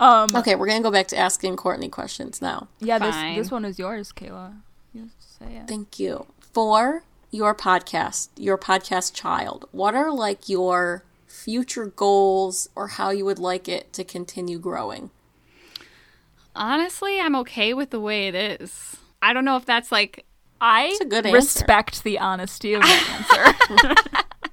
um, 0.00 0.34
Okay, 0.36 0.54
we're 0.54 0.66
gonna 0.66 0.82
go 0.82 0.90
back 0.90 1.08
to 1.08 1.16
asking 1.16 1.56
Courtney 1.56 1.88
questions 1.88 2.42
now. 2.42 2.68
yeah, 2.80 2.98
this 2.98 3.14
Fine. 3.14 3.36
this 3.38 3.50
one 3.50 3.64
is 3.64 3.78
yours, 3.78 4.12
Kayla. 4.12 4.56
You 4.92 5.08
say 5.42 5.56
it. 5.56 5.68
Thank 5.68 5.98
you 5.98 6.26
for 6.40 7.04
your 7.30 7.54
podcast, 7.54 8.28
your 8.36 8.58
podcast 8.58 9.14
child. 9.14 9.68
What 9.72 9.94
are 9.94 10.12
like 10.12 10.48
your 10.48 11.04
future 11.26 11.86
goals, 11.86 12.68
or 12.76 12.88
how 12.88 13.10
you 13.10 13.24
would 13.24 13.38
like 13.38 13.68
it 13.68 13.92
to 13.94 14.04
continue 14.04 14.58
growing? 14.58 15.10
Honestly, 16.54 17.18
I'm 17.18 17.34
okay 17.36 17.72
with 17.72 17.90
the 17.90 18.00
way 18.00 18.28
it 18.28 18.34
is. 18.34 18.96
I 19.22 19.32
don't 19.32 19.44
know 19.44 19.56
if 19.56 19.64
that's 19.64 19.90
like 19.90 20.26
I 20.60 20.96
answer. 21.00 21.32
respect 21.32 22.04
the 22.04 22.18
honesty 22.18 22.74
of 22.74 22.82
that 22.82 23.56
answer. 23.74 23.98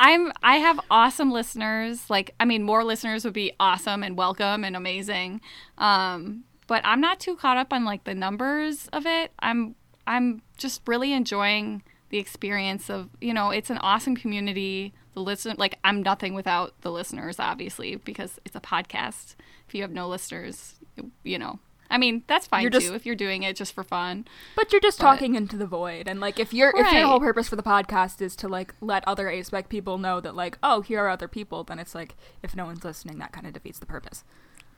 I'm 0.00 0.32
I 0.42 0.56
have 0.56 0.80
awesome 0.90 1.30
listeners. 1.30 2.10
Like 2.10 2.34
I 2.40 2.44
mean, 2.44 2.62
more 2.62 2.82
listeners 2.82 3.24
would 3.24 3.34
be 3.34 3.52
awesome 3.60 4.02
and 4.02 4.16
welcome 4.16 4.64
and 4.64 4.74
amazing. 4.74 5.40
Um, 5.78 6.44
but 6.70 6.80
I'm 6.86 7.00
not 7.00 7.18
too 7.18 7.34
caught 7.34 7.56
up 7.56 7.72
on 7.72 7.84
like 7.84 8.04
the 8.04 8.14
numbers 8.14 8.88
of 8.92 9.04
it. 9.06 9.32
I'm 9.40 9.74
I'm 10.06 10.40
just 10.56 10.80
really 10.86 11.12
enjoying 11.12 11.82
the 12.10 12.18
experience 12.18 12.88
of 12.88 13.08
you 13.20 13.34
know 13.34 13.50
it's 13.50 13.70
an 13.70 13.78
awesome 13.78 14.14
community. 14.16 14.94
The 15.14 15.20
listen 15.20 15.56
like 15.58 15.78
I'm 15.82 16.00
nothing 16.02 16.32
without 16.34 16.80
the 16.82 16.92
listeners, 16.92 17.40
obviously, 17.40 17.96
because 17.96 18.38
it's 18.44 18.54
a 18.54 18.60
podcast. 18.60 19.34
If 19.66 19.74
you 19.74 19.82
have 19.82 19.90
no 19.90 20.08
listeners, 20.08 20.76
you 21.24 21.38
know. 21.38 21.58
I 21.92 21.98
mean, 21.98 22.22
that's 22.28 22.46
fine 22.46 22.70
too 22.70 22.94
if 22.94 23.04
you're 23.04 23.16
doing 23.16 23.42
it 23.42 23.56
just 23.56 23.72
for 23.72 23.82
fun. 23.82 24.24
but 24.54 24.70
you're 24.70 24.80
just 24.80 24.98
But- 25.00 25.06
talking 25.06 25.34
into 25.34 25.56
the 25.56 25.66
void, 25.66 26.06
and 26.06 26.20
like 26.20 26.38
if 26.38 26.54
your 26.54 26.70
if 26.70 26.84
Right. 26.86 26.98
your 26.98 27.08
whole 27.08 27.18
purpose 27.18 27.48
for 27.48 27.56
the 27.56 27.64
podcast 27.64 28.22
is 28.22 28.36
to 28.36 28.46
like 28.48 28.72
let 28.80 29.02
other 29.08 29.26
aspec 29.26 29.68
people 29.68 29.98
know 29.98 30.20
that 30.20 30.36
like 30.36 30.56
oh 30.62 30.82
here 30.82 31.00
are 31.04 31.08
other 31.08 31.26
people, 31.26 31.64
then 31.64 31.80
it's 31.80 31.94
like 31.96 32.14
if 32.44 32.54
no 32.54 32.64
one's 32.64 32.84
listening, 32.84 33.18
that 33.18 33.32
kind 33.32 33.44
of 33.48 33.52
defeats 33.54 33.80
the 33.80 33.86
purpose. 33.86 34.22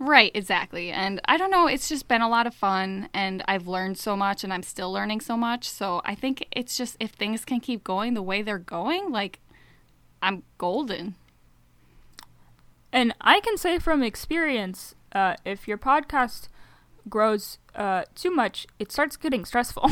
Right, 0.04 0.32
exactly. 0.34 0.90
And 0.90 1.20
I 1.26 1.36
don't 1.36 1.52
know, 1.52 1.68
it's 1.68 1.88
just 1.88 2.08
been 2.08 2.22
a 2.22 2.28
lot 2.28 2.48
of 2.48 2.56
fun 2.56 3.08
and 3.14 3.40
I've 3.46 3.68
learned 3.68 3.98
so 3.98 4.16
much 4.16 4.42
and 4.42 4.52
I'm 4.52 4.64
still 4.64 4.90
learning 4.90 5.20
so 5.20 5.36
much. 5.36 5.70
So 5.70 6.02
I 6.04 6.16
think 6.16 6.44
it's 6.50 6.76
just 6.76 6.96
if 6.98 7.12
things 7.12 7.44
can 7.44 7.60
keep 7.60 7.84
going 7.84 8.14
the 8.14 8.22
way 8.22 8.42
they're 8.42 8.58
going, 8.58 9.12
like 9.12 9.38
I'm 10.20 10.42
golden. 10.58 11.14
And 12.92 13.14
I 13.20 13.38
can 13.38 13.56
say 13.56 13.78
from 13.78 14.02
experience, 14.02 14.96
uh, 15.12 15.36
if 15.44 15.68
your 15.68 15.78
podcast 15.78 16.48
grows 17.08 17.58
uh, 17.76 18.02
too 18.16 18.32
much, 18.32 18.66
it 18.80 18.90
starts 18.90 19.16
getting 19.16 19.44
stressful. 19.44 19.88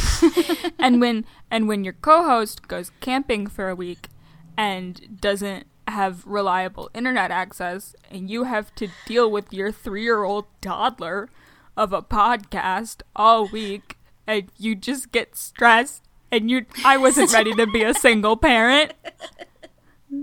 and 0.78 0.98
when 0.98 1.26
and 1.50 1.68
when 1.68 1.84
your 1.84 1.92
co-host 1.92 2.68
goes 2.68 2.90
camping 3.02 3.48
for 3.48 3.68
a 3.68 3.74
week 3.76 4.08
and 4.56 5.20
doesn't 5.20 5.66
have 5.88 6.26
reliable 6.26 6.90
internet 6.94 7.30
access, 7.30 7.94
and 8.10 8.30
you 8.30 8.44
have 8.44 8.74
to 8.76 8.88
deal 9.06 9.30
with 9.30 9.52
your 9.52 9.70
three-year-old 9.72 10.46
toddler 10.60 11.28
of 11.76 11.92
a 11.92 12.02
podcast 12.02 13.02
all 13.14 13.46
week, 13.46 13.96
and 14.26 14.50
you 14.58 14.74
just 14.74 15.12
get 15.12 15.36
stressed. 15.36 16.02
And 16.30 16.50
you, 16.50 16.66
I 16.84 16.96
wasn't 16.96 17.32
ready 17.32 17.52
to 17.54 17.66
be 17.66 17.82
a 17.82 17.94
single 18.06 18.36
parent. 18.36 18.92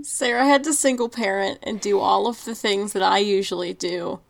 Sarah 0.02 0.44
had 0.44 0.64
to 0.64 0.72
single 0.72 1.08
parent 1.08 1.58
and 1.62 1.80
do 1.80 2.00
all 2.00 2.26
of 2.26 2.44
the 2.44 2.54
things 2.54 2.92
that 2.92 3.02
I 3.02 3.18
usually 3.18 3.74
do, 3.74 4.20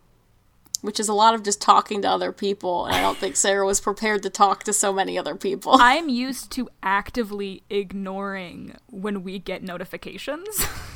which 0.80 0.98
is 0.98 1.08
a 1.08 1.14
lot 1.14 1.34
of 1.34 1.42
just 1.42 1.60
talking 1.60 2.02
to 2.02 2.10
other 2.10 2.32
people. 2.32 2.86
And 2.86 2.94
I 2.94 3.00
don't 3.00 3.18
think 3.18 3.36
Sarah 3.36 3.64
was 3.64 3.80
prepared 3.80 4.22
to 4.24 4.30
talk 4.30 4.64
to 4.64 4.72
so 4.72 4.92
many 4.92 5.16
other 5.16 5.36
people. 5.36 5.76
I'm 5.78 6.08
used 6.08 6.50
to 6.52 6.68
actively 6.82 7.62
ignoring 7.70 8.76
when 8.90 9.22
we 9.22 9.38
get 9.38 9.62
notifications 9.62 10.66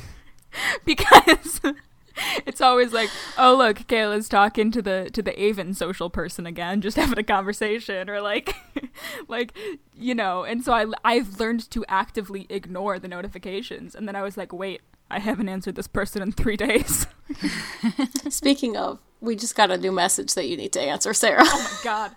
because 0.87 1.61
it's 2.45 2.61
always 2.61 2.93
like, 2.93 3.09
oh 3.37 3.55
look, 3.55 3.79
Kayla's 3.87 4.27
talking 4.29 4.71
to 4.71 4.81
the 4.81 5.09
to 5.13 5.21
the 5.21 5.39
Avon 5.41 5.73
social 5.73 6.09
person 6.09 6.45
again, 6.45 6.81
just 6.81 6.97
having 6.97 7.19
a 7.19 7.23
conversation, 7.23 8.09
or 8.09 8.21
like, 8.21 8.55
like 9.27 9.55
you 9.95 10.15
know. 10.15 10.43
And 10.43 10.63
so 10.63 10.73
I 10.73 10.85
I've 11.03 11.39
learned 11.39 11.69
to 11.71 11.85
actively 11.87 12.47
ignore 12.49 12.99
the 12.99 13.07
notifications, 13.07 13.95
and 13.95 14.07
then 14.07 14.15
I 14.15 14.21
was 14.23 14.37
like, 14.37 14.51
wait, 14.51 14.81
I 15.11 15.19
haven't 15.19 15.49
answered 15.49 15.75
this 15.75 15.87
person 15.87 16.21
in 16.21 16.31
three 16.31 16.57
days. 16.57 17.07
Speaking 18.29 18.75
of, 18.75 18.99
we 19.21 19.35
just 19.35 19.55
got 19.55 19.71
a 19.71 19.77
new 19.77 19.91
message 19.91 20.33
that 20.33 20.47
you 20.47 20.57
need 20.57 20.73
to 20.73 20.81
answer, 20.81 21.13
Sarah. 21.13 21.43
Oh 21.43 21.77
my 21.83 21.83
god. 21.83 22.11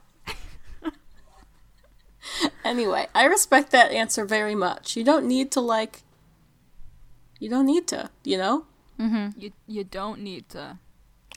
anyway, 2.64 3.09
I 3.14 3.25
respect 3.25 3.71
that 3.73 3.93
answer 3.93 4.25
very 4.25 4.55
much. 4.55 4.97
You 4.97 5.05
don't 5.05 5.27
need 5.27 5.51
to 5.53 5.61
like. 5.61 6.03
You 7.41 7.49
don't 7.49 7.66
need 7.66 7.88
to, 7.88 8.11
you 8.22 8.38
know. 8.38 8.66
Mm-hmm. 9.01 9.41
You 9.41 9.53
you 9.66 9.82
don't 9.82 10.20
need 10.20 10.49
to. 10.51 10.78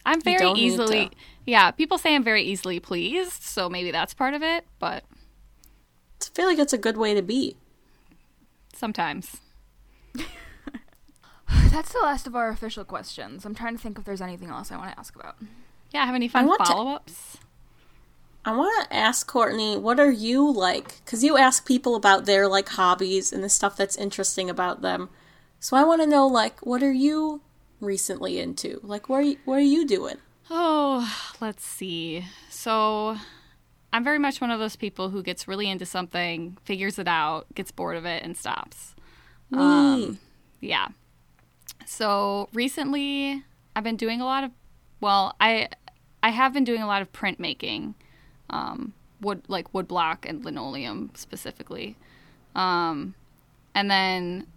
I'm 0.06 0.20
very 0.22 0.52
easily, 0.52 1.12
yeah. 1.46 1.72
People 1.72 1.98
say 1.98 2.14
I'm 2.14 2.26
very 2.26 2.44
easily 2.44 2.80
pleased, 2.82 3.42
so 3.42 3.70
maybe 3.70 3.90
that's 3.90 4.14
part 4.14 4.34
of 4.34 4.44
it. 4.44 4.66
But 4.78 5.06
I 6.22 6.26
feel 6.36 6.46
like 6.46 6.60
it's 6.60 6.74
a 6.74 6.78
good 6.78 6.98
way 6.98 7.14
to 7.14 7.22
be. 7.22 7.56
sometimes, 8.74 9.38
That's 11.72 11.94
the 11.94 12.00
last 12.00 12.28
of 12.28 12.36
our 12.36 12.50
official 12.50 12.84
questions. 12.84 13.46
I'm 13.46 13.56
trying 13.56 13.78
to 13.78 13.82
think 13.82 13.98
if 13.98 14.04
there's 14.04 14.22
anything 14.22 14.50
else 14.50 14.72
I 14.72 14.78
want 14.78 14.92
to 14.92 15.00
ask 15.00 15.16
about. 15.16 15.38
yeah. 15.92 16.06
Have 16.06 16.16
any 16.16 16.28
fun 16.28 16.48
want 16.48 16.66
follow-ups? 16.68 17.38
I 18.46 18.54
want 18.56 18.90
to 18.90 18.96
ask 18.96 19.26
Courtney, 19.26 19.78
what 19.78 20.02
are 20.02 20.12
you 20.12 20.52
like? 20.52 21.02
Because 21.06 21.24
you 21.24 21.38
ask 21.38 21.66
people 21.66 21.96
about 21.96 22.26
their 22.26 22.48
like 22.48 22.68
hobbies 22.70 23.32
and 23.32 23.42
the 23.42 23.50
stuff 23.50 23.78
that's 23.78 23.96
interesting 23.96 24.50
about 24.50 24.82
them. 24.82 25.10
So 25.64 25.78
I 25.78 25.86
want 25.86 26.02
to 26.02 26.08
know, 26.08 26.28
like, 26.28 26.60
what 26.66 26.84
are 26.84 26.92
you 26.92 27.40
recently 27.80 28.38
into? 28.38 28.82
Like, 28.84 29.08
what 29.08 29.20
are 29.20 29.22
you, 29.22 29.38
what 29.46 29.56
are 29.56 29.62
you 29.62 29.88
doing? 29.88 30.18
Oh, 30.50 31.10
let's 31.40 31.64
see. 31.64 32.26
So, 32.50 33.16
I'm 33.94 34.04
very 34.04 34.20
much 34.20 34.42
one 34.42 34.52
of 34.52 34.60
those 34.60 34.76
people 34.76 35.12
who 35.12 35.24
gets 35.24 35.48
really 35.48 35.70
into 35.70 35.86
something, 35.86 36.58
figures 36.66 37.00
it 37.00 37.08
out, 37.08 37.46
gets 37.56 37.72
bored 37.72 37.96
of 37.96 38.06
it, 38.06 38.24
and 38.24 38.36
stops. 38.36 38.94
Me. 39.52 40.18
Yeah. 40.60 40.90
So 41.86 42.50
recently, 42.52 43.46
I've 43.74 43.86
been 43.86 43.96
doing 43.96 44.20
a 44.20 44.26
lot 44.26 44.44
of. 44.44 44.52
Well, 45.00 45.34
I 45.40 45.70
I 46.22 46.32
have 46.32 46.52
been 46.52 46.66
doing 46.66 46.82
a 46.82 46.88
lot 46.88 47.02
of 47.02 47.14
printmaking, 47.14 47.94
um, 48.50 48.92
wood 49.22 49.44
like 49.48 49.72
woodblock 49.72 50.26
and 50.28 50.44
linoleum 50.44 51.12
specifically, 51.14 51.96
um, 52.54 53.16
and 53.74 53.90
then 53.90 54.48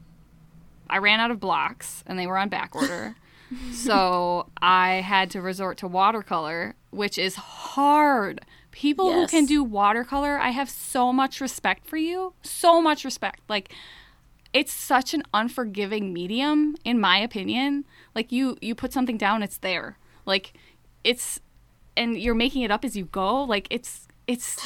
I 0.89 0.99
ran 0.99 1.21
out 1.21 1.31
of 1.31 1.41
blocks 1.41 2.03
and 2.07 2.19
they 2.19 2.27
were 2.27 2.39
on 2.39 2.49
back 2.49 2.75
order. 2.75 3.17
so 3.73 4.49
I 4.61 4.95
had 4.97 5.31
to 5.31 5.41
resort 5.41 5.79
to 5.79 5.89
watercolor, 5.89 6.75
which 6.91 7.19
is 7.19 7.37
hard. 7.37 8.41
People 8.71 9.13
who 9.13 9.27
can 9.27 9.47
do 9.47 9.65
watercolor, 9.65 10.39
I 10.39 10.51
have 10.51 10.69
so 10.69 11.13
much 11.13 11.41
respect 11.41 11.87
for 11.87 11.97
you. 11.97 12.35
So 12.43 12.83
much 12.83 13.05
respect. 13.05 13.41
Like 13.49 13.73
it's 14.53 14.73
such 14.73 15.15
an 15.15 15.23
unforgiving 15.33 16.13
medium 16.13 16.77
in 16.85 17.01
my 17.01 17.19
opinion. 17.19 17.85
Like 18.15 18.33
you 18.33 18.57
you 18.61 18.75
put 18.75 18.93
something 18.93 19.17
down, 19.17 19.43
it's 19.43 19.59
there. 19.59 19.99
Like 20.27 20.53
it's 21.05 21.41
and 21.97 22.19
you're 22.19 22.35
making 22.35 22.63
it 22.63 22.71
up 22.71 22.85
as 22.85 22.97
you 22.97 23.07
go. 23.07 23.45
Like 23.45 23.67
it's 23.71 24.07
it's 24.27 24.59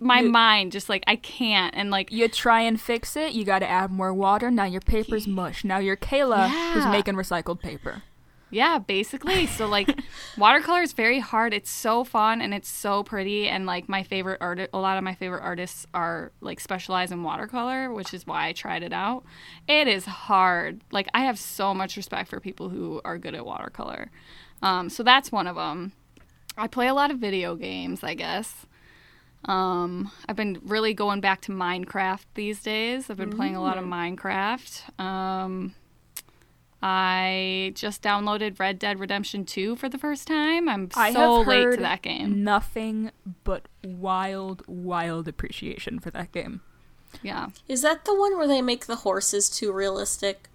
my 0.00 0.22
mind 0.22 0.72
just 0.72 0.88
like 0.88 1.04
I 1.06 1.16
can't 1.16 1.74
and 1.76 1.90
like 1.90 2.10
You 2.10 2.28
try 2.28 2.62
and 2.62 2.80
fix 2.80 3.16
it, 3.16 3.32
you 3.32 3.44
gotta 3.44 3.68
add 3.68 3.90
more 3.90 4.12
water, 4.12 4.50
now 4.50 4.64
your 4.64 4.80
paper's 4.80 5.26
mush. 5.26 5.64
Now 5.64 5.78
you're 5.78 5.96
Kayla 5.96 6.48
who's 6.72 6.86
making 6.86 7.14
recycled 7.14 7.60
paper. 7.60 8.02
Yeah, 8.50 8.78
basically. 8.78 9.46
So 9.46 9.66
like 9.66 9.88
watercolor 10.38 10.82
is 10.82 10.92
very 10.92 11.18
hard. 11.18 11.52
It's 11.52 11.70
so 11.70 12.04
fun 12.04 12.40
and 12.40 12.54
it's 12.54 12.68
so 12.68 13.02
pretty 13.02 13.48
and 13.48 13.66
like 13.66 13.88
my 13.88 14.04
favorite 14.04 14.38
art 14.40 14.60
a 14.72 14.78
lot 14.78 14.96
of 14.96 15.02
my 15.02 15.14
favorite 15.14 15.42
artists 15.42 15.86
are 15.92 16.30
like 16.40 16.60
specialize 16.60 17.10
in 17.10 17.22
watercolor, 17.22 17.92
which 17.92 18.14
is 18.14 18.26
why 18.26 18.46
I 18.46 18.52
tried 18.52 18.84
it 18.84 18.92
out. 18.92 19.24
It 19.66 19.88
is 19.88 20.04
hard. 20.04 20.82
Like 20.92 21.08
I 21.14 21.20
have 21.24 21.38
so 21.38 21.74
much 21.74 21.96
respect 21.96 22.28
for 22.30 22.38
people 22.38 22.68
who 22.68 23.00
are 23.04 23.18
good 23.18 23.34
at 23.34 23.44
watercolor. 23.44 24.10
Um, 24.62 24.88
so 24.88 25.02
that's 25.02 25.32
one 25.32 25.46
of 25.46 25.56
them. 25.56 25.92
I 26.56 26.68
play 26.68 26.86
a 26.86 26.94
lot 26.94 27.10
of 27.10 27.18
video 27.18 27.56
games, 27.56 28.04
I 28.04 28.14
guess. 28.14 28.66
Um, 29.44 30.10
I've 30.28 30.36
been 30.36 30.60
really 30.64 30.94
going 30.94 31.20
back 31.20 31.42
to 31.42 31.52
Minecraft 31.52 32.24
these 32.34 32.62
days. 32.62 33.10
I've 33.10 33.16
been 33.16 33.30
playing 33.30 33.56
a 33.56 33.62
lot 33.62 33.76
of 33.78 33.84
Minecraft. 33.84 34.98
Um, 35.00 35.74
I 36.82 37.72
just 37.74 38.02
downloaded 38.02 38.58
Red 38.58 38.78
Dead 38.78 38.98
Redemption 39.00 39.44
2 39.44 39.76
for 39.76 39.88
the 39.88 39.98
first 39.98 40.26
time. 40.26 40.68
I'm 40.68 40.88
I 40.94 41.12
so 41.12 41.38
have 41.38 41.46
late 41.46 41.62
heard 41.64 41.76
to 41.76 41.82
that 41.82 42.02
game. 42.02 42.44
nothing 42.44 43.10
but 43.44 43.68
wild, 43.82 44.62
wild 44.66 45.28
appreciation 45.28 45.98
for 45.98 46.10
that 46.10 46.32
game. 46.32 46.60
Yeah. 47.22 47.48
Is 47.68 47.82
that 47.82 48.04
the 48.04 48.14
one 48.14 48.36
where 48.36 48.48
they 48.48 48.60
make 48.60 48.86
the 48.86 48.96
horses 48.96 49.48
too 49.48 49.72
realistic? 49.72 50.48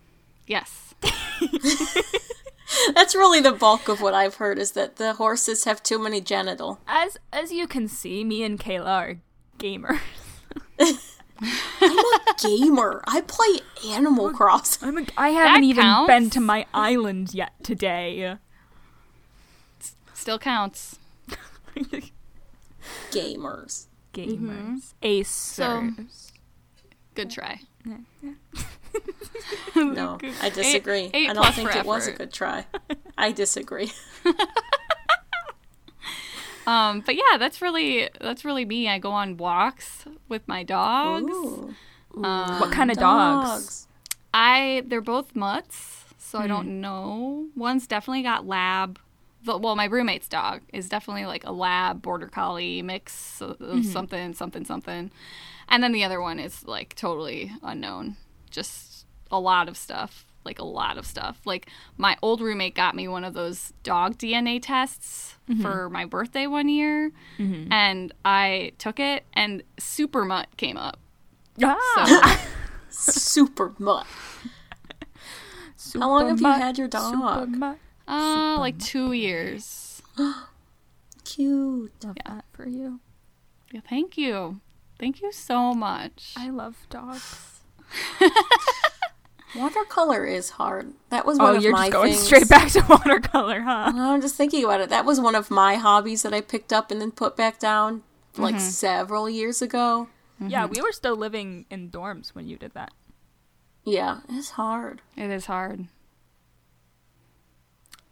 Yes. 0.45 0.93
That's 2.95 3.15
really 3.15 3.39
the 3.41 3.51
bulk 3.51 3.87
of 3.87 4.01
what 4.01 4.13
I've 4.13 4.35
heard 4.35 4.59
is 4.59 4.71
that 4.73 4.97
the 4.97 5.13
horses 5.13 5.63
have 5.63 5.81
too 5.81 5.99
many 5.99 6.21
genital. 6.21 6.79
As 6.87 7.17
as 7.31 7.51
you 7.51 7.67
can 7.67 7.87
see, 7.87 8.23
me 8.23 8.43
and 8.43 8.59
Kayla 8.59 8.85
are 8.85 9.15
gamers. 9.57 9.99
I'm 11.81 11.97
a 11.97 12.19
gamer. 12.41 13.01
I 13.07 13.21
play 13.21 13.59
Animal 13.91 14.31
Crossing. 14.31 14.87
I'm 14.87 14.97
a, 14.97 15.05
I 15.17 15.29
haven't 15.29 15.63
even 15.63 15.83
counts. 15.83 16.07
been 16.07 16.29
to 16.31 16.39
my 16.41 16.65
island 16.73 17.33
yet 17.33 17.53
today. 17.63 18.37
Still 20.13 20.37
counts. 20.39 20.99
Gamers. 23.11 23.87
Gamers. 24.13 24.93
Mm-hmm. 25.01 25.05
Acers. 25.05 26.31
Good 27.15 27.29
try. 27.31 27.61
No, 29.75 30.17
I 30.41 30.49
disagree. 30.49 31.09
eight 31.13 31.29
I 31.29 31.33
don't 31.33 31.53
think 31.53 31.71
for 31.71 31.77
it 31.77 31.85
was 31.85 32.07
a 32.07 32.11
good 32.11 32.33
try. 32.33 32.65
I 33.17 33.31
disagree. 33.31 33.91
Um, 36.67 37.01
but 37.01 37.15
yeah, 37.15 37.37
that's 37.39 37.63
really 37.63 38.09
that's 38.21 38.45
really 38.45 38.63
me. 38.63 38.87
I 38.87 38.99
go 38.99 39.09
on 39.11 39.37
walks 39.37 40.05
with 40.27 40.47
my 40.47 40.61
dogs. 40.61 41.31
Ooh. 41.31 41.73
what 42.13 42.71
kind 42.71 42.91
of 42.91 42.97
dogs? 42.97 43.87
I 44.35 44.83
they're 44.85 45.01
both 45.01 45.35
mutts, 45.35 46.05
so 46.19 46.37
I 46.37 46.43
Hmm. 46.43 46.47
don't 46.49 46.81
know. 46.81 47.47
One's 47.55 47.87
definitely 47.87 48.21
got 48.21 48.45
lab. 48.45 48.99
The- 49.43 49.57
Well, 49.57 49.75
my 49.75 49.85
roommate's 49.85 50.27
dog 50.27 50.61
is 50.73 50.89
definitely 50.89 51.25
like 51.25 51.45
a 51.45 51.51
lab 51.51 52.01
border 52.01 52.27
collie 52.27 52.81
mix 52.81 53.41
of 53.41 53.57
Mm-hmm. 53.59 53.81
something, 53.83 54.33
something, 54.33 54.65
something, 54.65 55.11
and 55.67 55.83
then 55.83 55.91
the 55.91 56.03
other 56.03 56.19
one 56.21 56.39
is 56.39 56.65
like 56.67 56.95
totally 56.95 57.51
unknown. 57.63 58.17
Just 58.49 59.05
a 59.31 59.39
lot 59.39 59.69
of 59.69 59.77
stuff, 59.77 60.25
like 60.43 60.57
a 60.59 60.65
lot 60.65 60.97
of 60.97 61.05
stuff. 61.05 61.39
Like 61.45 61.69
my 61.97 62.17
old 62.21 62.41
roommate 62.41 62.73
got 62.75 62.95
me 62.95 63.07
one 63.07 63.23
of 63.23 63.33
those 63.33 63.73
dog 63.83 64.17
DNA 64.17 64.59
tests 64.61 65.35
Mm-hmm. 65.49 65.63
for 65.63 65.89
my 65.89 66.05
birthday 66.05 66.45
one 66.45 66.69
year, 66.69 67.11
and 67.39 68.13
I 68.23 68.71
took 68.77 68.99
it, 68.99 69.23
and 69.33 69.63
super 69.79 70.23
mutt 70.23 70.45
came 70.57 70.77
up. 70.77 70.99
Ah, 71.63 72.39
So 72.89 73.11
Super 73.13 73.73
mutt. 73.79 74.05
super 75.75 76.03
How 76.03 76.09
long 76.09 76.29
have 76.29 76.39
you 76.39 76.45
had 76.47 76.77
your 76.77 76.85
super 76.87 76.97
dog? 76.97 77.77
Mutt. 78.09 78.57
uh, 78.57 78.59
like 78.59 78.79
two 78.79 79.11
years. 79.13 80.01
Cute. 81.25 81.91
Love 82.03 82.17
that 82.25 82.45
for 82.51 82.67
you. 82.67 82.99
Yeah, 83.71 83.81
thank 83.87 84.17
you. 84.17 84.61
Thank 84.97 85.21
you 85.21 85.31
so 85.31 85.73
much. 85.73 86.33
I 86.35 86.49
love 86.49 86.75
dogs. 86.89 87.59
Watercolor 89.55 90.25
is 90.25 90.51
hard. 90.51 90.93
That 91.09 91.25
was 91.25 91.39
one 91.39 91.53
Oh, 91.53 91.57
of 91.57 91.63
you're 91.63 91.71
my 91.71 91.85
just 91.87 91.91
going 91.93 92.11
things. 92.13 92.23
straight 92.23 92.47
back 92.49 92.69
to 92.73 92.85
watercolor, 92.89 93.61
huh? 93.61 93.91
I'm 93.95 94.21
just 94.21 94.35
thinking 94.35 94.63
about 94.63 94.79
it. 94.81 94.89
That 94.89 95.05
was 95.05 95.19
one 95.19 95.33
of 95.33 95.49
my 95.49 95.75
hobbies 95.75 96.21
that 96.21 96.33
I 96.33 96.41
picked 96.41 96.71
up 96.71 96.91
and 96.91 97.01
then 97.01 97.09
put 97.11 97.35
back 97.35 97.57
down 97.59 98.03
like 98.37 98.55
Mm-hmm. 98.55 98.63
several 98.63 99.27
years 99.29 99.61
ago. 99.63 100.07
Yeah, 100.39 100.65
we 100.67 100.81
were 100.81 100.91
still 100.91 101.15
living 101.17 101.65
in 101.71 101.89
dorms 101.89 102.29
when 102.29 102.47
you 102.47 102.57
did 102.57 102.73
that. 102.75 102.91
Yeah, 103.83 104.19
it's 104.29 104.51
hard. 104.51 105.01
It 105.17 105.31
is 105.31 105.47
hard. 105.47 105.87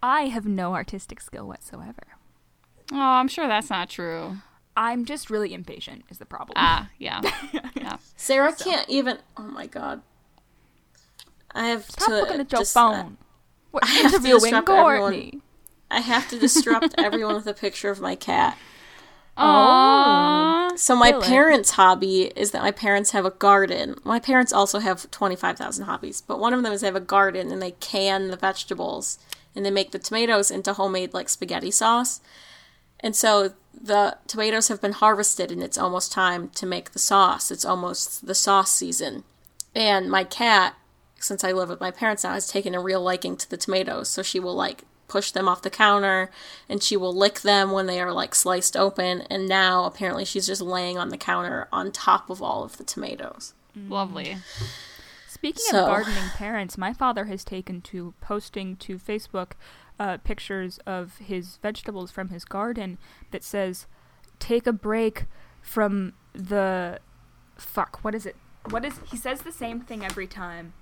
I 0.02 0.24
have 0.28 0.46
no 0.46 0.74
artistic 0.74 1.22
skill 1.22 1.48
whatsoever. 1.48 2.04
Oh, 2.92 2.98
I'm 2.98 3.28
sure 3.28 3.48
that's 3.48 3.70
not 3.70 3.90
true. 3.90 4.38
I'm 4.76 5.06
just 5.06 5.30
really 5.30 5.54
impatient, 5.54 6.06
is 6.10 6.20
the 6.20 6.26
problem. 6.26 6.54
Ah, 6.56 6.90
yeah. 7.00 7.22
yeah. 7.76 7.98
Sarah 8.16 8.54
can't 8.54 8.88
even. 8.90 9.18
Oh 9.36 9.44
my 9.44 9.66
god. 9.66 10.02
I 11.52 11.68
have 11.70 11.86
Stop 11.86 12.08
to 12.08 12.12
looking 12.12 12.40
at 12.40 12.52
your 12.52 12.62
just, 12.62 12.78
uh, 12.78 12.92
phone. 12.92 13.18
We're 13.72 13.80
I 13.84 13.88
have 13.88 14.12
to 14.12 14.18
interviewing 14.18 14.42
disrupt 14.42 14.70
everyone. 14.70 15.00
Courtney. 15.00 15.42
I 15.90 16.02
have 16.02 16.30
to 16.30 16.40
disrupt 16.40 16.96
everyone 16.98 17.36
with 17.36 17.48
a 17.48 17.54
picture 17.54 17.90
of 17.90 18.00
my 18.00 18.16
cat. 18.16 18.58
Aww. 19.38 20.78
So 20.78 20.96
my 20.96 21.12
Kill 21.12 21.22
parents' 21.22 21.72
hobby 21.72 22.32
is 22.36 22.52
that 22.52 22.62
my 22.62 22.72
parents 22.72 23.12
have 23.12 23.26
a 23.26 23.32
garden. 23.32 23.96
My 24.04 24.20
parents 24.20 24.54
also 24.54 24.80
have 24.80 25.10
twenty 25.12 25.36
five 25.36 25.58
thousand 25.58 25.86
hobbies, 25.86 26.22
but 26.22 26.40
one 26.40 26.54
of 26.54 26.62
them 26.64 26.72
is 26.72 26.82
they 26.82 26.88
have 26.88 26.96
a 26.96 27.00
garden 27.00 27.52
and 27.52 27.62
they 27.62 27.72
can 27.72 28.30
the 28.30 28.38
vegetables 28.38 29.18
and 29.58 29.66
they 29.66 29.72
make 29.72 29.92
the 29.92 30.00
tomatoes 30.00 30.52
into 30.52 30.74
homemade 30.74 31.14
like 31.14 31.28
spaghetti 31.28 31.72
sauce. 31.72 32.22
And 33.00 33.16
so 33.16 33.54
the 33.74 34.18
tomatoes 34.28 34.68
have 34.70 34.82
been 34.82 34.94
harvested 34.94 35.52
and 35.52 35.64
it's 35.64 35.78
almost 35.78 36.12
time 36.12 36.50
to 36.50 36.66
make 36.66 36.92
the 36.92 37.00
sauce. 37.00 37.52
It's 37.52 37.66
almost 37.66 38.28
the 38.28 38.36
sauce 38.36 38.72
season. 38.72 39.24
And 39.76 40.10
my 40.10 40.24
cat, 40.24 40.76
since 41.20 41.44
I 41.44 41.52
live 41.52 41.70
with 41.70 41.82
my 41.82 41.92
parents 41.92 42.24
now, 42.24 42.34
has 42.34 42.48
taken 42.48 42.76
a 42.76 42.80
real 42.80 43.02
liking 43.02 43.36
to 43.38 43.50
the 43.50 43.58
tomatoes, 43.58 44.10
so 44.10 44.24
she 44.24 44.40
will 44.40 44.56
like 44.56 44.84
push 45.08 45.32
them 45.32 45.48
off 45.48 45.62
the 45.62 45.70
counter 45.70 46.30
and 46.68 46.84
she 46.84 46.98
will 46.98 47.16
lick 47.16 47.42
them 47.42 47.72
when 47.72 47.86
they 47.86 48.00
are 48.02 48.12
like 48.12 48.36
sliced 48.36 48.76
open 48.76 49.22
and 49.30 49.48
now 49.48 49.86
apparently 49.86 50.26
she's 50.26 50.46
just 50.46 50.62
laying 50.62 50.98
on 50.98 51.08
the 51.08 51.18
counter 51.18 51.66
on 51.72 51.94
top 51.94 52.30
of 52.30 52.42
all 52.42 52.62
of 52.62 52.76
the 52.76 52.84
tomatoes 52.84 53.54
Lovely. 53.88 54.38
Speaking 55.38 55.64
So- 55.70 55.82
of 55.82 55.88
gardening 55.88 56.30
parents, 56.36 56.78
my 56.78 56.94
father 56.94 57.26
has 57.26 57.44
taken 57.44 57.82
to 57.84 58.14
posting 58.22 58.76
to 58.78 58.98
Facebook 58.98 59.52
uh, 60.00 60.18
pictures 60.18 60.80
of 60.86 61.18
his 61.18 61.58
vegetables 61.58 62.12
from 62.12 62.30
his 62.30 62.46
garden 62.46 62.98
that 63.32 63.44
says, 63.44 63.88
"Take 64.40 64.68
a 64.68 64.74
break 64.74 65.26
from 65.62 66.14
the 66.34 67.00
fuck. 67.58 68.04
What 68.04 68.14
is 68.16 68.26
it? 68.26 68.36
What 68.70 68.84
is 68.86 69.00
he 69.10 69.18
says 69.18 69.42
the 69.42 69.52
same 69.52 69.82
thing 69.82 70.04
every 70.06 70.28
time. 70.28 70.74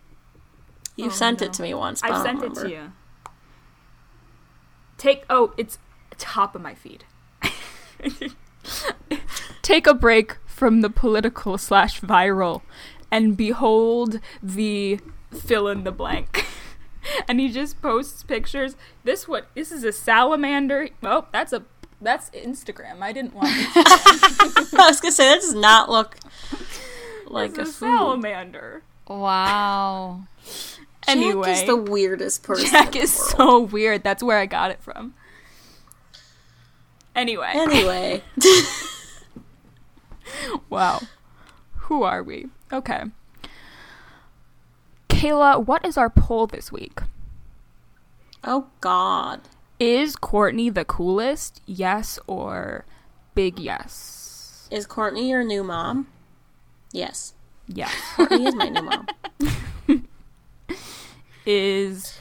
you've 0.98 1.12
Oh, 1.12 1.16
sent 1.16 1.42
no. 1.42 1.48
it 1.48 1.54
to 1.54 1.62
me 1.62 1.74
once 1.74 2.02
but 2.02 2.12
I 2.12 2.16
I've 2.18 2.24
sent 2.24 2.42
it 2.44 2.56
to 2.56 2.70
you. 2.70 2.94
Take 4.98 5.26
oh, 5.30 5.54
it's 5.58 5.78
top 6.18 6.56
of 6.56 6.62
my 6.62 6.74
feed. 6.74 7.04
Take 9.62 9.88
a 9.88 9.94
break 9.94 10.38
from 10.46 10.82
the 10.82 10.90
political 10.90 11.58
slash 11.58 12.00
viral, 12.02 12.62
and 13.12 13.38
behold 13.38 14.20
the 14.42 15.00
fill 15.32 15.68
in 15.68 15.84
the 15.84 15.92
blank. 15.92 16.46
and 17.28 17.40
he 17.40 17.50
just 17.50 17.82
posts 17.82 18.24
pictures. 18.24 18.76
This 19.04 19.28
what? 19.28 19.48
This 19.56 19.72
is 19.72 19.84
a 19.84 19.92
salamander. 19.92 20.90
Oh, 21.04 21.28
that's 21.32 21.54
a 21.54 21.64
that's 22.02 22.30
Instagram. 22.32 23.02
I 23.02 23.12
didn't 23.14 23.34
want. 23.34 23.48
Instagram. 23.50 24.74
I 24.80 24.88
was 24.90 25.00
gonna 25.02 25.12
say 25.12 25.30
that 25.30 25.42
does 25.42 25.54
not 25.54 25.90
look 25.90 26.18
like 27.28 27.52
it's 27.52 27.58
a 27.58 27.62
a 27.62 27.66
food. 27.66 27.74
salamander. 27.74 28.84
Wow. 29.08 30.24
Jack 30.44 31.16
Anyway, 31.18 31.52
is 31.52 31.64
the 31.66 31.76
weirdest 31.76 32.42
person. 32.44 32.70
Jack 32.72 32.96
in 32.96 33.04
is 33.04 33.16
world. 33.16 33.32
so 33.38 33.60
weird. 33.62 34.04
That's 34.04 34.24
where 34.24 34.40
I 34.40 34.48
got 34.48 34.72
it 34.72 34.82
from. 34.82 35.14
Anyway. 37.16 37.52
Anyway, 37.54 38.24
Wow. 40.70 41.02
Who 41.82 42.04
are 42.04 42.24
we? 42.24 42.48
Okay. 42.76 43.04
Kayla, 45.10 45.66
what 45.66 45.86
is 45.86 45.98
our 45.98 46.10
poll 46.10 46.46
this 46.48 46.72
week? 46.72 47.00
oh 48.44 48.68
God, 48.82 49.42
Is 49.80 50.16
Courtney 50.16 50.70
the 50.70 50.86
coolest? 50.86 51.62
Yes 51.66 52.20
or 52.28 52.86
big 53.34 53.58
yes? 53.60 54.68
is 54.72 54.86
Courtney 54.86 55.30
your 55.30 55.44
new 55.44 55.64
mom? 55.64 56.08
Yes, 56.92 57.34
Yes. 57.68 57.92
Courtney 58.16 58.46
is 58.46 58.56
my 58.56 58.70
new 58.70 58.82
mom. 58.84 59.08
is 61.46 62.20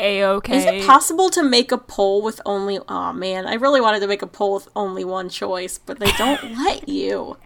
A 0.00 0.24
okay? 0.24 0.56
Is 0.58 0.64
it 0.64 0.86
possible 0.86 1.30
to 1.30 1.42
make 1.42 1.70
a 1.70 1.78
poll 1.78 2.22
with 2.22 2.40
only? 2.44 2.78
Oh 2.88 3.12
man, 3.12 3.46
I 3.46 3.54
really 3.54 3.80
wanted 3.80 4.00
to 4.00 4.08
make 4.08 4.22
a 4.22 4.26
poll 4.26 4.54
with 4.54 4.68
only 4.74 5.04
one 5.04 5.28
choice, 5.28 5.78
but 5.78 6.00
they 6.00 6.10
don't 6.12 6.42
let 6.64 6.88
you. 6.88 7.36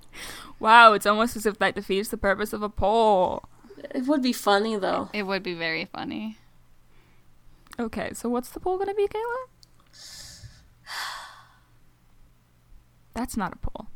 Wow, 0.60 0.92
it's 0.92 1.06
almost 1.06 1.34
as 1.36 1.46
if 1.46 1.58
that 1.58 1.74
defeats 1.74 2.10
the 2.10 2.16
purpose 2.16 2.52
of 2.52 2.62
a 2.62 2.68
poll. 2.68 3.42
It 3.94 4.06
would 4.06 4.22
be 4.22 4.32
funny 4.32 4.76
though. 4.76 5.08
It 5.12 5.24
would 5.24 5.42
be 5.42 5.54
very 5.54 5.86
funny. 5.86 6.36
Okay, 7.78 8.12
so 8.12 8.28
what's 8.28 8.50
the 8.50 8.60
poll 8.60 8.78
gonna 8.78 8.94
be, 8.94 9.08
Kayla? 9.08 9.46
That's 13.14 13.36
not 13.36 13.54
a 13.54 13.56
poll. 13.56 13.88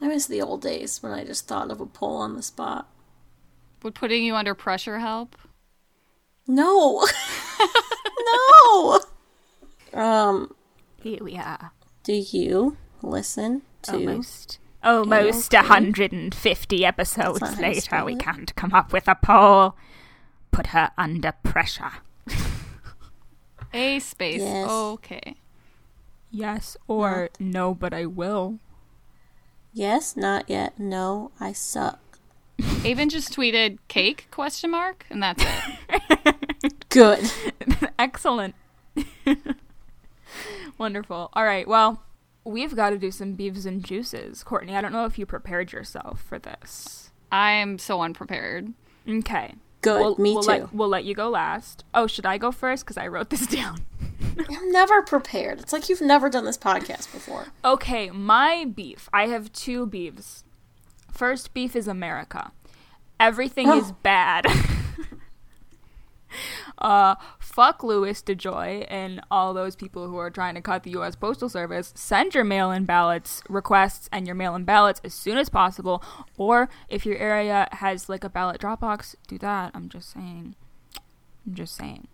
I 0.00 0.08
miss 0.08 0.26
the 0.26 0.42
old 0.42 0.62
days 0.62 1.02
when 1.02 1.12
I 1.12 1.24
just 1.24 1.46
thought 1.48 1.70
of 1.70 1.80
a 1.80 1.86
poll 1.86 2.16
on 2.16 2.34
the 2.34 2.42
spot. 2.42 2.88
Would 3.82 3.94
putting 3.94 4.24
you 4.24 4.34
under 4.34 4.54
pressure 4.54 4.98
help? 4.98 5.36
No, 6.46 7.06
no. 8.74 9.00
Um, 9.94 10.54
Here 11.02 11.18
we 11.22 11.36
are. 11.36 11.72
do 12.02 12.14
you 12.14 12.78
listen 13.02 13.60
to? 13.82 13.92
Almost. 13.92 14.58
Almost 14.84 15.54
okay. 15.54 15.62
150 15.62 16.84
episodes 16.84 17.40
That's 17.40 17.52
not 17.52 17.54
how 17.54 17.60
you 17.60 17.74
later, 17.74 17.80
spell 17.80 18.04
we 18.04 18.16
can't 18.16 18.54
come 18.56 18.72
up 18.72 18.92
with 18.92 19.06
a 19.08 19.14
poll. 19.14 19.76
Put 20.50 20.68
her 20.68 20.90
under 20.98 21.32
pressure. 21.42 21.92
A 23.74 24.00
space. 24.00 24.40
Yes. 24.40 24.68
Okay. 24.68 25.36
Yes 26.30 26.76
or 26.88 27.30
no, 27.38 27.74
but 27.74 27.94
I 27.94 28.06
will. 28.06 28.58
Yes, 29.72 30.16
not 30.16 30.48
yet. 30.50 30.78
No, 30.78 31.30
I 31.40 31.52
suck. 31.52 32.00
Avon 32.84 33.08
just 33.08 33.32
tweeted 33.32 33.78
cake 33.88 34.28
question 34.30 34.70
mark 34.70 35.06
and 35.08 35.22
that's 35.22 35.44
it. 35.44 36.74
Good. 36.88 37.30
Excellent. 37.98 38.54
Wonderful. 40.78 41.30
All 41.32 41.44
right, 41.44 41.66
well, 41.66 42.02
we've 42.44 42.74
got 42.76 42.90
to 42.90 42.98
do 42.98 43.10
some 43.10 43.32
beefs 43.34 43.64
and 43.64 43.84
juices. 43.84 44.42
Courtney, 44.44 44.76
I 44.76 44.80
don't 44.80 44.92
know 44.92 45.04
if 45.04 45.18
you 45.18 45.26
prepared 45.26 45.72
yourself 45.72 46.22
for 46.22 46.38
this. 46.38 47.10
I 47.30 47.52
am 47.52 47.78
so 47.78 48.02
unprepared. 48.02 48.72
Okay. 49.08 49.54
Good. 49.80 50.00
We'll, 50.00 50.16
Me 50.18 50.32
we'll 50.34 50.42
too. 50.42 50.48
Let, 50.48 50.74
we'll 50.74 50.88
let 50.88 51.04
you 51.04 51.14
go 51.14 51.28
last. 51.28 51.84
Oh, 51.94 52.06
should 52.06 52.26
I 52.26 52.38
go 52.38 52.52
first? 52.52 52.84
Because 52.84 52.96
I 52.96 53.08
wrote 53.08 53.30
this 53.30 53.46
down. 53.48 53.84
I'm 54.38 54.70
never 54.70 55.02
prepared. 55.02 55.60
It's 55.60 55.72
like 55.72 55.88
you've 55.88 56.00
never 56.00 56.30
done 56.30 56.44
this 56.44 56.58
podcast 56.58 57.12
before. 57.12 57.48
Okay, 57.64 58.10
my 58.10 58.64
beef. 58.64 59.08
I 59.12 59.26
have 59.26 59.52
two 59.52 59.86
beefs. 59.86 60.44
First 61.10 61.52
beef 61.52 61.74
is 61.76 61.86
America. 61.88 62.52
Everything 63.20 63.68
Oh. 63.68 63.78
is 63.78 63.92
bad. 63.92 64.46
uh, 66.78 67.14
fuck 67.52 67.84
Louis 67.84 68.20
DeJoy 68.22 68.86
and 68.88 69.20
all 69.30 69.52
those 69.52 69.76
people 69.76 70.08
who 70.08 70.16
are 70.16 70.30
trying 70.30 70.54
to 70.54 70.62
cut 70.62 70.84
the 70.84 70.92
U.S. 70.92 71.14
Postal 71.14 71.50
Service. 71.50 71.92
Send 71.94 72.34
your 72.34 72.44
mail-in 72.44 72.86
ballots 72.86 73.42
requests 73.48 74.08
and 74.10 74.26
your 74.26 74.34
mail-in 74.34 74.64
ballots 74.64 75.00
as 75.04 75.12
soon 75.12 75.36
as 75.36 75.50
possible. 75.50 76.02
Or 76.38 76.70
if 76.88 77.04
your 77.04 77.18
area 77.18 77.68
has 77.72 78.08
like 78.08 78.24
a 78.24 78.30
ballot 78.30 78.60
drop 78.60 78.80
box, 78.80 79.16
do 79.28 79.38
that. 79.38 79.72
I'm 79.74 79.90
just 79.90 80.10
saying. 80.10 80.54
I'm 81.46 81.54
just 81.54 81.76
saying. 81.76 82.08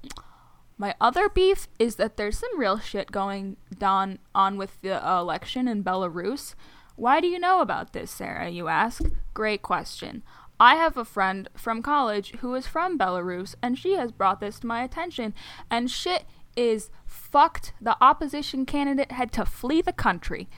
My 0.77 0.95
other 1.01 1.29
beef 1.29 1.69
is 1.79 1.97
that 1.97 2.17
there's 2.17 2.39
some 2.39 2.59
real 2.59 2.79
shit 2.79 3.13
going 3.13 3.57
on 3.81 4.19
on 4.35 4.57
with 4.57 4.81
the 4.83 5.05
election 5.07 5.69
in 5.69 5.85
Belarus. 5.85 6.55
Why 6.97 7.21
do 7.21 7.29
you 7.29 7.39
know 7.39 7.61
about 7.61 7.93
this, 7.93 8.11
Sarah? 8.11 8.49
You 8.49 8.67
ask. 8.67 9.03
Great 9.35 9.63
question. 9.63 10.25
I 10.61 10.75
have 10.77 10.97
a 10.97 11.05
friend 11.05 11.49
from 11.57 11.83
college 11.83 12.33
who 12.41 12.55
is 12.55 12.67
from 12.67 12.99
Belarus, 12.99 13.55
and 13.63 13.79
she 13.79 13.95
has 13.95 14.13
brought 14.13 14.41
this 14.41 14.61
to 14.61 14.67
my 14.67 14.83
attention. 14.83 15.35
And 15.71 15.91
shit 15.91 16.25
is 16.57 16.91
fucked. 17.07 17.73
The 17.81 17.97
opposition 18.01 18.67
candidate 18.67 19.13
had 19.13 19.33
to 19.33 19.45
flee 19.45 19.83
the 19.83 19.93
country, 19.93 20.49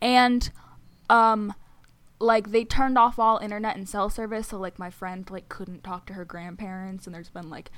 and 0.00 0.50
um, 1.08 1.54
like 2.18 2.50
they 2.50 2.64
turned 2.64 2.96
off 2.96 3.18
all 3.18 3.38
internet 3.38 3.76
and 3.76 3.88
cell 3.88 4.08
service. 4.08 4.48
So 4.48 4.58
like 4.58 4.78
my 4.78 4.90
friend 4.90 5.28
like 5.30 5.48
couldn't 5.48 5.84
talk 5.84 6.06
to 6.06 6.14
her 6.14 6.24
grandparents, 6.24 7.06
and 7.06 7.14
there's 7.14 7.30
been 7.30 7.50
like 7.50 7.70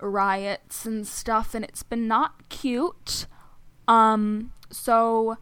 riots 0.00 0.86
and 0.86 1.06
stuff 1.06 1.54
and 1.54 1.64
it's 1.64 1.82
been 1.82 2.06
not 2.06 2.48
cute 2.48 3.26
um 3.86 4.52
so 4.70 5.36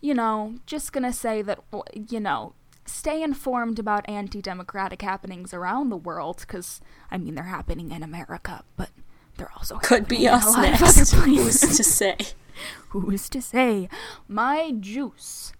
you 0.00 0.14
know 0.14 0.54
just 0.66 0.92
gonna 0.92 1.12
say 1.12 1.42
that 1.42 1.58
you 1.92 2.20
know 2.20 2.54
stay 2.88 3.22
informed 3.22 3.78
about 3.78 4.08
anti-democratic 4.08 5.02
happenings 5.02 5.52
around 5.54 5.90
the 5.90 5.96
world 5.96 6.38
because 6.40 6.80
i 7.10 7.18
mean 7.18 7.34
they're 7.34 7.44
happening 7.44 7.90
in 7.92 8.02
america 8.02 8.62
but 8.76 8.90
they're 9.36 9.52
also 9.56 9.76
Could 9.78 10.08
be 10.08 10.26
us 10.26 10.46
a 10.46 10.50
lot 10.50 10.64
of 10.64 10.80
next. 10.80 11.14
other 11.14 11.22
Who's 11.26 11.60
to 11.60 11.84
say? 11.84 12.16
who 12.88 13.10
is 13.10 13.28
to 13.28 13.40
say 13.40 13.88
my 14.26 14.72
juice 14.78 15.52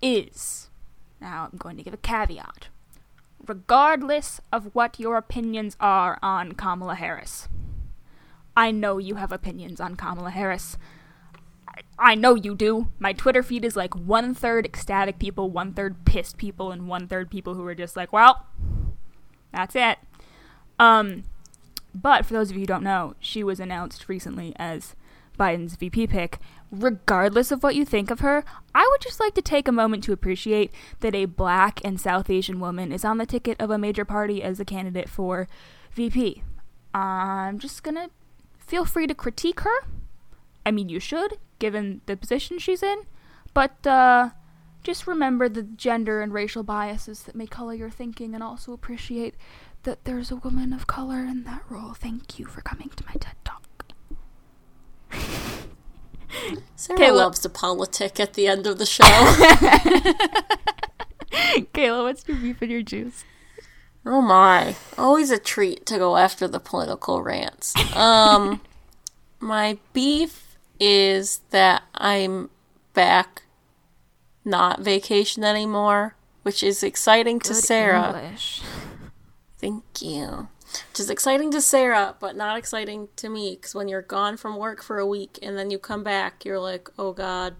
is 0.00 0.70
now 1.20 1.48
i'm 1.50 1.58
going 1.58 1.76
to 1.76 1.82
give 1.82 1.94
a 1.94 1.98
caveat 1.98 2.68
regardless 3.46 4.40
of 4.52 4.74
what 4.74 5.00
your 5.00 5.16
opinions 5.16 5.76
are 5.80 6.18
on 6.22 6.52
kamala 6.52 6.94
harris 6.94 7.48
i 8.56 8.70
know 8.70 8.98
you 8.98 9.16
have 9.16 9.32
opinions 9.32 9.80
on 9.80 9.96
kamala 9.96 10.30
harris 10.30 10.76
I- 11.98 12.14
know 12.14 12.34
you 12.34 12.54
do. 12.54 12.88
My 12.98 13.12
Twitter 13.12 13.42
feed 13.42 13.64
is 13.64 13.76
like 13.76 13.94
one 13.94 14.34
third 14.34 14.64
ecstatic 14.64 15.18
people, 15.18 15.50
one 15.50 15.72
third 15.72 16.04
pissed 16.04 16.36
people, 16.36 16.70
and 16.70 16.88
one 16.88 17.08
third 17.08 17.30
people 17.30 17.54
who 17.54 17.66
are 17.66 17.74
just 17.74 17.96
like, 17.96 18.12
well, 18.12 18.46
that's 19.52 19.74
it. 19.74 19.98
Um, 20.78 21.24
but 21.94 22.26
for 22.26 22.34
those 22.34 22.50
of 22.50 22.56
you 22.56 22.60
who 22.60 22.66
don't 22.66 22.82
know, 22.82 23.14
she 23.20 23.44
was 23.44 23.60
announced 23.60 24.08
recently 24.08 24.52
as 24.56 24.94
Biden's 25.38 25.76
VP 25.76 26.08
pick. 26.08 26.38
Regardless 26.70 27.52
of 27.52 27.62
what 27.62 27.76
you 27.76 27.84
think 27.84 28.10
of 28.10 28.20
her, 28.20 28.44
I 28.74 28.88
would 28.90 29.00
just 29.00 29.20
like 29.20 29.34
to 29.34 29.42
take 29.42 29.68
a 29.68 29.72
moment 29.72 30.02
to 30.04 30.12
appreciate 30.12 30.72
that 31.00 31.14
a 31.14 31.26
black 31.26 31.80
and 31.84 32.00
South 32.00 32.28
Asian 32.28 32.58
woman 32.58 32.90
is 32.90 33.04
on 33.04 33.18
the 33.18 33.26
ticket 33.26 33.60
of 33.60 33.70
a 33.70 33.78
major 33.78 34.04
party 34.04 34.42
as 34.42 34.58
a 34.58 34.64
candidate 34.64 35.08
for 35.08 35.46
VP. 35.92 36.42
I'm 36.92 37.58
just 37.58 37.82
gonna 37.84 38.10
feel 38.58 38.84
free 38.84 39.06
to 39.06 39.14
critique 39.14 39.60
her. 39.60 39.86
I 40.66 40.72
mean, 40.72 40.88
you 40.88 40.98
should, 40.98 41.38
given 41.58 42.00
the 42.06 42.16
position 42.16 42.58
she's 42.58 42.82
in, 42.82 43.02
but 43.52 43.86
uh, 43.86 44.30
just 44.82 45.06
remember 45.06 45.48
the 45.48 45.62
gender 45.62 46.20
and 46.20 46.32
racial 46.32 46.62
biases 46.62 47.22
that 47.22 47.34
may 47.34 47.46
color 47.46 47.74
your 47.74 47.90
thinking 47.90 48.34
and 48.34 48.42
also 48.42 48.72
appreciate 48.72 49.34
that 49.84 50.04
there's 50.04 50.30
a 50.30 50.36
woman 50.36 50.72
of 50.72 50.86
color 50.86 51.18
in 51.18 51.44
that 51.44 51.62
role. 51.68 51.94
Thank 51.94 52.38
you 52.38 52.46
for 52.46 52.60
coming 52.60 52.90
to 52.90 53.04
my 53.06 53.14
TED 53.14 53.34
Talk. 53.44 53.62
Sarah 56.76 56.98
Kayla- 56.98 57.16
loves 57.16 57.38
to 57.40 57.48
politic 57.48 58.18
at 58.18 58.34
the 58.34 58.46
end 58.46 58.66
of 58.66 58.78
the 58.78 58.86
show. 58.86 59.04
Kayla, 61.72 62.02
what's 62.02 62.26
your 62.26 62.36
beef 62.36 62.60
and 62.62 62.70
your 62.70 62.82
juice? 62.82 63.24
oh 64.06 64.20
my. 64.20 64.76
Always 64.98 65.30
a 65.30 65.38
treat 65.38 65.86
to 65.86 65.96
go 65.96 66.16
after 66.16 66.46
the 66.46 66.60
political 66.60 67.22
rants. 67.22 67.74
Um 67.96 68.60
my 69.40 69.78
beef 69.92 70.43
is 70.78 71.40
that 71.50 71.82
I'm 71.94 72.50
back 72.92 73.42
not 74.44 74.80
vacation 74.80 75.44
anymore, 75.44 76.16
which 76.42 76.62
is 76.62 76.82
exciting 76.82 77.40
to 77.40 77.54
Sarah. 77.54 78.18
English. 78.18 78.62
Thank 79.58 79.84
you. 80.00 80.48
Which 80.90 81.00
is 81.00 81.10
exciting 81.10 81.50
to 81.52 81.60
Sarah, 81.60 82.16
but 82.18 82.36
not 82.36 82.58
exciting 82.58 83.08
to 83.16 83.28
me 83.28 83.54
because 83.54 83.74
when 83.74 83.88
you're 83.88 84.02
gone 84.02 84.36
from 84.36 84.56
work 84.56 84.82
for 84.82 84.98
a 84.98 85.06
week 85.06 85.38
and 85.40 85.56
then 85.56 85.70
you 85.70 85.78
come 85.78 86.02
back, 86.02 86.44
you're 86.44 86.58
like, 86.58 86.88
oh 86.98 87.12
God, 87.12 87.54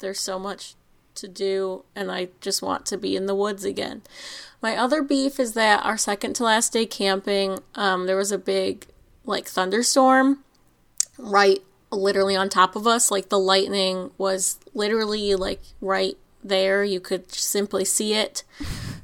there's 0.00 0.20
so 0.20 0.38
much 0.38 0.74
to 1.14 1.28
do, 1.28 1.84
and 1.94 2.10
I 2.10 2.28
just 2.40 2.62
want 2.62 2.86
to 2.86 2.96
be 2.96 3.14
in 3.14 3.26
the 3.26 3.34
woods 3.34 3.64
again. 3.64 4.02
My 4.62 4.76
other 4.76 5.02
beef 5.02 5.38
is 5.38 5.54
that 5.54 5.84
our 5.84 5.96
second 5.96 6.34
to 6.34 6.44
last 6.44 6.72
day 6.72 6.86
camping, 6.86 7.58
um, 7.74 8.06
there 8.06 8.16
was 8.16 8.32
a 8.32 8.38
big 8.38 8.86
like 9.24 9.46
thunderstorm 9.46 10.42
right 11.18 11.62
literally 11.90 12.36
on 12.36 12.48
top 12.48 12.76
of 12.76 12.86
us. 12.86 13.10
Like 13.10 13.28
the 13.28 13.38
lightning 13.38 14.10
was 14.18 14.58
literally 14.74 15.34
like 15.34 15.60
right 15.80 16.16
there. 16.42 16.84
You 16.84 17.00
could 17.00 17.30
simply 17.32 17.84
see 17.84 18.14
it. 18.14 18.44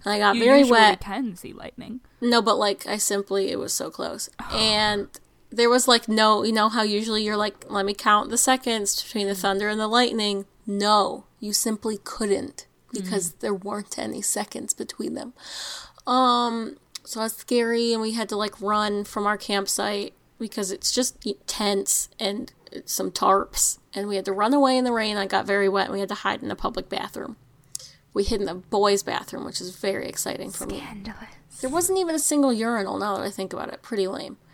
And 0.04 0.14
I 0.14 0.18
got 0.18 0.36
You 0.36 0.44
very 0.44 0.64
wet. 0.64 1.00
can 1.00 1.36
see 1.36 1.52
lightning. 1.52 2.00
No, 2.20 2.40
but 2.40 2.56
like 2.56 2.86
I 2.86 2.96
simply 2.96 3.50
it 3.50 3.58
was 3.58 3.72
so 3.72 3.90
close. 3.90 4.28
And 4.52 5.08
there 5.50 5.70
was 5.70 5.86
like 5.88 6.08
no, 6.08 6.42
you 6.42 6.52
know 6.52 6.68
how 6.68 6.82
usually 6.82 7.22
you're 7.24 7.36
like 7.36 7.70
let 7.70 7.86
me 7.86 7.94
count 7.94 8.30
the 8.30 8.38
seconds 8.38 9.02
between 9.02 9.26
the 9.26 9.34
thunder 9.34 9.68
and 9.68 9.80
the 9.80 9.88
lightning. 9.88 10.46
No, 10.66 11.24
you 11.40 11.52
simply 11.52 11.98
couldn't 12.02 12.66
because 12.92 13.32
there 13.34 13.54
weren't 13.54 13.98
any 13.98 14.22
seconds 14.22 14.72
between 14.74 15.14
them. 15.14 15.34
Um 16.06 16.76
so 17.04 17.20
that's 17.20 17.36
scary 17.36 17.92
and 17.92 18.02
we 18.02 18.12
had 18.12 18.28
to 18.30 18.36
like 18.36 18.60
run 18.60 19.04
from 19.04 19.26
our 19.26 19.36
campsite 19.36 20.12
because 20.38 20.70
it's 20.72 20.90
just 20.92 21.16
tense 21.46 22.08
and 22.18 22.52
some 22.84 23.10
tarps 23.10 23.78
and 23.94 24.08
we 24.08 24.16
had 24.16 24.24
to 24.26 24.32
run 24.32 24.52
away 24.54 24.76
in 24.76 24.84
the 24.84 24.92
rain. 24.92 25.16
I 25.16 25.26
got 25.26 25.46
very 25.46 25.68
wet 25.68 25.86
and 25.86 25.94
we 25.94 26.00
had 26.00 26.08
to 26.10 26.14
hide 26.16 26.42
in 26.42 26.50
a 26.50 26.56
public 26.56 26.88
bathroom. 26.88 27.36
We 28.14 28.24
hid 28.24 28.40
in 28.40 28.46
the 28.46 28.54
boys' 28.54 29.02
bathroom, 29.02 29.44
which 29.44 29.60
is 29.60 29.76
very 29.76 30.08
exciting 30.08 30.50
for 30.50 30.66
me. 30.66 30.78
Scandalous. 30.78 31.18
There 31.60 31.70
wasn't 31.70 31.98
even 31.98 32.14
a 32.14 32.18
single 32.18 32.52
urinal. 32.52 32.98
Now 32.98 33.16
that 33.16 33.22
I 33.24 33.30
think 33.30 33.52
about 33.52 33.72
it, 33.72 33.82
pretty 33.82 34.06
lame. 34.08 34.36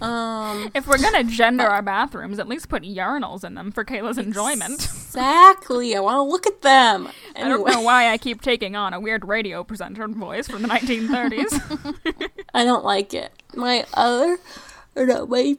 Um, 0.00 0.70
If 0.74 0.86
we're 0.86 0.96
gonna 0.96 1.24
gender 1.24 1.66
our 1.66 1.82
bathrooms, 1.82 2.38
at 2.38 2.48
least 2.48 2.70
put 2.70 2.84
urinals 2.84 3.44
in 3.44 3.52
them 3.52 3.70
for 3.70 3.84
Kayla's 3.84 4.16
enjoyment. 4.16 4.82
exactly. 4.82 5.94
I 5.94 6.00
want 6.00 6.16
to 6.16 6.22
look 6.22 6.46
at 6.46 6.62
them. 6.62 7.10
I 7.36 7.46
don't 7.46 7.66
know 7.66 7.82
why 7.82 8.08
I 8.10 8.16
keep 8.16 8.40
taking 8.40 8.74
on 8.74 8.94
a 8.94 9.00
weird 9.00 9.26
radio 9.28 9.62
presenter 9.62 10.08
voice 10.08 10.48
from 10.48 10.62
the 10.62 10.68
1930s. 10.68 12.30
I 12.54 12.64
don't 12.64 12.82
like 12.82 13.12
it. 13.12 13.30
My 13.54 13.84
other, 13.92 14.38
or 14.96 15.04
no, 15.04 15.26
my 15.26 15.58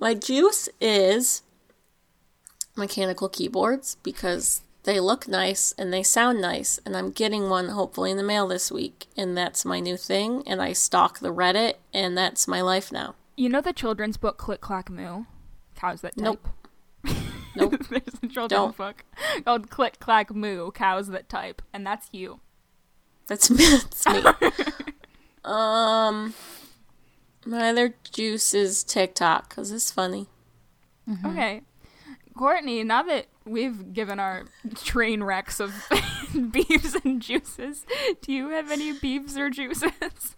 my 0.00 0.14
juice 0.14 0.68
is 0.80 1.42
mechanical 2.76 3.28
keyboards 3.28 3.96
because 4.02 4.62
they 4.84 4.98
look 4.98 5.28
nice 5.28 5.74
and 5.76 5.92
they 5.92 6.02
sound 6.02 6.40
nice, 6.40 6.80
and 6.84 6.96
I'm 6.96 7.10
getting 7.10 7.48
one 7.50 7.68
hopefully 7.68 8.10
in 8.10 8.16
the 8.16 8.22
mail 8.22 8.48
this 8.48 8.72
week, 8.72 9.06
and 9.16 9.36
that's 9.36 9.64
my 9.64 9.78
new 9.78 9.96
thing. 9.96 10.42
And 10.46 10.62
I 10.62 10.72
stalk 10.72 11.18
the 11.18 11.32
Reddit, 11.32 11.74
and 11.92 12.16
that's 12.16 12.48
my 12.48 12.62
life 12.62 12.90
now. 12.90 13.14
you 13.36 13.48
know 13.48 13.60
the 13.60 13.72
children's 13.72 14.16
book 14.16 14.38
Click 14.38 14.60
Clack 14.60 14.90
Moo? 14.90 15.24
Cows 15.76 16.00
that 16.00 16.16
type. 16.16 16.24
Nope. 16.24 16.48
Nope. 17.56 17.84
There's 17.88 18.02
a 18.22 18.28
children's 18.28 18.48
Don't. 18.48 18.76
book 18.76 19.04
called 19.44 19.70
Click 19.70 19.98
Clack 19.98 20.32
Moo, 20.32 20.70
Cows 20.70 21.08
That 21.08 21.28
Type, 21.28 21.60
and 21.72 21.84
that's 21.84 22.08
you. 22.12 22.38
That's, 23.26 23.48
that's 23.48 24.06
me. 24.06 24.22
um, 25.44 26.32
my 27.50 27.70
other 27.70 27.94
juice 28.12 28.54
is 28.54 28.84
TikTok 28.84 29.48
because 29.48 29.72
it's 29.72 29.90
funny. 29.90 30.28
Okay. 31.26 31.62
Courtney, 32.36 32.84
now 32.84 33.02
that 33.02 33.26
we've 33.44 33.92
given 33.92 34.20
our 34.20 34.44
train 34.84 35.22
wrecks 35.22 35.58
of 35.58 35.74
beefs 36.52 36.96
and 37.04 37.20
juices, 37.20 37.84
do 38.22 38.32
you 38.32 38.50
have 38.50 38.70
any 38.70 38.92
beefs 38.92 39.36
or 39.36 39.50
juices? 39.50 40.36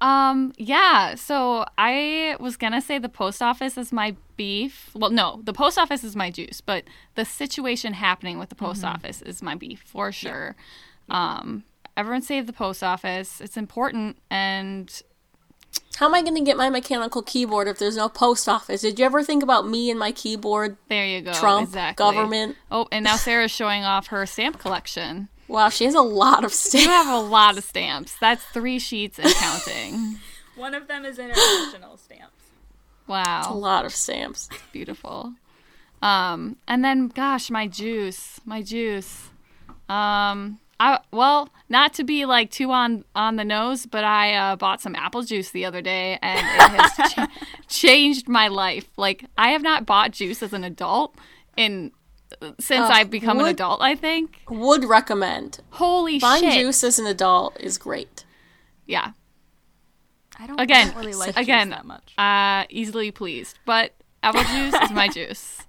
Um, 0.00 0.52
yeah. 0.56 1.14
So 1.14 1.66
I 1.76 2.36
was 2.40 2.56
gonna 2.56 2.80
say 2.80 2.98
the 2.98 3.08
post 3.08 3.42
office 3.42 3.76
is 3.76 3.92
my 3.92 4.16
beef. 4.36 4.90
Well, 4.94 5.10
no, 5.10 5.40
the 5.44 5.52
post 5.52 5.78
office 5.78 6.02
is 6.02 6.16
my 6.16 6.30
juice, 6.30 6.60
but 6.60 6.84
the 7.14 7.24
situation 7.24 7.92
happening 7.92 8.38
with 8.38 8.48
the 8.48 8.54
post 8.54 8.82
office 8.82 9.22
is 9.22 9.42
my 9.42 9.54
beef 9.54 9.82
for 9.86 10.10
sure. 10.10 10.56
Um, 11.10 11.64
everyone 11.96 12.22
save 12.22 12.46
the 12.46 12.52
post 12.52 12.82
office. 12.82 13.40
It's 13.40 13.56
important, 13.56 14.18
and 14.30 15.02
How 15.96 16.06
am 16.06 16.14
I 16.14 16.22
going 16.22 16.34
to 16.34 16.40
get 16.40 16.56
my 16.56 16.70
mechanical 16.70 17.22
keyboard 17.22 17.68
if 17.68 17.78
there's 17.78 17.96
no 17.96 18.08
post 18.08 18.48
office? 18.48 18.80
Did 18.80 18.98
you 18.98 19.04
ever 19.04 19.22
think 19.22 19.42
about 19.42 19.68
me 19.68 19.90
and 19.90 19.98
my 19.98 20.12
keyboard? 20.12 20.76
there 20.88 21.06
you 21.06 21.20
go. 21.20 21.32
Trump, 21.32 21.68
exactly. 21.68 22.02
government. 22.02 22.56
Oh, 22.70 22.88
and 22.90 23.04
now 23.04 23.16
Sarah's 23.16 23.52
showing 23.52 23.84
off 23.84 24.08
her 24.08 24.26
stamp 24.26 24.58
collection. 24.58 25.28
Wow, 25.46 25.68
she 25.68 25.84
has 25.84 25.94
a 25.94 26.00
lot 26.00 26.44
of 26.44 26.52
stamps. 26.52 26.74
You 26.74 26.80
stamps. 26.90 27.06
have 27.06 27.24
a 27.24 27.26
lot 27.26 27.58
of 27.58 27.64
stamps. 27.64 28.16
That's 28.18 28.44
three 28.46 28.78
sheets 28.78 29.18
and 29.18 29.32
counting. 29.34 30.16
One 30.56 30.74
of 30.74 30.88
them 30.88 31.04
is 31.04 31.18
international 31.18 31.96
stamps. 31.96 32.32
Wow. 33.06 33.48
A 33.50 33.54
lot 33.54 33.84
of 33.84 33.92
stamps. 33.92 34.48
beautiful. 34.72 35.34
Um, 36.00 36.56
and 36.66 36.84
then 36.84 37.08
gosh, 37.08 37.50
my 37.50 37.66
juice, 37.66 38.40
my 38.44 38.62
juice. 38.62 39.30
Um, 39.88 40.58
I 40.80 40.98
well, 41.12 41.48
not 41.68 41.94
to 41.94 42.04
be 42.04 42.24
like 42.24 42.50
too 42.50 42.70
on 42.72 43.04
on 43.14 43.36
the 43.36 43.44
nose, 43.44 43.86
but 43.86 44.04
I 44.04 44.34
uh, 44.34 44.56
bought 44.56 44.80
some 44.80 44.94
apple 44.96 45.22
juice 45.22 45.50
the 45.50 45.64
other 45.64 45.80
day, 45.80 46.18
and 46.20 46.38
it 46.38 46.80
has 46.80 47.12
cha- 47.12 47.28
changed 47.68 48.28
my 48.28 48.48
life. 48.48 48.88
Like 48.96 49.24
I 49.38 49.50
have 49.50 49.62
not 49.62 49.86
bought 49.86 50.10
juice 50.12 50.42
as 50.42 50.52
an 50.52 50.64
adult 50.64 51.16
in 51.56 51.92
since 52.58 52.88
Uh, 52.88 52.92
I've 52.92 53.10
become 53.10 53.38
an 53.38 53.46
adult. 53.46 53.80
I 53.80 53.94
think. 53.94 54.40
Would 54.50 54.84
recommend. 54.84 55.60
Holy 55.70 56.18
Buying 56.18 56.42
shit! 56.42 56.54
juice 56.54 56.82
as 56.82 56.98
an 56.98 57.06
adult 57.06 57.56
is 57.60 57.78
great. 57.78 58.24
Yeah. 58.86 59.12
I 60.36 60.48
don't, 60.48 60.58
Again, 60.58 60.92
really 60.96 61.14
like 61.14 61.36
again, 61.36 61.68
juice 61.68 61.76
that 61.76 61.84
much. 61.86 62.12
Uh, 62.18 62.66
easily 62.68 63.12
pleased, 63.12 63.56
but 63.64 63.92
apple 64.20 64.42
juice 64.42 64.74
is 64.82 64.90
my 64.90 65.06
juice. 65.14 65.60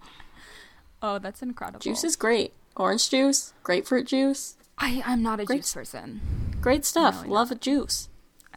Oh, 1.04 1.20
that's 1.20 1.44
incredible. 1.44 1.80
Juice 1.82 2.04
is 2.04 2.16
great. 2.16 2.52
Orange 2.76 3.08
juice, 3.12 3.54
grapefruit 3.62 4.08
juice, 4.08 4.55
I, 4.78 5.02
I'm 5.06 5.22
not 5.24 5.40
a 5.40 5.46
Great. 5.46 5.58
juice 5.62 5.74
person. 5.74 6.22
great 6.62 6.86
stuff. 6.86 7.22
Really 7.22 7.34
Love 7.34 7.52
a 7.52 7.56
juice. 7.56 8.10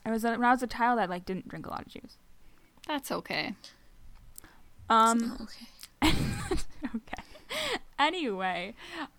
I 0.04 0.10
was 0.10 0.24
when 0.24 0.42
I 0.44 0.50
was 0.52 0.62
a 0.62 0.66
child, 0.66 0.98
I 0.98 1.04
like 1.06 1.24
didn't 1.24 1.48
drink 1.48 1.66
a 1.66 1.70
lot 1.70 1.82
of 1.82 1.88
juice. 1.88 2.16
That's 2.86 3.12
okay. 3.12 3.54
Um, 4.88 5.36
Okay. 6.02 6.12
okay. 6.96 7.22
Anyway, 7.98 8.74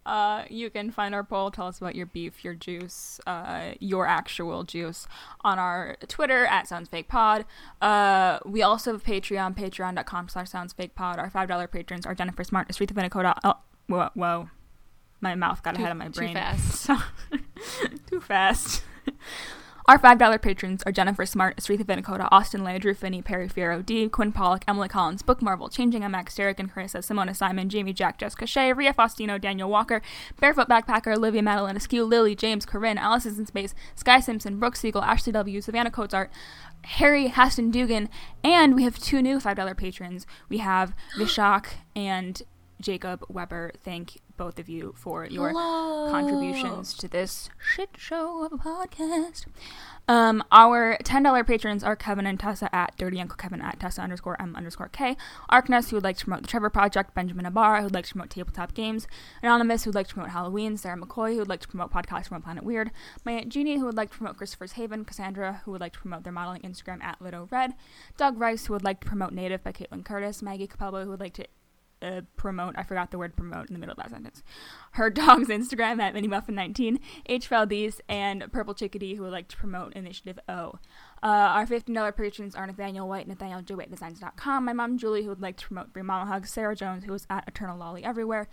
uh, 0.05 0.45
you 0.49 0.69
can 0.69 0.89
find 0.89 1.13
our 1.13 1.23
poll. 1.23 1.51
Tell 1.51 1.67
us 1.67 1.77
about 1.79 1.95
your 1.95 2.05
beef, 2.05 2.43
your 2.45 2.53
juice, 2.53 3.19
uh, 3.27 3.71
your 3.79 4.07
actual 4.07 4.63
juice 4.63 5.05
on 5.41 5.59
our 5.59 5.97
Twitter 6.07 6.45
at 6.45 6.65
SoundsFakePod. 6.67 7.43
Uh, 7.81 8.39
we 8.45 8.61
also 8.61 8.93
have 8.93 9.03
Patreon, 9.03 9.55
patreon.com 9.57 10.29
slash 10.29 10.49
SoundsFakePod. 10.51 11.17
Our 11.17 11.29
$5 11.29 11.71
patrons 11.71 12.05
are 12.05 12.15
Jennifer 12.15 12.43
Smart, 12.45 12.69
Aretha 12.69 12.93
Vinacoda. 12.93 13.37
Oh, 13.43 13.55
whoa, 13.87 14.09
whoa. 14.13 14.49
My 15.21 15.35
mouth 15.35 15.61
got 15.63 15.75
Too- 15.75 15.81
ahead 15.81 15.91
of 15.91 15.97
my 15.97 16.09
brain. 16.09 16.29
too 16.33 16.33
fast. 16.35 16.75
So, 16.75 16.97
too 18.09 18.21
fast. 18.21 18.83
Our 19.89 19.97
$5 19.97 20.41
patrons 20.43 20.83
are 20.83 20.91
Jennifer 20.91 21.25
Smart, 21.25 21.57
Aretha 21.57 21.83
Vinacoda, 21.83 22.27
Austin 22.31 22.63
Lay, 22.63 22.77
Drew 22.77 22.93
Finney, 22.93 23.23
Perry 23.23 23.49
Fierro, 23.49 23.83
D, 23.83 24.07
Quinn 24.07 24.31
Pollock, 24.31 24.63
Emily 24.67 24.87
Collins, 24.87 25.23
Book 25.23 25.41
Marvel, 25.41 25.67
Changing 25.67 26.03
MX, 26.03 26.35
Derek 26.35 26.59
and 26.59 26.71
Carissa, 26.71 26.97
Simona 26.99 27.35
Simon, 27.35 27.69
Jamie 27.69 27.91
Jack, 27.91 28.19
Jessica 28.19 28.45
Shea, 28.45 28.71
Ria 28.71 28.93
Faustino, 28.93 29.41
Daniel 29.41 29.67
Walker, 29.67 30.03
Barefoot 30.39 30.69
Backpacker, 30.69 31.15
Olivia 31.17 31.41
Madeline 31.41 31.75
Askew, 31.75 32.03
Lily, 32.03 32.35
James, 32.35 32.67
Corinne, 32.67 32.99
Alice 32.99 33.25
is 33.25 33.39
in 33.39 33.47
Space, 33.47 33.73
Sky 33.95 34.19
Simpson, 34.19 34.59
Brooke 34.59 34.75
Siegel, 34.75 35.01
Ashley 35.01 35.33
W., 35.33 35.59
Savannah 35.59 35.89
Coatsart, 35.89 36.27
Harry 36.83 37.29
Haston 37.29 37.71
Dugan, 37.71 38.09
and 38.43 38.75
we 38.75 38.83
have 38.83 38.99
two 38.99 39.23
new 39.23 39.39
$5 39.39 39.75
patrons. 39.75 40.27
We 40.49 40.59
have 40.59 40.93
Vishak 41.17 41.65
and 41.95 42.43
Jacob 42.79 43.25
Weber. 43.27 43.71
Thank 43.83 44.17
both 44.39 44.57
of 44.57 44.69
you 44.69 44.93
for 44.95 45.25
your 45.25 45.49
Hello. 45.49 46.09
contributions 46.09 46.93
to 46.93 47.09
this 47.09 47.49
shit 47.59 47.89
show 47.97 48.45
of 48.45 48.53
a 48.53 48.57
podcast. 48.57 49.45
Um, 50.07 50.41
our 50.49 50.97
$10 51.03 51.45
patrons 51.45 51.83
are 51.83 51.97
Kevin 51.97 52.25
and 52.25 52.39
Tessa 52.39 52.73
at 52.73 52.95
Dirty 52.97 53.19
Uncle 53.19 53.35
Kevin 53.35 53.61
at 53.61 53.81
Tessa 53.81 54.01
underscore 54.01 54.41
M 54.41 54.55
underscore 54.55 54.87
K, 54.87 55.17
Arkness, 55.51 55.89
who 55.89 55.97
would 55.97 56.05
like 56.05 56.17
to 56.17 56.25
promote 56.25 56.41
the 56.41 56.47
Trevor 56.47 56.69
Project, 56.69 57.13
Benjamin 57.13 57.45
Ibarra, 57.45 57.79
who 57.79 57.83
would 57.83 57.93
like 57.93 58.05
to 58.05 58.13
promote 58.13 58.29
Tabletop 58.29 58.73
Games, 58.73 59.07
Anonymous, 59.43 59.83
who 59.83 59.89
would 59.89 59.95
like 59.95 60.07
to 60.07 60.13
promote 60.13 60.31
Halloween, 60.31 60.77
Sarah 60.77 60.97
McCoy, 60.97 61.33
who 61.33 61.39
would 61.39 61.49
like 61.49 61.59
to 61.59 61.67
promote 61.67 61.91
Podcast 61.91 62.29
from 62.29 62.41
Planet 62.41 62.63
Weird, 62.63 62.91
my 63.25 63.33
Aunt 63.33 63.49
Jeannie, 63.49 63.77
who 63.77 63.85
would 63.85 63.97
like 63.97 64.09
to 64.11 64.17
promote 64.17 64.37
Christopher's 64.37 64.71
Haven, 64.71 65.03
Cassandra, 65.03 65.61
who 65.65 65.71
would 65.71 65.81
like 65.81 65.93
to 65.93 65.99
promote 65.99 66.23
their 66.23 66.33
modeling 66.33 66.61
Instagram 66.61 67.03
at 67.03 67.21
Lido 67.21 67.49
Red, 67.51 67.73
Doug 68.15 68.39
Rice, 68.39 68.67
who 68.67 68.73
would 68.73 68.85
like 68.85 69.01
to 69.01 69.07
promote 69.07 69.33
Native 69.33 69.65
by 69.65 69.73
Kaitlin 69.73 70.05
Curtice, 70.05 70.41
Maggie 70.41 70.67
Capelbo, 70.67 71.03
who 71.03 71.09
would 71.09 71.19
like 71.19 71.33
to 71.33 71.45
uh, 72.01 72.21
promote. 72.35 72.75
I 72.77 72.83
forgot 72.83 73.11
the 73.11 73.17
word 73.17 73.35
promote 73.35 73.67
in 73.67 73.73
the 73.73 73.79
middle 73.79 73.93
of 73.93 73.97
that 73.97 74.09
sentence. 74.09 74.43
Her 74.91 75.09
dog's 75.09 75.49
Instagram 75.49 75.99
at 75.99 76.13
MinnieMuffin19, 76.13 76.99
H. 77.27 77.49
And 78.07 78.51
Purple 78.51 78.73
Chickadee, 78.73 79.15
who 79.15 79.23
would 79.23 79.31
like 79.31 79.47
to 79.49 79.57
promote 79.57 79.93
Initiative 79.93 80.39
O. 80.47 80.79
Uh, 81.21 81.27
our 81.27 81.65
$15 81.65 82.15
patrons 82.15 82.55
are 82.55 82.65
Nathaniel 82.65 83.07
White, 83.07 83.27
Nathaniel 83.27 83.61
Designs.com, 83.61 84.65
my 84.65 84.73
mom 84.73 84.97
Julie, 84.97 85.23
who 85.23 85.29
would 85.29 85.41
like 85.41 85.57
to 85.57 85.67
promote 85.67 85.91
Free 85.91 86.03
Hugs, 86.05 86.51
Sarah 86.51 86.75
Jones, 86.75 87.03
who 87.03 87.13
is 87.13 87.27
at 87.29 87.47
Eternal 87.47 87.77
Lolly 87.77 88.03
Everywhere, 88.03 88.47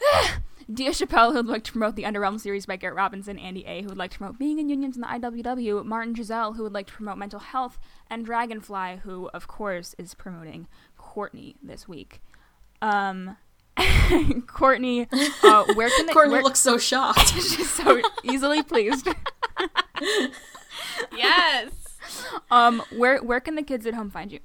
Dia 0.72 0.90
Chappelle, 0.90 1.30
who 1.30 1.36
would 1.36 1.46
like 1.46 1.64
to 1.64 1.72
promote 1.72 1.96
the 1.96 2.02
Underrealm 2.02 2.40
series 2.40 2.66
by 2.66 2.76
Garrett 2.76 2.96
Robinson, 2.96 3.38
Andy 3.38 3.64
A., 3.66 3.82
who 3.82 3.88
would 3.88 3.98
like 3.98 4.10
to 4.12 4.18
promote 4.18 4.38
being 4.38 4.58
in 4.58 4.68
unions 4.68 4.96
in 4.96 5.02
the 5.02 5.08
IWW, 5.08 5.84
Martin 5.84 6.14
Giselle, 6.14 6.54
who 6.54 6.62
would 6.62 6.72
like 6.72 6.86
to 6.88 6.92
promote 6.92 7.18
mental 7.18 7.40
health, 7.40 7.78
and 8.10 8.24
Dragonfly, 8.24 9.00
who, 9.04 9.28
of 9.28 9.46
course, 9.46 9.94
is 9.98 10.14
promoting 10.14 10.66
Courtney 10.96 11.56
this 11.62 11.86
week. 11.86 12.20
Um, 12.82 13.36
Courtney, 14.46 15.08
uh, 15.42 15.64
where 15.74 15.90
can 15.90 16.06
they? 16.06 16.12
Courtney 16.12 16.34
where, 16.34 16.42
looks 16.42 16.60
so 16.60 16.78
shocked. 16.78 17.28
she's 17.34 17.70
so 17.70 18.00
easily 18.24 18.62
pleased. 18.62 19.08
Yes. 21.14 21.72
Um, 22.50 22.82
where 22.96 23.22
where 23.22 23.40
can 23.40 23.54
the 23.54 23.62
kids 23.62 23.86
at 23.86 23.94
home 23.94 24.10
find 24.10 24.32
you? 24.32 24.40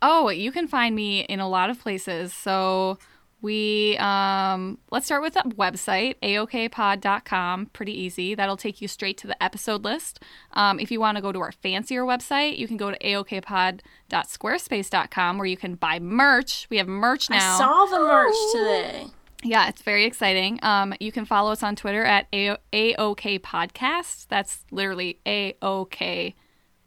Oh, 0.00 0.28
you 0.28 0.52
can 0.52 0.68
find 0.68 0.94
me 0.94 1.20
in 1.20 1.40
a 1.40 1.48
lot 1.48 1.70
of 1.70 1.80
places. 1.80 2.32
So 2.32 2.98
we 3.40 3.96
um 3.98 4.78
let's 4.90 5.06
start 5.06 5.22
with 5.22 5.34
the 5.34 5.40
website 5.56 6.16
aokpod.com 6.22 7.66
pretty 7.66 7.92
easy 7.92 8.34
that'll 8.34 8.56
take 8.56 8.82
you 8.82 8.88
straight 8.88 9.16
to 9.16 9.26
the 9.28 9.42
episode 9.42 9.84
list 9.84 10.20
um, 10.54 10.80
if 10.80 10.90
you 10.90 10.98
want 10.98 11.14
to 11.16 11.22
go 11.22 11.30
to 11.30 11.38
our 11.40 11.52
fancier 11.52 12.02
website 12.02 12.58
you 12.58 12.66
can 12.66 12.76
go 12.76 12.90
to 12.90 12.98
aokpod.squarespace.com 12.98 15.38
where 15.38 15.46
you 15.46 15.56
can 15.56 15.74
buy 15.76 15.98
merch 15.98 16.66
we 16.70 16.76
have 16.78 16.88
merch 16.88 17.30
now 17.30 17.54
I 17.54 17.58
saw 17.58 17.84
the 17.86 17.98
merch 18.00 18.34
today. 18.52 19.06
yeah, 19.44 19.68
it's 19.68 19.82
very 19.82 20.04
exciting. 20.04 20.58
Um, 20.62 20.92
you 20.98 21.12
can 21.12 21.24
follow 21.24 21.52
us 21.52 21.62
on 21.62 21.76
Twitter 21.76 22.04
at 22.04 22.26
A- 22.32 22.56
AOK 22.72 23.38
Podcast. 23.40 24.26
That's 24.28 24.64
literally 24.72 25.20
A 25.26 25.56
O 25.62 25.84
K 25.84 26.34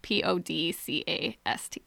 P 0.01 0.21
O 0.23 0.37
D 0.37 0.73
C 0.73 1.03
A 1.07 1.37
S 1.45 1.69
T. 1.69 1.81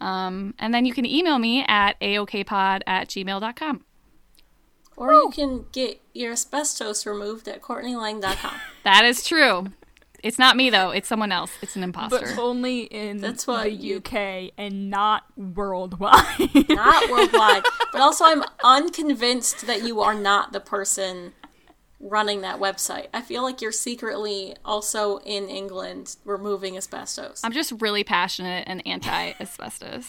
Um, 0.00 0.54
and 0.58 0.72
then 0.74 0.84
you 0.84 0.92
can 0.92 1.06
email 1.06 1.38
me 1.38 1.64
at 1.66 1.98
aokpod 2.00 2.82
at 2.86 3.08
gmail.com. 3.08 3.84
Or 4.96 5.12
you 5.12 5.30
can 5.34 5.66
get 5.72 6.00
your 6.12 6.32
asbestos 6.32 7.04
removed 7.04 7.48
at 7.48 7.60
CourtneyLang.com. 7.62 8.54
That 8.84 9.04
is 9.06 9.24
true. 9.24 9.68
It's 10.22 10.38
not 10.38 10.56
me, 10.56 10.68
though. 10.70 10.90
It's 10.90 11.08
someone 11.08 11.32
else. 11.32 11.50
It's 11.62 11.74
an 11.74 11.82
imposter. 11.82 12.18
But 12.20 12.38
only 12.38 12.82
in 12.82 13.18
That's 13.18 13.46
what 13.46 13.64
the 13.64 13.70
you- 13.70 13.96
UK 13.98 14.52
and 14.56 14.90
not 14.90 15.24
worldwide. 15.36 16.68
Not 16.68 17.10
worldwide. 17.10 17.62
but 17.92 18.00
also, 18.00 18.24
I'm 18.24 18.42
unconvinced 18.62 19.66
that 19.66 19.82
you 19.82 20.00
are 20.00 20.14
not 20.14 20.52
the 20.52 20.60
person 20.60 21.32
running 22.04 22.42
that 22.42 22.60
website. 22.60 23.06
I 23.14 23.22
feel 23.22 23.42
like 23.42 23.60
you're 23.62 23.72
secretly 23.72 24.54
also 24.64 25.18
in 25.18 25.48
England 25.48 26.16
removing 26.24 26.76
asbestos. 26.76 27.40
I'm 27.42 27.52
just 27.52 27.72
really 27.80 28.04
passionate 28.04 28.64
and 28.68 28.86
anti 28.86 29.32
asbestos. 29.40 30.06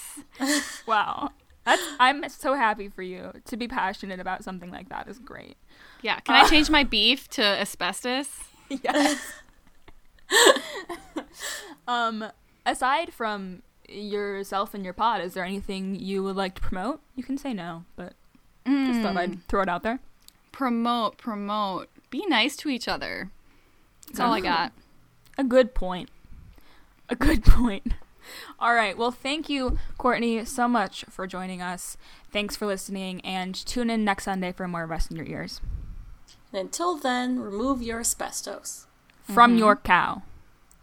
wow. 0.87 1.31
That's, 1.63 1.81
I'm 1.99 2.29
so 2.29 2.53
happy 2.53 2.89
for 2.89 3.01
you. 3.01 3.31
To 3.45 3.57
be 3.57 3.67
passionate 3.67 4.19
about 4.19 4.43
something 4.43 4.69
like 4.69 4.89
that 4.89 5.07
is 5.07 5.17
great. 5.17 5.55
Yeah. 6.03 6.19
Can 6.19 6.35
I 6.35 6.47
change 6.47 6.69
my 6.69 6.83
beef 6.83 7.27
to 7.29 7.41
asbestos? 7.41 8.29
Yes. 8.67 9.31
um, 11.87 12.25
aside 12.65 13.13
from 13.13 13.61
yourself 13.87 14.73
and 14.73 14.83
your 14.83 14.91
pod, 14.91 15.21
is 15.21 15.35
there 15.35 15.45
anything 15.45 15.93
you 15.93 16.23
would 16.23 16.35
like 16.35 16.55
to 16.55 16.61
promote? 16.61 16.99
You 17.15 17.23
can 17.23 17.37
say 17.37 17.53
no, 17.53 17.85
but 17.95 18.13
just 18.65 19.01
thought 19.01 19.17
I'd 19.17 19.47
throw 19.47 19.61
it 19.61 19.69
out 19.69 19.83
there. 19.83 19.99
Promote, 20.55 21.17
promote. 21.17 21.89
Be 22.09 22.25
nice 22.27 22.55
to 22.57 22.69
each 22.69 22.87
other. 22.87 23.29
That's 24.07 24.21
all 24.21 24.31
I 24.31 24.39
got. 24.39 24.71
A 25.37 25.43
good 25.43 25.75
point. 25.75 26.09
A 27.09 27.15
good 27.17 27.43
point. 27.45 27.93
All 28.57 28.73
right. 28.73 28.97
Well, 28.97 29.11
thank 29.11 29.49
you, 29.49 29.77
Courtney, 29.97 30.45
so 30.45 30.69
much 30.69 31.03
for 31.09 31.27
joining 31.27 31.61
us. 31.61 31.97
Thanks 32.31 32.55
for 32.55 32.65
listening, 32.65 33.19
and 33.25 33.53
tune 33.53 33.89
in 33.89 34.05
next 34.05 34.23
Sunday 34.23 34.53
for 34.53 34.65
more 34.65 34.85
Rest 34.85 35.11
in 35.11 35.17
Your 35.17 35.25
Ears. 35.25 35.59
and 36.53 36.61
until 36.61 36.95
then, 36.95 37.39
remove 37.39 37.81
your 37.81 37.99
asbestos 37.99 38.87
From 39.23 39.51
mm-hmm. 39.51 39.59
your 39.59 39.75
cow. 39.75 40.21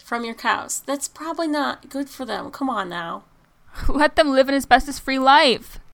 from 0.04 0.26
your 0.26 0.34
cows. 0.34 0.82
That's 0.84 1.08
probably 1.08 1.48
not 1.48 1.88
good 1.88 2.10
for 2.10 2.26
them. 2.26 2.50
Come 2.50 2.68
on 2.68 2.90
now. 2.90 3.24
Let 3.88 4.16
them 4.16 4.28
live 4.32 4.50
an 4.50 4.54
asbestos 4.54 4.98
free 4.98 5.18
life. 5.18 5.78